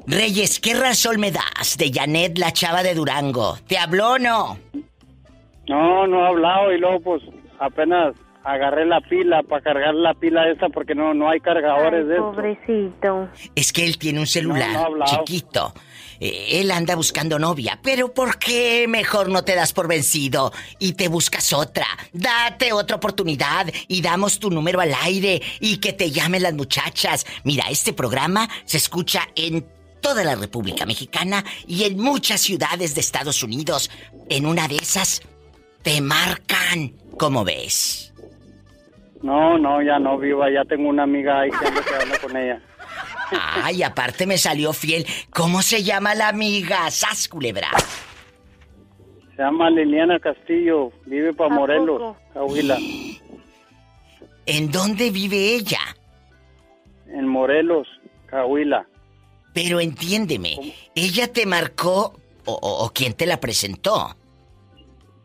Reyes, 0.06 0.60
¿qué 0.60 0.74
razón 0.74 1.20
me 1.20 1.32
das 1.32 1.78
de 1.78 1.92
Janet, 1.92 2.38
la 2.38 2.52
chava 2.52 2.84
de 2.84 2.94
Durango? 2.94 3.58
¿Te 3.68 3.78
habló 3.78 4.14
o 4.14 4.20
no? 4.20 4.60
No, 5.68 6.06
no 6.08 6.26
ha 6.26 6.28
hablado 6.28 6.74
y 6.74 6.80
luego 6.80 7.00
pues 7.00 7.24
apenas 7.60 8.14
agarré 8.44 8.86
la 8.86 9.00
pila 9.02 9.42
para 9.44 9.62
cargar 9.62 9.94
la 9.94 10.14
pila 10.14 10.50
esta 10.50 10.70
porque 10.70 10.96
no, 10.96 11.14
no 11.14 11.30
hay 11.30 11.40
cargadores 11.40 12.08
de 12.08 12.16
esto. 12.16 12.32
Pobrecito. 12.32 13.30
Es 13.56 13.72
que 13.72 13.86
él 13.86 13.98
tiene 13.98 14.20
un 14.20 14.28
celular 14.28 14.74
No, 14.74 14.98
no 14.98 15.06
chiquito. 15.06 15.74
Eh, 16.22 16.62
él 16.62 16.70
anda 16.70 16.96
buscando 16.96 17.40
novia, 17.40 17.80
pero 17.82 18.14
¿por 18.14 18.38
qué 18.38 18.86
mejor 18.88 19.30
no 19.30 19.44
te 19.44 19.56
das 19.56 19.74
por 19.74 19.88
vencido 19.88 20.54
y 20.78 20.94
te 20.94 21.08
buscas 21.08 21.52
otra? 21.52 21.88
Date 22.14 22.74
otra 22.74 22.98
oportunidad 22.98 23.66
y 23.88 24.04
damos 24.04 24.38
tu 24.38 24.52
número 24.52 24.80
al 24.80 24.94
aire 25.02 25.42
y 25.60 25.78
que 25.78 25.94
te 25.94 26.12
llamen 26.12 26.44
las 26.44 26.54
muchachas. 26.54 27.26
Mira, 27.44 27.66
este 27.72 27.92
programa 27.92 28.48
se 28.66 28.78
escucha 28.78 29.28
en 29.36 29.66
toda 30.00 30.24
la 30.24 30.36
República 30.36 30.86
Mexicana 30.86 31.44
y 31.66 31.86
en 31.86 31.98
muchas 31.98 32.42
ciudades 32.42 32.94
de 32.94 33.02
Estados 33.02 33.42
Unidos. 33.42 33.90
En 34.30 34.46
una 34.46 34.68
de 34.68 34.76
esas 34.76 35.24
te 35.82 36.02
marcan. 36.02 36.94
¿Cómo 37.18 37.44
ves? 37.44 38.14
No, 39.24 39.58
no, 39.58 39.82
ya 39.82 39.98
no, 39.98 40.20
viva, 40.20 40.52
ya 40.52 40.66
tengo 40.66 40.90
una 40.90 41.04
amiga 41.04 41.42
ahí 41.42 41.50
que 41.50 41.66
ando 41.66 42.20
con 42.22 42.38
ella. 42.38 42.62
Ay, 43.32 43.84
aparte 43.84 44.26
me 44.28 44.38
salió 44.38 44.74
fiel. 44.74 45.06
¿Cómo 45.32 45.62
se 45.62 45.84
llama 45.84 46.16
la 46.16 46.28
amiga? 46.30 46.90
Sas 46.92 47.28
culebra. 47.28 47.70
Se 49.36 49.42
llama 49.42 49.70
Liliana 49.70 50.20
Castillo, 50.20 50.92
vive 51.06 51.34
para 51.34 51.54
¿A 51.54 51.58
Morelos, 51.58 52.00
poco? 52.00 52.18
Coahuila. 52.34 52.78
¿En 54.46 54.72
dónde 54.72 55.10
vive 55.12 55.56
ella? 55.56 55.80
En 57.08 57.28
Morelos, 57.28 57.88
Coahuila. 58.30 58.86
Pero 59.54 59.80
entiéndeme, 59.80 60.58
¿ella 60.96 61.32
te 61.32 61.46
marcó 61.46 62.20
o, 62.46 62.54
o- 62.54 62.86
o 62.86 62.90
quién 62.94 63.14
te 63.14 63.26
la 63.26 63.40
presentó? 63.40 64.16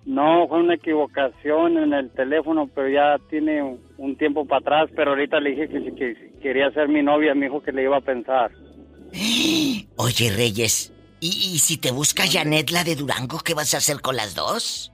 No, 0.07 0.47
fue 0.47 0.61
una 0.61 0.75
equivocación 0.75 1.79
en 1.79 1.93
el 1.93 2.11
teléfono, 2.13 2.71
pero 2.73 2.89
ya 2.89 3.17
tiene 3.29 3.61
un- 3.99 4.17
tiempo 4.17 4.45
para 4.47 4.61
atrás, 4.61 4.91
pero 4.95 5.11
ahorita 5.11 5.41
le 5.41 5.51
dije 5.51 5.69
que 5.69 5.81
si 5.81 5.93
que 5.97 6.33
quería 6.41 6.71
ser 6.71 6.89
mi 6.89 7.03
novia, 7.03 7.35
me 7.35 7.47
dijo 7.47 7.61
que 7.61 7.73
le 7.73 7.83
iba 7.83 7.97
a 7.97 8.01
pensar. 8.01 8.53
Oye, 9.97 10.31
Reyes, 10.31 10.93
¿y, 11.21 11.27
y 11.29 11.59
si 11.59 11.77
te 11.77 11.91
busca 11.91 12.23
Janet 12.31 12.71
la 12.71 12.85
de 12.85 12.95
Durango, 12.95 13.41
qué 13.45 13.55
vas 13.55 13.75
a 13.75 13.79
hacer 13.79 14.01
con 14.01 14.15
las 14.17 14.35
dos? 14.37 14.93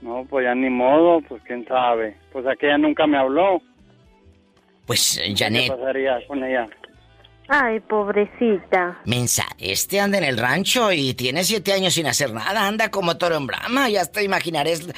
No, 0.00 0.24
pues 0.30 0.44
ya 0.44 0.54
ni 0.54 0.70
modo, 0.70 1.20
pues 1.28 1.42
quién 1.44 1.66
sabe. 1.66 2.16
Pues 2.32 2.46
aquella 2.46 2.78
nunca 2.78 3.06
me 3.06 3.18
habló. 3.18 3.60
Pues, 4.86 5.18
eh, 5.18 5.24
¿Qué 5.28 5.34
Janet, 5.44 5.68
pasaría 5.68 6.24
con 6.26 6.42
ella? 6.44 6.68
Ay, 7.54 7.80
pobrecita. 7.80 9.02
mensa, 9.04 9.44
este 9.58 10.00
anda 10.00 10.16
en 10.16 10.24
el 10.24 10.38
rancho 10.38 10.90
y 10.90 11.12
tiene 11.12 11.44
siete 11.44 11.74
años 11.74 11.92
sin 11.92 12.06
hacer 12.06 12.32
nada, 12.32 12.66
anda 12.66 12.90
como 12.90 13.18
toro 13.18 13.36
en 13.36 13.46
brama, 13.46 13.90
ya 13.90 14.06
te 14.06 14.24
imaginarás, 14.24 14.88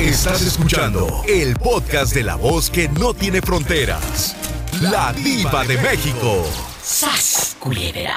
Estás 0.00 0.42
escuchando 0.42 1.08
el 1.28 1.56
podcast 1.56 2.14
de 2.14 2.22
la 2.22 2.36
voz 2.36 2.70
que 2.70 2.88
no 2.88 3.12
tiene 3.14 3.42
fronteras. 3.42 4.36
La 4.80 5.12
diva 5.12 5.64
de 5.64 5.76
México. 5.78 6.44
¡Sas, 6.80 7.56
culebra! 7.58 8.14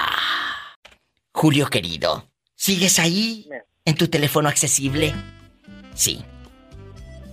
Julio 1.33 1.65
querido, 1.67 2.29
¿sigues 2.55 2.99
ahí? 2.99 3.49
¿En 3.83 3.95
tu 3.95 4.07
teléfono 4.07 4.47
accesible? 4.47 5.11
Sí. 5.95 6.23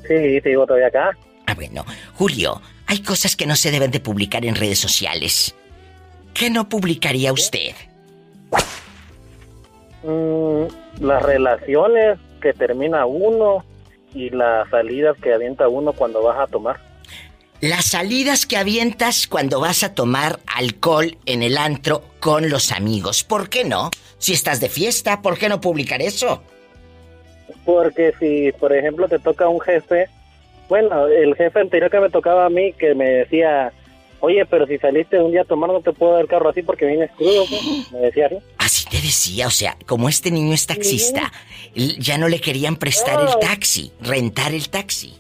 Sí, 0.09 0.41
sigo 0.41 0.65
todavía 0.65 0.89
acá. 0.89 1.11
Ah, 1.47 1.55
bueno. 1.55 1.85
Julio, 2.15 2.63
hay 2.87 3.03
cosas 3.03 3.37
que 3.37 3.47
no 3.47 3.55
se 3.55 3.71
deben 3.71 3.91
de 3.91 4.01
publicar 4.01 4.47
en 4.47 4.55
redes 4.55 4.79
sociales. 4.79 5.55
¿Qué 6.33 6.49
no 6.49 6.71
publicaría 6.71 7.35
usted? 7.35 7.75
Mm, 10.03 11.03
las 11.05 11.23
relaciones 11.23 12.19
que 12.41 12.55
termina 12.55 13.05
uno 13.05 13.63
y 14.19 14.31
las 14.31 14.69
salidas 14.69 15.17
que 15.19 15.33
avienta 15.33 15.69
uno 15.69 15.93
cuando 15.93 16.23
vas 16.23 16.39
a 16.39 16.47
tomar. 16.47 16.77
Las 17.61 17.87
salidas 17.87 18.47
que 18.47 18.57
avientas 18.57 19.27
cuando 19.27 19.61
vas 19.61 19.83
a 19.85 19.95
tomar 19.95 20.41
alcohol 20.47 21.17
en 21.27 21.43
el 21.43 21.57
antro 21.57 22.03
con 22.21 22.51
los 22.51 22.73
amigos. 22.73 23.25
¿Por 23.25 23.49
qué 23.49 23.65
no? 23.65 23.91
Si 24.19 24.33
estás 24.33 24.61
de 24.61 24.69
fiesta, 24.69 25.23
¿por 25.23 25.39
qué 25.39 25.49
no 25.49 25.61
publicar 25.61 26.03
eso? 26.03 26.43
Porque 27.65 28.13
si, 28.19 28.53
por 28.59 28.73
ejemplo, 28.73 29.09
te 29.09 29.19
toca 29.19 29.49
un 29.49 29.61
jefe, 29.61 30.09
bueno, 30.69 31.07
el 31.07 31.35
jefe 31.37 31.61
anterior 31.61 31.91
que 31.91 32.01
me 32.01 32.11
tocaba 32.11 32.47
a 32.47 32.51
mí, 32.51 32.73
que 32.73 32.95
me 32.95 33.09
decía, 33.09 33.73
oye, 34.21 34.45
pero 34.47 34.67
si 34.67 34.79
saliste 34.79 35.21
un 35.21 35.33
día 35.33 35.43
a 35.43 35.45
tomar 35.45 35.71
no 35.71 35.81
te 35.81 35.93
puedo 35.93 36.13
dar 36.13 36.23
el 36.23 36.29
carro 36.29 36.51
así 36.51 36.63
porque 36.63 36.87
vienes 36.87 37.11
crudo, 37.13 37.45
pues", 37.49 37.93
me 37.93 38.01
decía 38.01 38.27
así. 38.27 38.37
Así 38.59 38.85
te 38.89 38.97
decía, 38.97 39.47
o 39.47 39.51
sea, 39.51 39.77
como 39.87 40.09
este 40.09 40.31
niño 40.31 40.55
es 40.55 40.67
taxista, 40.67 41.33
ya 41.75 42.19
no 42.19 42.29
le 42.29 42.41
querían 42.41 42.77
prestar 42.77 43.21
el 43.21 43.39
taxi, 43.39 43.93
rentar 44.01 44.53
el 44.53 44.69
taxi. 44.69 45.15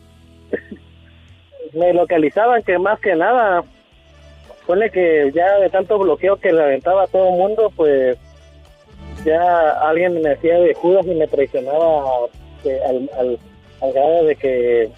Me 1.72 1.92
localizaban 1.92 2.62
que 2.62 2.78
más 2.78 2.99
que 3.01 3.14
nada, 3.14 3.62
pone 4.66 4.90
que 4.90 5.30
ya 5.34 5.59
de 5.59 5.70
tanto 5.70 5.99
bloqueo 5.99 6.36
que 6.36 6.53
le 6.53 6.62
aventaba 6.62 7.05
a 7.05 7.07
todo 7.07 7.28
el 7.28 7.38
mundo, 7.38 7.72
pues 7.76 8.16
ya 9.24 9.70
alguien 9.88 10.20
me 10.20 10.30
decía 10.30 10.59
de 10.59 10.74
Judas 10.74 11.07
y 11.07 11.14
me 11.14 11.26
traicionaba 11.26 12.05
que 12.62 12.80
al, 12.82 13.11
al, 13.18 13.38
al 13.80 13.92
grado 13.92 14.24
de 14.24 14.36
que, 14.36 14.90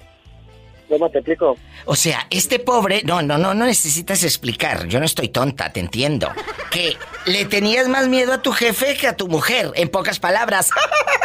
¿cómo 0.91 1.09
te 1.09 1.19
explico? 1.19 1.57
O 1.87 1.97
sea, 1.97 2.27
este 2.29 2.59
pobre, 2.59 3.03
no, 3.05 3.23
no, 3.23 3.39
no, 3.39 3.55
no 3.55 3.65
necesitas 3.65 4.23
explicar, 4.23 4.87
yo 4.89 4.99
no 4.99 5.07
estoy 5.07 5.29
tonta, 5.29 5.73
te 5.73 5.81
entiendo. 5.81 6.31
Que 6.71 6.97
le 7.25 7.47
tenías 7.47 7.89
más 7.89 8.09
miedo 8.09 8.35
a 8.35 8.43
tu 8.43 8.53
jefe 8.53 8.97
que 8.97 9.07
a 9.07 9.17
tu 9.17 9.29
mujer, 9.29 9.73
en 9.77 9.89
pocas 9.89 10.19
palabras. 10.19 10.71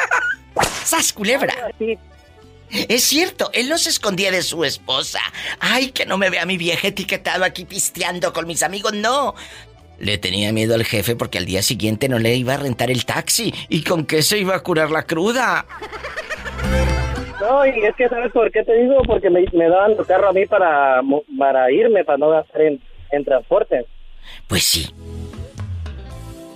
¡Sas, 0.86 1.12
culebra! 1.12 1.54
Es 2.70 3.04
cierto, 3.04 3.50
él 3.54 3.70
no 3.70 3.78
se 3.78 3.90
escondía 3.90 4.32
de 4.32 4.42
su 4.42 4.64
esposa. 4.64 5.20
Ay, 5.60 5.92
que 5.92 6.06
no 6.06 6.18
me 6.18 6.30
vea 6.30 6.46
mi 6.46 6.58
vieja 6.58 6.88
etiquetado 6.88 7.44
aquí 7.44 7.66
pisteando 7.66 8.34
con 8.34 8.48
mis 8.48 8.64
amigos, 8.64 8.94
no. 8.94 9.36
Le 9.98 10.18
tenía 10.18 10.52
miedo 10.52 10.76
al 10.76 10.84
jefe 10.84 11.16
porque 11.16 11.38
al 11.38 11.46
día 11.46 11.62
siguiente 11.62 12.10
no 12.10 12.20
le 12.20 12.36
iba 12.36 12.56
a 12.56 12.58
rentar 12.58 12.92
el 12.92 13.06
taxi. 13.06 13.54
¿Y 13.70 13.84
con 13.84 14.06
qué 14.06 14.22
se 14.22 14.40
iba 14.40 14.56
a 14.56 14.60
curar 14.64 14.92
la 14.92 15.04
cruda? 15.04 15.66
No, 17.42 17.66
y 17.66 17.70
es 17.86 17.96
que, 17.96 18.08
¿sabes 18.10 18.32
por 18.32 18.52
qué 18.52 18.64
te 18.64 18.74
digo? 18.76 19.02
Porque 19.06 19.30
me, 19.30 19.46
me 19.54 19.70
daban 19.70 19.92
el 19.92 20.06
carro 20.06 20.30
a 20.30 20.34
mí 20.34 20.46
para, 20.46 21.02
para 21.38 21.72
irme, 21.72 22.04
para 22.04 22.18
no 22.18 22.30
gastar 22.30 22.62
en, 22.62 22.80
en 23.12 23.26
transporte. 23.26 23.86
Pues 24.48 24.64
sí. 24.64 24.94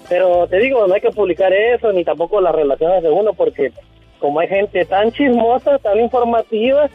Pero 0.07 0.47
te 0.47 0.57
digo, 0.57 0.87
no 0.87 0.93
hay 0.93 1.01
que 1.01 1.11
publicar 1.11 1.53
eso, 1.53 1.91
ni 1.91 2.03
tampoco 2.03 2.41
las 2.41 2.55
relaciones 2.55 3.03
de 3.03 3.09
uno, 3.09 3.33
porque 3.33 3.71
como 4.19 4.39
hay 4.39 4.47
gente 4.47 4.83
tan 4.85 5.11
chismosa, 5.11 5.77
tan 5.79 5.99
informativa, 5.99 6.89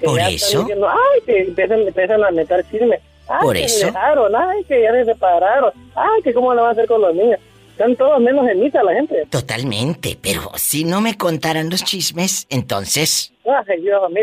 que 0.00 0.06
¿Por 0.06 0.16
ya 0.16 0.28
eso? 0.28 0.46
están 0.46 0.60
diciendo, 0.62 0.88
ay, 0.88 1.20
que 1.26 1.38
empiezan, 1.42 1.80
empiezan 1.80 2.24
a 2.24 2.30
meter 2.30 2.64
chisme. 2.70 3.00
Ay, 3.28 3.38
¿Por 3.42 3.54
que 3.54 3.64
eso? 3.64 3.86
dejaron, 3.86 4.34
ay, 4.34 4.64
que 4.64 4.82
ya 4.82 4.92
se 4.92 5.04
separaron, 5.04 5.72
ay, 5.94 6.22
que 6.22 6.32
cómo 6.32 6.54
lo 6.54 6.62
van 6.62 6.70
a 6.70 6.72
hacer 6.72 6.86
con 6.86 7.00
los 7.02 7.14
niños. 7.14 7.38
Están 7.74 7.96
todos 7.96 8.20
menos 8.20 8.48
en 8.48 8.60
misa 8.60 8.84
la 8.84 8.94
gente. 8.94 9.26
Totalmente, 9.30 10.16
pero 10.22 10.42
si 10.54 10.84
no 10.84 11.00
me 11.00 11.16
contaran 11.16 11.70
los 11.70 11.82
chismes, 11.82 12.46
entonces... 12.48 13.32
Ay, 13.44 13.80
Dios 13.80 14.10
mío. 14.12 14.22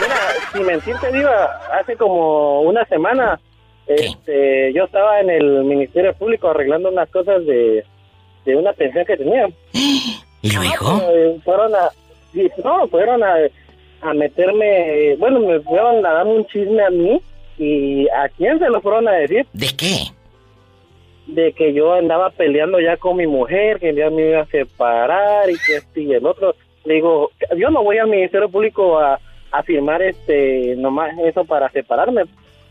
Mira, 0.00 0.16
sin 0.52 0.66
mentirte, 0.66 1.12
Diva, 1.12 1.44
hace 1.72 1.96
como 1.96 2.62
una 2.62 2.84
semana 2.86 3.40
este, 3.86 4.72
yo 4.72 4.82
estaba 4.82 5.20
en 5.20 5.30
el 5.30 5.62
Ministerio 5.62 6.12
Público 6.14 6.48
arreglando 6.48 6.88
unas 6.88 7.08
cosas 7.10 7.46
de, 7.46 7.84
de 8.44 8.56
una 8.56 8.72
pensión 8.72 9.04
que 9.04 9.16
tenía. 9.16 9.48
¿Y 9.72 10.50
luego? 10.50 11.00
Eh, 11.08 11.38
fueron 11.44 11.72
a... 11.72 11.90
No, 12.64 12.88
fueron 12.88 13.22
a, 13.22 13.36
a 14.00 14.12
meterme... 14.12 15.14
Bueno, 15.18 15.38
me 15.38 15.60
fueron 15.60 16.04
a 16.04 16.14
darme 16.14 16.34
un 16.34 16.46
chisme 16.48 16.82
a 16.82 16.90
mí 16.90 17.20
y 17.58 18.08
¿a 18.08 18.28
quién 18.30 18.58
se 18.58 18.68
lo 18.68 18.80
fueron 18.80 19.06
a 19.06 19.12
decir? 19.12 19.46
¿De 19.52 19.68
qué? 19.68 20.15
De 21.26 21.52
que 21.52 21.72
yo 21.72 21.92
andaba 21.92 22.30
peleando 22.30 22.78
ya 22.80 22.96
con 22.96 23.16
mi 23.16 23.26
mujer, 23.26 23.80
que 23.80 23.94
ya 23.94 24.10
me 24.10 24.30
iba 24.30 24.40
a 24.40 24.46
separar 24.46 25.50
y 25.50 25.54
que 25.54 25.76
este 25.76 26.02
y 26.02 26.12
el 26.12 26.24
otro. 26.26 26.54
Le 26.84 26.94
digo, 26.94 27.30
yo 27.56 27.70
no 27.70 27.82
voy 27.82 27.98
al 27.98 28.08
Ministerio 28.08 28.48
Público 28.48 28.98
a, 28.98 29.18
a 29.50 29.62
firmar 29.64 30.02
este 30.02 30.76
nomás 30.76 31.18
eso 31.18 31.44
para 31.44 31.68
separarme. 31.70 32.24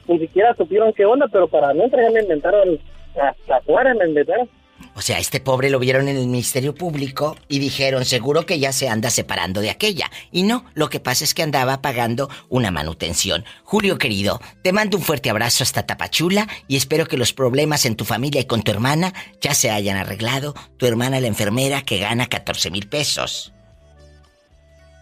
Ni 0.08 0.20
siquiera 0.20 0.54
supieron 0.56 0.94
qué 0.94 1.06
onda, 1.06 1.28
pero 1.28 1.48
para 1.48 1.74
mientras 1.74 2.06
ya 2.06 2.12
me 2.12 2.22
inventaron 2.22 2.80
hasta 3.22 3.58
afuera 3.58 3.94
me 3.94 4.08
inventaron. 4.08 4.50
O 4.98 5.02
sea, 5.02 5.20
este 5.20 5.42
pobre 5.42 5.70
lo 5.70 5.78
vieron 5.80 6.08
en 6.08 6.16
el 6.16 6.26
Ministerio 6.28 6.74
Público 6.74 7.36
y 7.50 7.60
dijeron, 7.60 8.06
seguro 8.06 8.46
que 8.46 8.60
ya 8.60 8.72
se 8.72 8.88
anda 8.88 9.10
separando 9.10 9.60
de 9.60 9.70
aquella. 9.70 10.10
Y 10.32 10.44
no, 10.44 10.64
lo 10.74 10.90
que 10.90 11.02
pasa 11.02 11.26
es 11.26 11.34
que 11.34 11.44
andaba 11.44 11.82
pagando 11.82 12.30
una 12.48 12.72
manutención. 12.72 13.44
Julio 13.66 13.98
querido, 13.98 14.40
te 14.64 14.72
mando 14.72 14.96
un 14.98 15.04
fuerte 15.04 15.30
abrazo 15.30 15.64
hasta 15.64 15.86
Tapachula 15.86 16.48
y 16.70 16.78
espero 16.78 17.08
que 17.08 17.18
los 17.18 17.34
problemas 17.34 17.86
en 17.86 17.98
tu 17.98 18.06
familia 18.06 18.40
y 18.40 18.46
con 18.46 18.62
tu 18.64 18.72
hermana 18.72 19.14
ya 19.42 19.54
se 19.54 19.70
hayan 19.70 19.98
arreglado. 19.98 20.54
Tu 20.78 20.86
hermana 20.86 21.20
la 21.20 21.28
enfermera 21.28 21.82
que 21.82 22.00
gana 22.00 22.28
14 22.28 22.72
mil 22.72 22.88
pesos. 22.88 23.52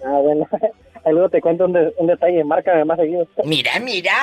Ah, 0.06 0.20
bueno, 0.24 0.48
ahí 1.06 1.14
luego 1.14 1.30
te 1.30 1.40
cuento 1.40 1.66
un, 1.66 1.74
de- 1.74 1.94
un 2.00 2.08
detalle, 2.08 2.44
márcame 2.44 2.84
más 2.84 2.98
seguido. 2.98 3.28
Mira, 3.46 3.80
mira. 3.80 4.14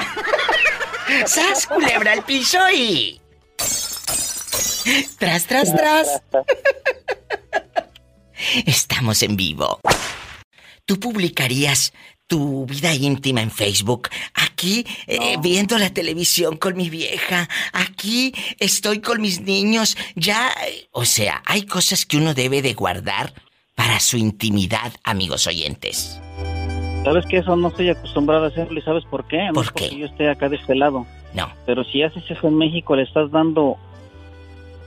¡Sas, 1.27 1.67
culebra 1.69 2.13
al 2.13 2.25
piso 2.25 2.59
y... 2.75 3.20
Tras, 5.19 5.47
tras, 5.47 5.75
tras. 5.75 6.23
Estamos 8.67 9.23
en 9.23 9.37
vivo. 9.37 9.81
¿Tú 10.85 10.99
publicarías 10.99 11.93
tu 12.27 12.67
vida 12.67 12.95
íntima 12.95 13.43
en 13.43 13.51
Facebook? 13.51 14.09
Aquí, 14.35 14.87
eh, 15.07 15.37
viendo 15.41 15.79
la 15.79 15.91
televisión 15.91 16.57
con 16.57 16.77
mi 16.77 16.91
vieja. 16.91 17.49
Aquí 17.73 18.33
estoy 18.59 19.01
con 19.01 19.21
mis 19.21 19.41
niños. 19.41 19.97
Ya, 20.15 20.51
eh, 20.67 20.89
o 20.93 21.05
sea, 21.05 21.43
hay 21.47 21.63
cosas 21.63 22.07
que 22.07 22.17
uno 22.17 22.35
debe 22.35 22.63
de 22.63 22.75
guardar 22.75 23.33
para 23.75 24.01
su 24.01 24.17
intimidad, 24.17 24.93
amigos 25.05 25.47
oyentes. 25.47 26.21
¿Sabes 27.05 27.25
que 27.27 27.39
Eso 27.39 27.57
no 27.57 27.69
estoy 27.69 27.89
acostumbrado 27.89 28.45
a 28.45 28.49
hacerlo 28.49 28.79
y 28.79 28.83
¿sabes 28.83 29.05
por 29.05 29.27
qué? 29.27 29.45
No 29.47 29.53
¿Por 29.55 29.65
es 29.65 29.71
porque 29.71 29.97
yo 29.97 30.07
esté 30.07 30.29
acá 30.29 30.49
de 30.49 30.57
este 30.57 30.75
lado. 30.75 31.07
No. 31.35 31.51
Pero 31.65 31.85
si 31.85 32.03
haces 32.03 32.23
eso 32.29 32.49
en 32.49 32.59
México, 32.59 32.95
le 32.95 33.03
estás 33.03 33.31
dando 33.31 33.79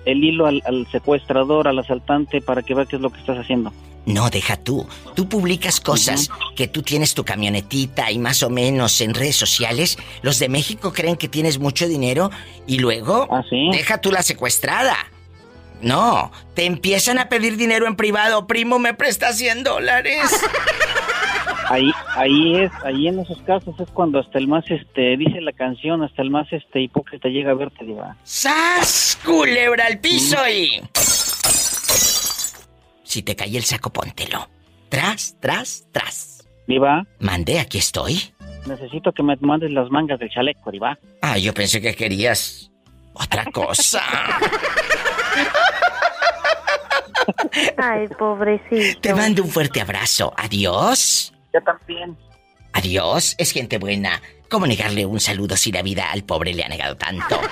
el 0.06 0.24
hilo 0.24 0.45
al, 0.45 0.62
al 0.66 0.88
secuestrador, 0.91 1.68
al 1.68 1.80
asaltante, 1.80 2.41
para 2.41 2.62
que 2.62 2.74
vea 2.74 2.86
qué 2.86 2.97
es 2.97 3.01
lo 3.01 3.10
que 3.12 3.20
estás 3.20 3.38
haciendo. 3.38 3.72
No, 4.06 4.30
deja 4.30 4.58
tú. 4.58 4.86
Tú 5.16 5.30
publicas 5.30 5.80
cosas 5.80 6.30
que 6.56 6.68
tú 6.68 6.82
tienes 6.82 7.14
tu 7.14 7.24
camionetita 7.24 8.12
y 8.12 8.20
más 8.20 8.43
o 8.43 8.49
menos 8.49 8.99
en 8.99 9.14
redes 9.14 9.38
sociales. 9.38 9.97
Los 10.22 10.39
de 10.39 10.49
México 10.49 10.91
creen 10.91 11.16
que 11.16 11.30
tienes 11.30 11.58
mucho 11.58 11.88
dinero 11.88 12.30
y 12.68 12.80
luego 12.80 13.30
deja 13.72 14.01
tú 14.01 14.12
la 14.12 14.22
secuestrada. 14.22 14.97
No, 15.82 16.32
te 16.54 16.66
empiezan 16.66 17.18
a 17.20 17.30
pedir 17.30 17.58
dinero 17.58 17.88
en 17.88 17.95
privado. 17.95 18.47
Primo, 18.47 18.80
¿me 18.80 18.93
presta 18.93 19.34
100 19.34 19.64
dólares? 19.64 20.22
Ahí, 21.70 21.91
ahí 22.16 22.57
es, 22.57 22.72
ahí 22.84 23.07
en 23.07 23.20
esos 23.20 23.41
casos 23.43 23.80
es 23.80 23.89
cuando 23.91 24.20
hasta 24.20 24.38
el 24.38 24.47
más, 24.47 24.66
este, 24.70 25.18
dice 25.18 25.41
la 25.41 25.53
canción, 25.53 26.03
hasta 26.03 26.22
el 26.22 26.30
más, 26.30 26.51
este, 26.51 26.82
hipócrita 26.82 27.30
llega 27.30 27.51
a 27.51 27.55
verte, 27.55 27.86
diva. 27.86 28.18
¡Sas! 28.24 29.18
Culebra 29.26 29.86
al 29.86 29.99
piso 29.99 30.38
y... 30.47 30.82
Si 33.03 33.22
te 33.22 33.36
cae 33.36 33.55
el 33.55 33.64
saco, 33.64 33.91
póntelo. 33.91 34.49
Tras, 34.89 35.38
tras, 35.39 35.86
tras. 35.91 36.47
Diva. 36.68 37.05
Mande, 37.20 37.59
aquí 37.59 37.78
estoy. 37.78 38.20
Necesito 38.66 39.11
que 39.11 39.24
me 39.24 39.36
mandes 39.41 39.72
las 39.72 39.89
mangas 39.89 40.20
del 40.20 40.30
chaleco, 40.30 40.72
diva. 40.72 40.97
Ah, 41.22 41.38
yo 41.38 41.53
pensé 41.53 41.82
que 41.82 41.95
querías 41.95 42.72
otra 43.14 43.45
cosa. 43.45 44.01
Ay, 47.78 48.07
pobrecito. 48.07 49.01
Te 49.01 49.14
mando 49.14 49.43
un 49.43 49.49
fuerte 49.49 49.82
abrazo. 49.82 50.34
Adiós. 50.38 51.32
Yo 51.54 51.62
también. 51.62 52.18
Adiós. 52.74 53.36
Es 53.38 53.51
gente 53.51 53.78
buena. 53.78 54.22
¿Cómo 54.49 54.68
negarle 54.68 55.06
un 55.06 55.20
saludo 55.20 55.56
si 55.56 55.72
la 55.72 55.82
vida 55.82 56.12
al 56.12 56.24
pobre 56.24 56.54
le 56.54 56.64
ha 56.64 56.68
negado 56.68 56.97
tanto? 56.97 57.39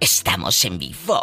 Estamos 0.00 0.64
en 0.64 0.78
vivo. 0.78 1.20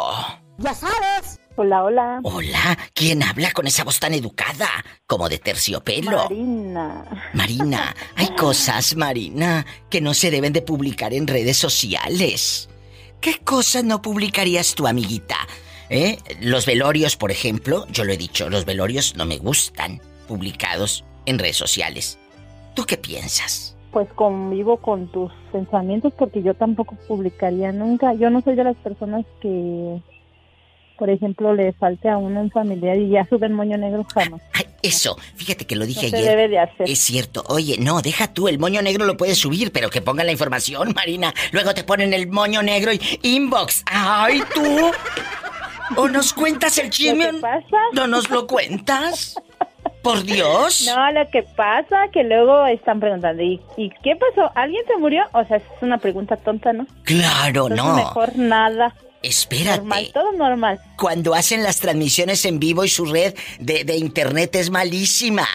Ya 0.58 0.74
sabes. 0.74 1.40
Hola, 1.58 1.84
hola. 1.84 2.20
Hola, 2.22 2.76
¿quién 2.92 3.22
habla 3.22 3.50
con 3.52 3.66
esa 3.66 3.82
voz 3.82 3.98
tan 3.98 4.12
educada? 4.12 4.68
Como 5.06 5.26
de 5.30 5.38
terciopelo. 5.38 6.24
Marina. 6.24 7.30
Marina, 7.32 7.96
hay 8.14 8.28
cosas, 8.36 8.94
Marina, 8.94 9.64
que 9.88 10.02
no 10.02 10.12
se 10.12 10.30
deben 10.30 10.52
de 10.52 10.60
publicar 10.60 11.14
en 11.14 11.26
redes 11.26 11.56
sociales. 11.56 12.68
¿Qué 13.22 13.38
cosas 13.38 13.84
no 13.84 14.02
publicarías 14.02 14.74
tu 14.74 14.86
amiguita? 14.86 15.38
¿Eh? 15.90 16.18
Los 16.40 16.66
velorios, 16.66 17.16
por 17.16 17.30
ejemplo, 17.30 17.86
yo 17.90 18.04
lo 18.04 18.12
he 18.12 18.16
dicho, 18.16 18.50
los 18.50 18.64
velorios 18.64 19.14
no 19.16 19.24
me 19.26 19.38
gustan 19.38 20.00
publicados 20.26 21.04
en 21.26 21.38
redes 21.38 21.56
sociales. 21.56 22.18
¿Tú 22.74 22.84
qué 22.84 22.96
piensas? 22.96 23.76
Pues 23.92 24.08
convivo 24.14 24.76
con 24.78 25.10
tus 25.10 25.32
pensamientos 25.52 26.12
porque 26.18 26.42
yo 26.42 26.54
tampoco 26.54 26.96
publicaría 27.08 27.72
nunca. 27.72 28.12
Yo 28.14 28.28
no 28.30 28.42
soy 28.42 28.54
de 28.56 28.64
las 28.64 28.76
personas 28.76 29.24
que, 29.40 30.02
por 30.98 31.08
ejemplo, 31.08 31.54
le 31.54 31.72
falte 31.72 32.08
a 32.08 32.18
uno 32.18 32.40
un 32.40 32.50
familiar 32.50 32.98
y 32.98 33.08
ya 33.10 33.24
sube 33.26 33.46
el 33.46 33.52
moño 33.54 33.78
negro 33.78 34.04
jamás. 34.12 34.42
Eso, 34.82 35.16
fíjate 35.36 35.66
que 35.66 35.74
lo 35.76 35.86
dije 35.86 36.06
No 36.06 36.10
se 36.10 36.16
ayer. 36.18 36.28
debe 36.30 36.48
de 36.48 36.58
hacer. 36.58 36.90
Es 36.90 36.98
cierto. 36.98 37.44
Oye, 37.48 37.76
no, 37.78 38.02
deja 38.02 38.32
tú, 38.34 38.48
el 38.48 38.58
moño 38.58 38.82
negro 38.82 39.06
lo 39.06 39.16
puedes 39.16 39.38
subir, 39.38 39.72
pero 39.72 39.88
que 39.88 40.02
pongan 40.02 40.26
la 40.26 40.32
información, 40.32 40.92
Marina. 40.94 41.32
Luego 41.52 41.72
te 41.72 41.82
ponen 41.84 42.12
el 42.12 42.28
moño 42.28 42.62
negro 42.62 42.92
y 42.92 43.00
inbox. 43.22 43.82
¡Ay, 43.86 44.42
tú! 44.54 44.90
¿O 45.94 46.08
nos 46.08 46.32
cuentas 46.32 46.78
el 46.78 46.90
chisme? 46.90 47.30
¿No 47.92 48.06
nos 48.06 48.28
lo 48.30 48.46
cuentas? 48.46 49.36
Por 50.02 50.22
Dios. 50.24 50.84
No, 50.86 51.12
lo 51.12 51.28
que 51.30 51.42
pasa 51.42 52.08
que 52.12 52.22
luego 52.22 52.66
están 52.66 53.00
preguntando, 53.00 53.42
¿y, 53.42 53.60
y 53.76 53.90
qué 54.02 54.16
pasó? 54.16 54.50
¿Alguien 54.54 54.82
se 54.86 54.96
murió? 54.98 55.24
O 55.32 55.44
sea, 55.44 55.56
es 55.56 55.64
una 55.80 55.98
pregunta 55.98 56.36
tonta, 56.36 56.72
¿no? 56.72 56.86
Claro, 57.04 57.68
Entonces, 57.68 57.76
no. 57.84 57.94
Mejor 57.96 58.36
nada. 58.36 58.94
Espérate. 59.22 59.78
Normal, 59.78 60.10
todo 60.14 60.32
normal. 60.32 60.80
Cuando 60.96 61.34
hacen 61.34 61.62
las 61.64 61.80
transmisiones 61.80 62.44
en 62.44 62.60
vivo 62.60 62.84
y 62.84 62.88
su 62.88 63.06
red 63.06 63.34
de, 63.58 63.82
de 63.84 63.96
internet 63.96 64.54
es 64.54 64.70
malísima. 64.70 65.46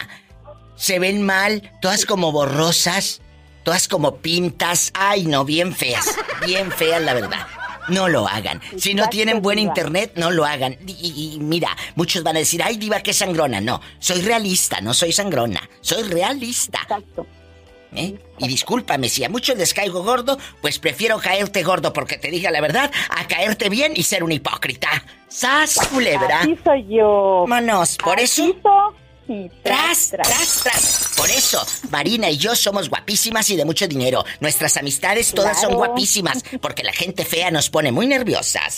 Se 0.76 0.98
ven 0.98 1.22
mal, 1.22 1.70
todas 1.80 2.04
como 2.04 2.32
borrosas, 2.32 3.22
todas 3.62 3.88
como 3.88 4.16
pintas. 4.16 4.90
Ay, 4.94 5.24
no, 5.24 5.44
bien 5.44 5.74
feas. 5.74 6.14
Bien 6.44 6.70
feas, 6.72 7.00
la 7.00 7.14
verdad. 7.14 7.46
No 7.88 8.08
lo 8.08 8.26
hagan. 8.28 8.60
Si 8.76 8.94
no 8.94 9.08
tienen 9.08 9.42
buen 9.42 9.58
internet, 9.58 10.12
no 10.16 10.30
lo 10.30 10.44
hagan. 10.44 10.76
Y, 10.86 11.38
mira, 11.40 11.76
muchos 11.94 12.22
van 12.22 12.36
a 12.36 12.40
decir, 12.40 12.62
ay, 12.62 12.76
diva, 12.76 13.00
qué 13.00 13.12
sangrona. 13.12 13.60
No, 13.60 13.80
soy 13.98 14.22
realista, 14.22 14.80
no 14.80 14.94
soy 14.94 15.12
sangrona. 15.12 15.68
Soy 15.80 16.02
realista. 16.04 16.80
Exacto. 16.82 17.26
¿Eh? 17.94 18.18
Y 18.38 18.48
discúlpame, 18.48 19.08
si 19.10 19.22
a 19.22 19.28
muchos 19.28 19.56
les 19.58 19.74
caigo 19.74 20.02
gordo, 20.02 20.38
pues 20.62 20.78
prefiero 20.78 21.18
caerte 21.18 21.62
gordo 21.62 21.92
porque 21.92 22.16
te 22.16 22.30
diga 22.30 22.50
la 22.50 22.62
verdad, 22.62 22.90
a 23.10 23.28
caerte 23.28 23.68
bien 23.68 23.92
y 23.94 24.04
ser 24.04 24.24
un 24.24 24.32
hipócrita. 24.32 24.88
¡Sas, 25.28 25.78
culebra! 25.88 26.40
Así 26.40 26.58
soy 26.64 26.86
yo. 26.88 27.44
Manos, 27.46 27.98
por 28.02 28.18
eso. 28.18 28.56
Y 29.32 29.48
Tras, 29.62 30.10
tras, 30.10 30.60
tras. 30.62 31.14
Por 31.16 31.30
eso, 31.30 31.64
Marina 31.88 32.28
y 32.28 32.36
yo 32.36 32.54
somos 32.54 32.90
guapísimas 32.90 33.48
y 33.48 33.56
de 33.56 33.64
mucho 33.64 33.88
dinero. 33.88 34.22
Nuestras 34.40 34.76
amistades 34.76 35.32
todas 35.32 35.58
son 35.58 35.72
guapísimas 35.74 36.44
porque 36.60 36.82
la 36.82 36.92
gente 36.92 37.24
fea 37.24 37.50
nos 37.50 37.70
pone 37.70 37.90
muy 37.92 38.06
nerviosas. 38.06 38.76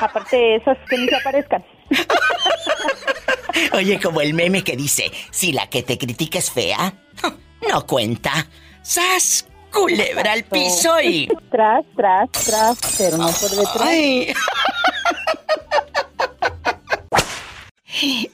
Aparte, 0.00 0.56
esas 0.56 0.76
que 0.90 0.98
ni 0.98 1.06
se 1.08 1.14
aparezcan. 1.14 1.64
Oye, 3.74 4.00
como 4.00 4.20
el 4.20 4.34
meme 4.34 4.64
que 4.64 4.76
dice, 4.76 5.12
si 5.30 5.52
la 5.52 5.68
que 5.70 5.84
te 5.84 5.96
critica 5.96 6.40
es 6.40 6.50
fea, 6.50 6.94
no 7.70 7.86
cuenta. 7.86 8.48
¡Sas! 8.82 9.46
Culebra 9.72 10.32
al 10.32 10.42
piso 10.44 11.00
y... 11.00 11.28
Tras, 11.50 11.84
tras, 11.94 12.32
tras, 12.32 12.78
pero 12.96 13.18
no 13.18 13.30
por 13.30 13.50
detrás. 13.50 13.82
Ay. 13.82 14.34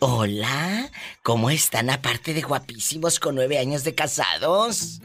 Hola, 0.00 0.90
¿cómo 1.22 1.48
están 1.48 1.88
aparte 1.90 2.34
de 2.34 2.42
guapísimos 2.42 3.20
con 3.20 3.36
nueve 3.36 3.58
años 3.58 3.84
de 3.84 3.94
casados? 3.94 5.00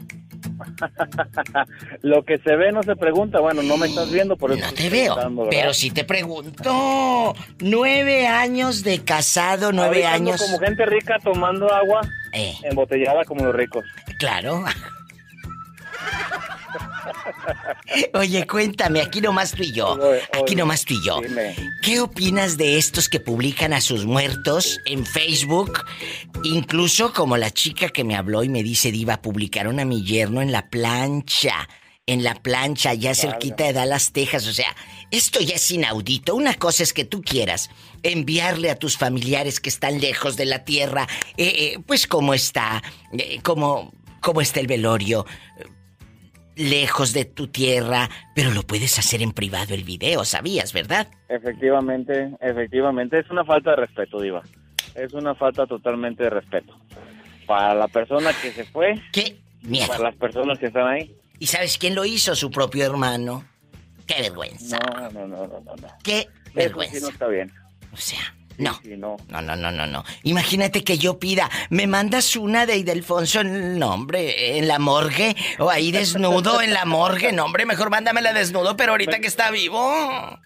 Lo 2.02 2.24
que 2.24 2.38
se 2.38 2.56
ve 2.56 2.72
no 2.72 2.82
se 2.82 2.96
pregunta. 2.96 3.40
Bueno, 3.40 3.62
no 3.62 3.76
me 3.76 3.86
estás 3.86 4.10
viendo, 4.10 4.36
por 4.36 4.50
eso 4.52 4.64
No 4.66 4.72
te 4.72 4.88
veo, 4.90 5.16
pero 5.50 5.72
sí 5.72 5.90
te 5.90 6.04
pregunto. 6.04 7.34
Nueve 7.60 8.26
años 8.26 8.82
de 8.82 9.04
casado, 9.04 9.70
nueve 9.72 10.04
años. 10.04 10.42
como 10.42 10.58
gente 10.58 10.84
rica 10.86 11.18
tomando 11.22 11.72
agua 11.72 12.00
Eh. 12.32 12.54
embotellada 12.64 13.24
como 13.24 13.44
los 13.44 13.54
ricos. 13.54 13.84
Claro. 14.18 14.64
Oye, 18.14 18.46
cuéntame, 18.46 19.00
aquí 19.00 19.20
nomás 19.20 19.52
tú 19.52 19.62
y 19.62 19.72
yo. 19.72 19.98
Aquí 20.40 20.54
nomás 20.54 20.84
tú 20.84 20.94
y 20.94 21.04
yo. 21.04 21.20
¿Qué 21.82 22.00
opinas 22.00 22.56
de 22.56 22.78
estos 22.78 23.08
que 23.08 23.20
publican 23.20 23.72
a 23.72 23.80
sus 23.80 24.04
muertos 24.04 24.80
en 24.86 25.04
Facebook? 25.04 25.84
Incluso 26.44 27.12
como 27.12 27.36
la 27.36 27.50
chica 27.50 27.88
que 27.88 28.04
me 28.04 28.16
habló 28.16 28.44
y 28.44 28.48
me 28.48 28.62
dice, 28.62 28.92
Diva, 28.92 29.22
publicaron 29.22 29.80
a 29.80 29.84
mi 29.84 30.04
yerno 30.04 30.42
en 30.42 30.52
la 30.52 30.68
plancha. 30.68 31.68
En 32.06 32.24
la 32.24 32.34
plancha, 32.34 32.92
ya 32.94 33.14
cerquita 33.14 33.64
de 33.64 33.72
Dallas, 33.72 34.10
Texas. 34.12 34.46
O 34.48 34.52
sea, 34.52 34.74
esto 35.12 35.40
ya 35.40 35.54
es 35.54 35.70
inaudito. 35.70 36.34
Una 36.34 36.54
cosa 36.54 36.82
es 36.82 36.92
que 36.92 37.04
tú 37.04 37.22
quieras 37.22 37.70
enviarle 38.02 38.70
a 38.70 38.74
tus 38.74 38.96
familiares 38.96 39.60
que 39.60 39.68
están 39.68 40.00
lejos 40.00 40.36
de 40.36 40.46
la 40.46 40.64
tierra, 40.64 41.06
eh, 41.36 41.52
eh, 41.56 41.78
pues 41.86 42.08
cómo 42.08 42.34
está, 42.34 42.82
eh, 43.12 43.38
cómo 43.42 43.92
cómo 44.20 44.40
está 44.40 44.60
el 44.60 44.66
velorio, 44.66 45.26
lejos 46.60 47.12
de 47.12 47.24
tu 47.24 47.48
tierra, 47.48 48.08
pero 48.34 48.50
lo 48.50 48.62
puedes 48.62 48.98
hacer 48.98 49.22
en 49.22 49.32
privado 49.32 49.74
el 49.74 49.84
video, 49.84 50.24
¿sabías, 50.24 50.72
verdad? 50.72 51.08
Efectivamente, 51.28 52.30
efectivamente, 52.40 53.18
es 53.18 53.30
una 53.30 53.44
falta 53.44 53.70
de 53.70 53.76
respeto, 53.76 54.20
Diva. 54.20 54.42
Es 54.94 55.12
una 55.14 55.34
falta 55.34 55.66
totalmente 55.66 56.24
de 56.24 56.30
respeto. 56.30 56.78
Para 57.46 57.74
la 57.74 57.88
persona 57.88 58.32
que 58.40 58.52
se 58.52 58.64
fue. 58.64 58.94
¿Qué? 59.12 59.40
Miedo. 59.62 59.88
Para 59.88 60.04
las 60.04 60.16
personas 60.16 60.58
que 60.58 60.66
están 60.66 60.86
ahí. 60.86 61.14
¿Y 61.38 61.46
sabes 61.46 61.78
quién 61.78 61.94
lo 61.94 62.04
hizo? 62.04 62.34
Su 62.34 62.50
propio 62.50 62.84
hermano. 62.84 63.44
Qué 64.06 64.22
vergüenza. 64.22 64.78
No, 64.78 65.10
no, 65.10 65.26
no, 65.26 65.46
no, 65.46 65.60
no. 65.60 65.88
Qué 66.02 66.20
Eso 66.20 66.30
vergüenza. 66.54 66.96
sí 66.96 67.02
no 67.02 67.08
está 67.08 67.26
bien. 67.28 67.52
O 67.92 67.96
sea, 67.96 68.34
no. 68.60 68.80
sí, 68.82 68.96
no. 68.96 69.16
No, 69.28 69.42
no, 69.42 69.56
no, 69.56 69.70
no, 69.70 69.86
no. 69.86 70.04
Imagínate 70.22 70.84
que 70.84 70.98
yo 70.98 71.18
pida, 71.18 71.50
¿me 71.70 71.86
mandas 71.86 72.36
una 72.36 72.66
de 72.66 72.76
Idelfonso 72.76 73.40
en 73.40 73.54
el 73.54 73.78
nombre, 73.78 74.58
en 74.58 74.68
la 74.68 74.78
morgue? 74.78 75.36
O 75.58 75.70
ahí 75.70 75.92
desnudo 75.92 76.62
en 76.62 76.72
la 76.72 76.84
morgue. 76.84 77.32
No, 77.32 77.44
hombre, 77.44 77.66
mejor 77.66 77.90
mándamela 77.90 78.32
desnudo, 78.32 78.76
pero 78.76 78.92
ahorita 78.92 79.20
que 79.20 79.26
está 79.26 79.50
vivo. 79.50 80.38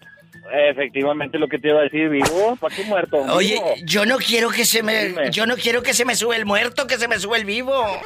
Efectivamente 0.51 1.39
lo 1.39 1.47
que 1.47 1.57
te 1.57 1.69
iba 1.69 1.79
a 1.79 1.83
decir, 1.83 2.07
vivo, 2.07 2.55
¿para 2.57 2.75
qué 2.75 2.83
muerto? 2.83 3.17
Oye, 3.17 3.59
yo 3.83 4.05
no 4.05 4.17
quiero 4.17 4.49
que 4.49 4.65
se 4.65 4.83
me. 4.83 5.05
Dime. 5.05 5.31
Yo 5.31 5.47
no 5.47 5.55
quiero 5.55 5.81
que 5.81 5.93
se 5.93 6.05
me 6.05 6.15
sube 6.15 6.35
el 6.35 6.45
muerto, 6.45 6.85
que 6.85 6.97
se 6.97 7.07
me 7.07 7.19
sube 7.19 7.37
el 7.37 7.45
vivo. 7.45 7.83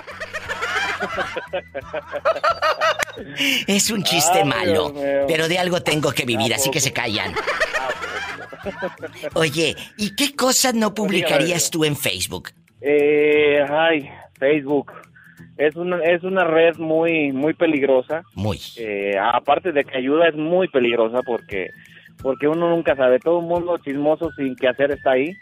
Es 3.68 3.90
un 3.90 4.04
chiste 4.04 4.40
Ay, 4.40 4.46
malo, 4.46 4.94
pero 5.28 5.48
de 5.48 5.60
algo 5.60 5.82
tengo 5.82 6.12
que 6.12 6.26
vivir, 6.26 6.54
¿A 6.54 6.56
así 6.56 6.72
que 6.72 6.80
se 6.80 6.94
callan. 6.94 7.34
Oye, 9.36 9.76
¿y 9.98 10.16
qué 10.16 10.36
cosas 10.36 10.74
no 10.74 10.94
publicarías 10.94 11.70
tú 11.70 11.86
en 11.86 11.96
Facebook? 11.96 12.50
Eh, 12.82 13.64
ay, 13.70 14.10
Facebook. 14.38 14.92
Es 15.58 15.76
una, 15.76 15.98
es 16.04 16.24
una 16.24 16.46
red 16.46 16.78
muy, 16.78 17.32
muy 17.34 17.54
peligrosa. 17.54 18.24
Muy. 18.34 18.60
Eh, 18.78 19.16
aparte 19.22 19.72
de 19.72 19.84
que 19.84 19.98
ayuda, 19.98 20.30
es 20.30 20.36
muy 20.36 20.70
peligrosa 20.70 21.22
porque, 21.22 21.70
porque 22.22 22.48
uno 22.48 22.70
nunca 22.70 22.96
sabe. 22.96 23.20
Todo 23.20 23.40
el 23.40 23.46
mundo 23.46 23.78
chismoso 23.84 24.32
sin 24.38 24.56
que 24.56 24.68
hacer 24.70 24.92
está 24.92 25.12
ahí. 25.12 25.34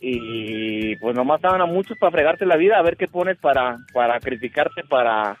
Y 0.00 0.96
pues 0.96 1.14
nomás 1.14 1.36
estaban 1.36 1.62
a 1.62 1.66
muchos 1.66 1.96
para 1.98 2.12
fregarte 2.12 2.44
la 2.44 2.56
vida, 2.56 2.78
a 2.78 2.82
ver 2.82 2.96
qué 2.96 3.06
pones 3.06 3.38
para, 3.38 3.78
para 3.94 4.20
criticarte, 4.20 4.82
para, 4.84 5.38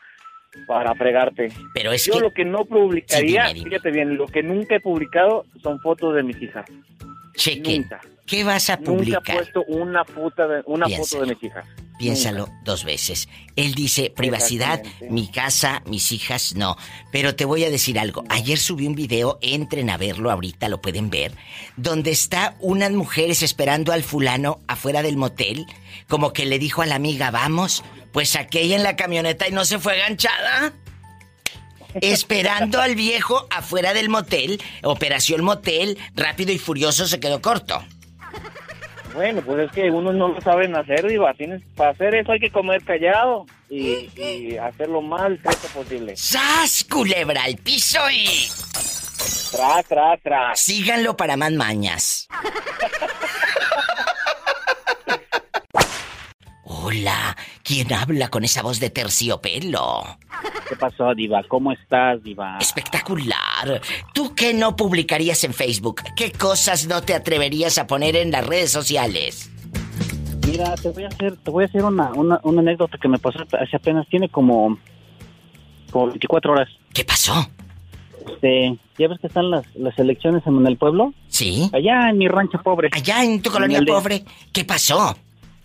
para 0.66 0.94
fregarte. 0.94 1.52
Pero 1.74 1.92
es 1.92 2.04
Yo 2.06 2.14
que. 2.14 2.20
lo 2.20 2.32
que 2.32 2.44
no 2.44 2.64
publicaría, 2.64 3.48
Sí, 3.48 3.54
dime, 3.54 3.54
dime. 3.54 3.70
fíjate 3.70 3.90
bien, 3.90 4.16
lo 4.16 4.26
que 4.26 4.42
nunca 4.42 4.76
he 4.76 4.80
publicado 4.80 5.44
son 5.62 5.80
fotos 5.80 6.14
de 6.14 6.22
mis 6.22 6.40
hijas. 6.42 6.64
Chequen. 7.36 7.82
Nunca. 7.82 8.00
¿Qué 8.26 8.42
vas 8.44 8.70
a 8.70 8.76
Nunca 8.76 8.90
he 8.92 8.96
publicar? 8.96 9.36
puesto 9.36 9.64
una, 9.68 10.04
puta 10.04 10.46
de, 10.48 10.62
una 10.66 10.88
foto 10.88 11.20
de 11.20 11.34
mis 11.34 11.42
hijas. 11.44 11.66
Piénsalo 11.98 12.48
dos 12.64 12.84
veces. 12.84 13.28
Él 13.54 13.74
dice 13.74 14.10
privacidad, 14.10 14.82
mi 15.08 15.28
casa, 15.28 15.82
mis 15.86 16.10
hijas, 16.10 16.54
no. 16.56 16.76
Pero 17.12 17.36
te 17.36 17.44
voy 17.44 17.64
a 17.64 17.70
decir 17.70 18.00
algo. 18.00 18.24
Ayer 18.28 18.58
subí 18.58 18.86
un 18.86 18.96
video, 18.96 19.38
entren 19.42 19.90
a 19.90 19.96
verlo 19.96 20.32
ahorita, 20.32 20.68
lo 20.68 20.82
pueden 20.82 21.08
ver, 21.08 21.32
donde 21.76 22.10
está 22.10 22.56
unas 22.58 22.90
mujeres 22.90 23.42
esperando 23.42 23.92
al 23.92 24.02
fulano 24.02 24.58
afuera 24.66 25.02
del 25.02 25.16
motel, 25.16 25.66
como 26.08 26.32
que 26.32 26.46
le 26.46 26.58
dijo 26.58 26.82
a 26.82 26.86
la 26.86 26.96
amiga, 26.96 27.30
vamos, 27.30 27.84
pues 28.12 28.34
aquella 28.34 28.74
en 28.74 28.82
la 28.82 28.96
camioneta 28.96 29.46
y 29.48 29.52
no 29.52 29.64
se 29.64 29.78
fue 29.78 29.96
ganchada. 29.98 30.72
Esperando 32.00 32.80
al 32.80 32.96
viejo 32.96 33.46
afuera 33.50 33.94
del 33.94 34.08
motel, 34.08 34.60
operación 34.82 35.44
motel, 35.44 35.96
rápido 36.16 36.50
y 36.50 36.58
furioso 36.58 37.06
se 37.06 37.20
quedó 37.20 37.40
corto. 37.40 37.84
Bueno, 39.14 39.42
pues 39.42 39.66
es 39.66 39.72
que 39.72 39.90
uno 39.90 40.12
no 40.12 40.28
lo 40.28 40.40
saben 40.40 40.74
hacer, 40.76 41.06
Diva. 41.06 41.32
Tienes, 41.34 41.62
para 41.76 41.90
hacer 41.90 42.16
eso 42.16 42.32
hay 42.32 42.40
que 42.40 42.50
comer 42.50 42.82
callado 42.84 43.46
y, 43.70 44.10
y 44.16 44.56
hacerlo 44.56 45.00
más 45.00 45.30
discreto 45.30 45.68
posible. 45.72 46.16
¡Sas, 46.16 46.84
culebra 46.84 47.44
al 47.44 47.56
piso 47.56 48.00
y... 48.10 48.48
Tras, 49.52 49.86
tras, 49.86 50.20
tras. 50.20 50.60
Síganlo 50.60 51.16
para 51.16 51.36
más 51.36 51.52
mañas. 51.52 52.28
Hola, 56.86 57.34
¿quién 57.62 57.90
habla 57.94 58.28
con 58.28 58.44
esa 58.44 58.60
voz 58.60 58.78
de 58.78 58.90
terciopelo? 58.90 60.04
¿Qué 60.68 60.76
pasó, 60.76 61.14
Diva? 61.14 61.42
¿Cómo 61.48 61.72
estás, 61.72 62.22
Diva? 62.22 62.58
Espectacular. 62.60 63.80
¿Tú 64.12 64.34
qué 64.34 64.52
no 64.52 64.76
publicarías 64.76 65.44
en 65.44 65.54
Facebook? 65.54 66.02
¿Qué 66.14 66.30
cosas 66.30 66.86
no 66.86 67.00
te 67.00 67.14
atreverías 67.14 67.78
a 67.78 67.86
poner 67.86 68.16
en 68.16 68.30
las 68.30 68.46
redes 68.46 68.70
sociales? 68.70 69.50
Mira, 70.46 70.74
te 70.74 70.90
voy 70.90 71.04
a 71.04 71.08
hacer, 71.08 71.38
te 71.38 71.50
voy 71.50 71.64
a 71.64 71.68
hacer 71.68 71.82
una, 71.84 72.12
una, 72.12 72.38
una 72.42 72.60
anécdota 72.60 72.98
que 72.98 73.08
me 73.08 73.18
pasó 73.18 73.38
hace 73.58 73.76
apenas, 73.76 74.06
tiene 74.08 74.28
como, 74.28 74.76
como 75.90 76.08
24 76.08 76.52
horas. 76.52 76.68
¿Qué 76.92 77.06
pasó? 77.06 77.48
Este, 78.28 78.76
¿ya 78.98 79.08
ves 79.08 79.20
que 79.20 79.28
están 79.28 79.50
las, 79.50 79.64
las 79.74 79.98
elecciones 79.98 80.46
en 80.46 80.66
el 80.66 80.76
pueblo? 80.76 81.14
Sí. 81.28 81.70
Allá 81.72 82.10
en 82.10 82.18
mi 82.18 82.28
rancho 82.28 82.60
pobre. 82.62 82.90
Allá 82.92 83.24
en 83.24 83.40
tu 83.40 83.50
colonia 83.50 83.80
pobre. 83.86 84.22
¿Qué 84.52 84.66
pasó? 84.66 85.16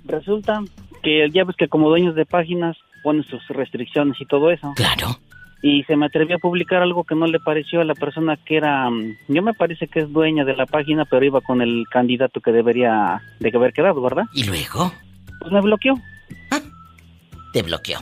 Resulta 0.05 0.63
que 1.01 1.29
ya 1.31 1.43
ves 1.43 1.55
que 1.55 1.67
como 1.67 1.89
dueños 1.89 2.15
de 2.15 2.25
páginas 2.25 2.77
ponen 3.03 3.23
sus 3.23 3.47
restricciones 3.47 4.19
y 4.19 4.25
todo 4.25 4.51
eso. 4.51 4.73
Claro. 4.75 5.17
Y 5.61 5.83
se 5.83 5.97
me 5.97 6.05
atrevió 6.05 6.37
a 6.37 6.39
publicar 6.39 6.81
algo 6.81 7.03
que 7.03 7.15
no 7.15 7.27
le 7.27 7.39
pareció 7.39 7.81
a 7.81 7.85
la 7.85 7.93
persona 7.93 8.37
que 8.37 8.57
era, 8.57 8.89
mm, 8.89 9.17
yo 9.27 9.41
me 9.41 9.53
parece 9.53 9.87
que 9.87 9.99
es 9.99 10.11
dueña 10.11 10.45
de 10.45 10.55
la 10.55 10.65
página, 10.65 11.05
pero 11.05 11.25
iba 11.25 11.41
con 11.41 11.61
el 11.61 11.85
candidato 11.89 12.39
que 12.39 12.51
debería 12.51 13.21
de 13.39 13.51
haber 13.53 13.73
quedado, 13.73 14.01
¿verdad? 14.01 14.25
¿Y 14.33 14.45
luego? 14.45 14.93
Pues 15.39 15.51
me 15.51 15.61
bloqueó. 15.61 15.95
Te 17.51 17.61
bloqueó. 17.61 17.99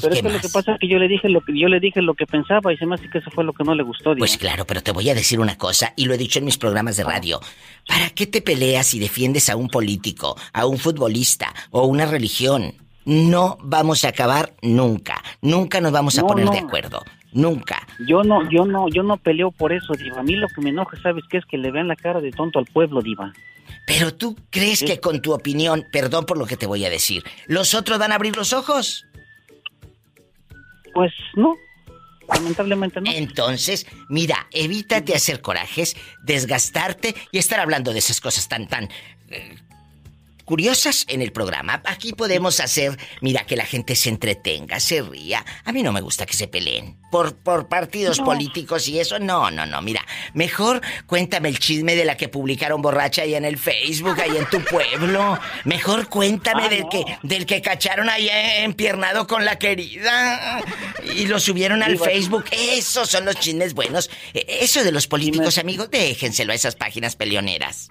Pero 0.00 0.14
es 0.14 0.22
que 0.22 0.28
lo 0.30 0.40
que 0.40 0.48
pasa 0.48 0.72
es 0.72 0.78
que 0.80 0.88
yo 0.88 0.98
le 0.98 1.08
dije 1.08 1.28
lo 1.28 1.40
que 1.40 1.58
yo 1.58 1.68
le 1.68 1.80
dije 1.80 2.00
lo 2.02 2.14
que 2.14 2.26
pensaba 2.26 2.72
y 2.72 2.76
se 2.76 2.86
me 2.86 2.94
hace 2.94 3.08
que 3.08 3.18
eso 3.18 3.30
fue 3.30 3.44
lo 3.44 3.52
que 3.52 3.64
no 3.64 3.74
le 3.74 3.82
gustó. 3.82 4.10
Diva. 4.14 4.18
Pues 4.20 4.36
claro, 4.38 4.64
pero 4.66 4.82
te 4.82 4.92
voy 4.92 5.08
a 5.10 5.14
decir 5.14 5.40
una 5.40 5.56
cosa, 5.58 5.92
y 5.96 6.06
lo 6.06 6.14
he 6.14 6.18
dicho 6.18 6.38
en 6.38 6.44
mis 6.44 6.58
programas 6.58 6.96
de 6.96 7.04
radio. 7.04 7.40
¿Para 7.86 8.10
qué 8.10 8.26
te 8.26 8.40
peleas 8.42 8.94
y 8.94 8.98
defiendes 8.98 9.48
a 9.50 9.56
un 9.56 9.68
político, 9.68 10.36
a 10.52 10.66
un 10.66 10.78
futbolista 10.78 11.52
o 11.70 11.86
una 11.86 12.06
religión? 12.06 12.74
No 13.04 13.56
vamos 13.62 14.04
a 14.04 14.08
acabar 14.08 14.52
nunca. 14.62 15.22
Nunca 15.40 15.80
nos 15.80 15.90
vamos 15.92 16.18
a 16.18 16.22
No, 16.22 16.26
poner 16.28 16.44
no. 16.44 16.52
de 16.52 16.58
acuerdo. 16.58 17.02
Nunca. 17.32 17.86
Yo 18.06 18.22
no, 18.22 18.48
yo 18.50 18.64
no, 18.66 18.88
yo 18.88 19.02
no 19.02 19.16
peleo 19.16 19.50
por 19.52 19.72
eso, 19.72 19.94
Diva. 19.94 20.20
A 20.20 20.22
mí 20.22 20.34
lo 20.34 20.48
que 20.48 20.60
me 20.60 20.70
enoja, 20.70 21.00
¿sabes 21.00 21.24
qué? 21.30 21.38
Es 21.38 21.44
que 21.46 21.56
le 21.58 21.70
vean 21.70 21.88
la 21.88 21.96
cara 21.96 22.20
de 22.20 22.30
tonto 22.32 22.58
al 22.58 22.66
pueblo, 22.66 23.00
Diva. 23.02 23.32
Pero 23.86 24.12
tú 24.14 24.36
crees 24.50 24.80
que 24.82 25.00
con 25.00 25.22
tu 25.22 25.32
opinión, 25.32 25.84
perdón 25.92 26.26
por 26.26 26.36
lo 26.38 26.46
que 26.46 26.56
te 26.56 26.66
voy 26.66 26.84
a 26.84 26.90
decir, 26.90 27.22
¿los 27.46 27.74
otros 27.74 27.98
van 27.98 28.12
a 28.12 28.16
abrir 28.16 28.36
los 28.36 28.52
ojos? 28.52 29.06
Pues 30.94 31.12
no. 31.34 31.56
Lamentablemente 32.28 33.00
no. 33.00 33.10
Entonces, 33.10 33.86
mira, 34.08 34.46
evítate 34.52 35.14
hacer 35.14 35.40
corajes, 35.40 35.96
desgastarte 36.22 37.14
y 37.32 37.38
estar 37.38 37.58
hablando 37.58 37.92
de 37.92 37.98
esas 37.98 38.20
cosas 38.20 38.48
tan, 38.48 38.68
tan 38.68 38.88
eh, 39.30 39.56
curiosas 40.54 41.04
en 41.06 41.22
el 41.22 41.30
programa. 41.30 41.80
Aquí 41.84 42.12
podemos 42.12 42.58
hacer, 42.58 42.98
mira, 43.20 43.44
que 43.46 43.54
la 43.54 43.64
gente 43.64 43.94
se 43.94 44.08
entretenga, 44.08 44.80
se 44.80 45.00
ría. 45.00 45.44
A 45.64 45.70
mí 45.70 45.84
no 45.84 45.92
me 45.92 46.00
gusta 46.00 46.26
que 46.26 46.34
se 46.34 46.48
peleen 46.48 46.96
por, 47.12 47.36
por 47.36 47.68
partidos 47.68 48.18
No. 48.18 48.24
políticos 48.24 48.88
y 48.88 48.98
eso. 48.98 49.20
No, 49.20 49.52
no, 49.52 49.64
no. 49.64 49.80
Mira, 49.80 50.04
mejor 50.34 50.80
cuéntame 51.06 51.48
el 51.50 51.60
chisme 51.60 51.94
de 51.94 52.04
la 52.04 52.16
que 52.16 52.26
publicaron 52.28 52.82
borracha 52.82 53.22
ahí 53.22 53.36
en 53.36 53.44
el 53.44 53.58
Facebook, 53.58 54.20
ahí 54.20 54.36
en 54.36 54.46
tu 54.46 54.60
pueblo. 54.64 55.38
Mejor 55.64 56.08
cuéntame 56.08 56.64
Ah, 56.64 56.68
del, 56.68 56.80
no. 56.80 56.88
que, 56.88 57.04
del 57.22 57.46
que 57.46 57.62
cacharon 57.62 58.08
ahí 58.08 58.28
empiernado 58.64 59.28
con 59.28 59.44
la 59.44 59.56
querida 59.56 60.60
y 61.14 61.26
lo 61.26 61.38
subieron 61.38 61.84
al. 61.84 61.96
Facebook. 61.96 62.46
Esos 62.50 63.08
son 63.08 63.24
los 63.24 63.36
chismes 63.36 63.72
buenos. 63.74 64.10
E- 64.34 64.46
Eso 64.62 64.82
de 64.82 64.90
los 64.90 65.06
políticos, 65.06 65.58
amigos, 65.58 65.90
déjenselo 65.92 66.50
a 66.50 66.56
esas 66.56 66.74
páginas 66.74 67.14
peleoneras. 67.14 67.88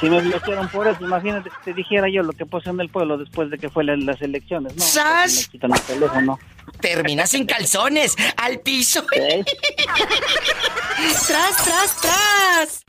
Si 0.00 0.10
me 0.10 0.20
bloquearon 0.20 0.68
por 0.68 0.86
eso, 0.86 0.98
imagínate 1.02 1.50
te 1.64 1.72
dijera 1.72 2.08
yo 2.08 2.22
lo 2.22 2.32
que 2.32 2.46
pasó 2.46 2.70
en 2.70 2.80
el 2.80 2.88
pueblo 2.88 3.16
después 3.18 3.50
de 3.50 3.58
que 3.58 3.68
fue 3.70 3.84
la- 3.84 3.96
las 3.96 4.20
elecciones. 4.22 4.74
No, 4.76 4.82
¡Sas! 4.84 5.46
me 5.46 5.52
quitan 5.52 5.72
el 5.72 5.80
teléfono. 5.82 6.38
Terminas 6.80 7.32
en 7.34 7.46
calzones, 7.46 8.14
al 8.36 8.60
piso. 8.60 9.04
¿Eh? 9.16 9.44
¡Tras, 11.26 11.56
tras, 11.64 12.00
tras! 12.00 12.84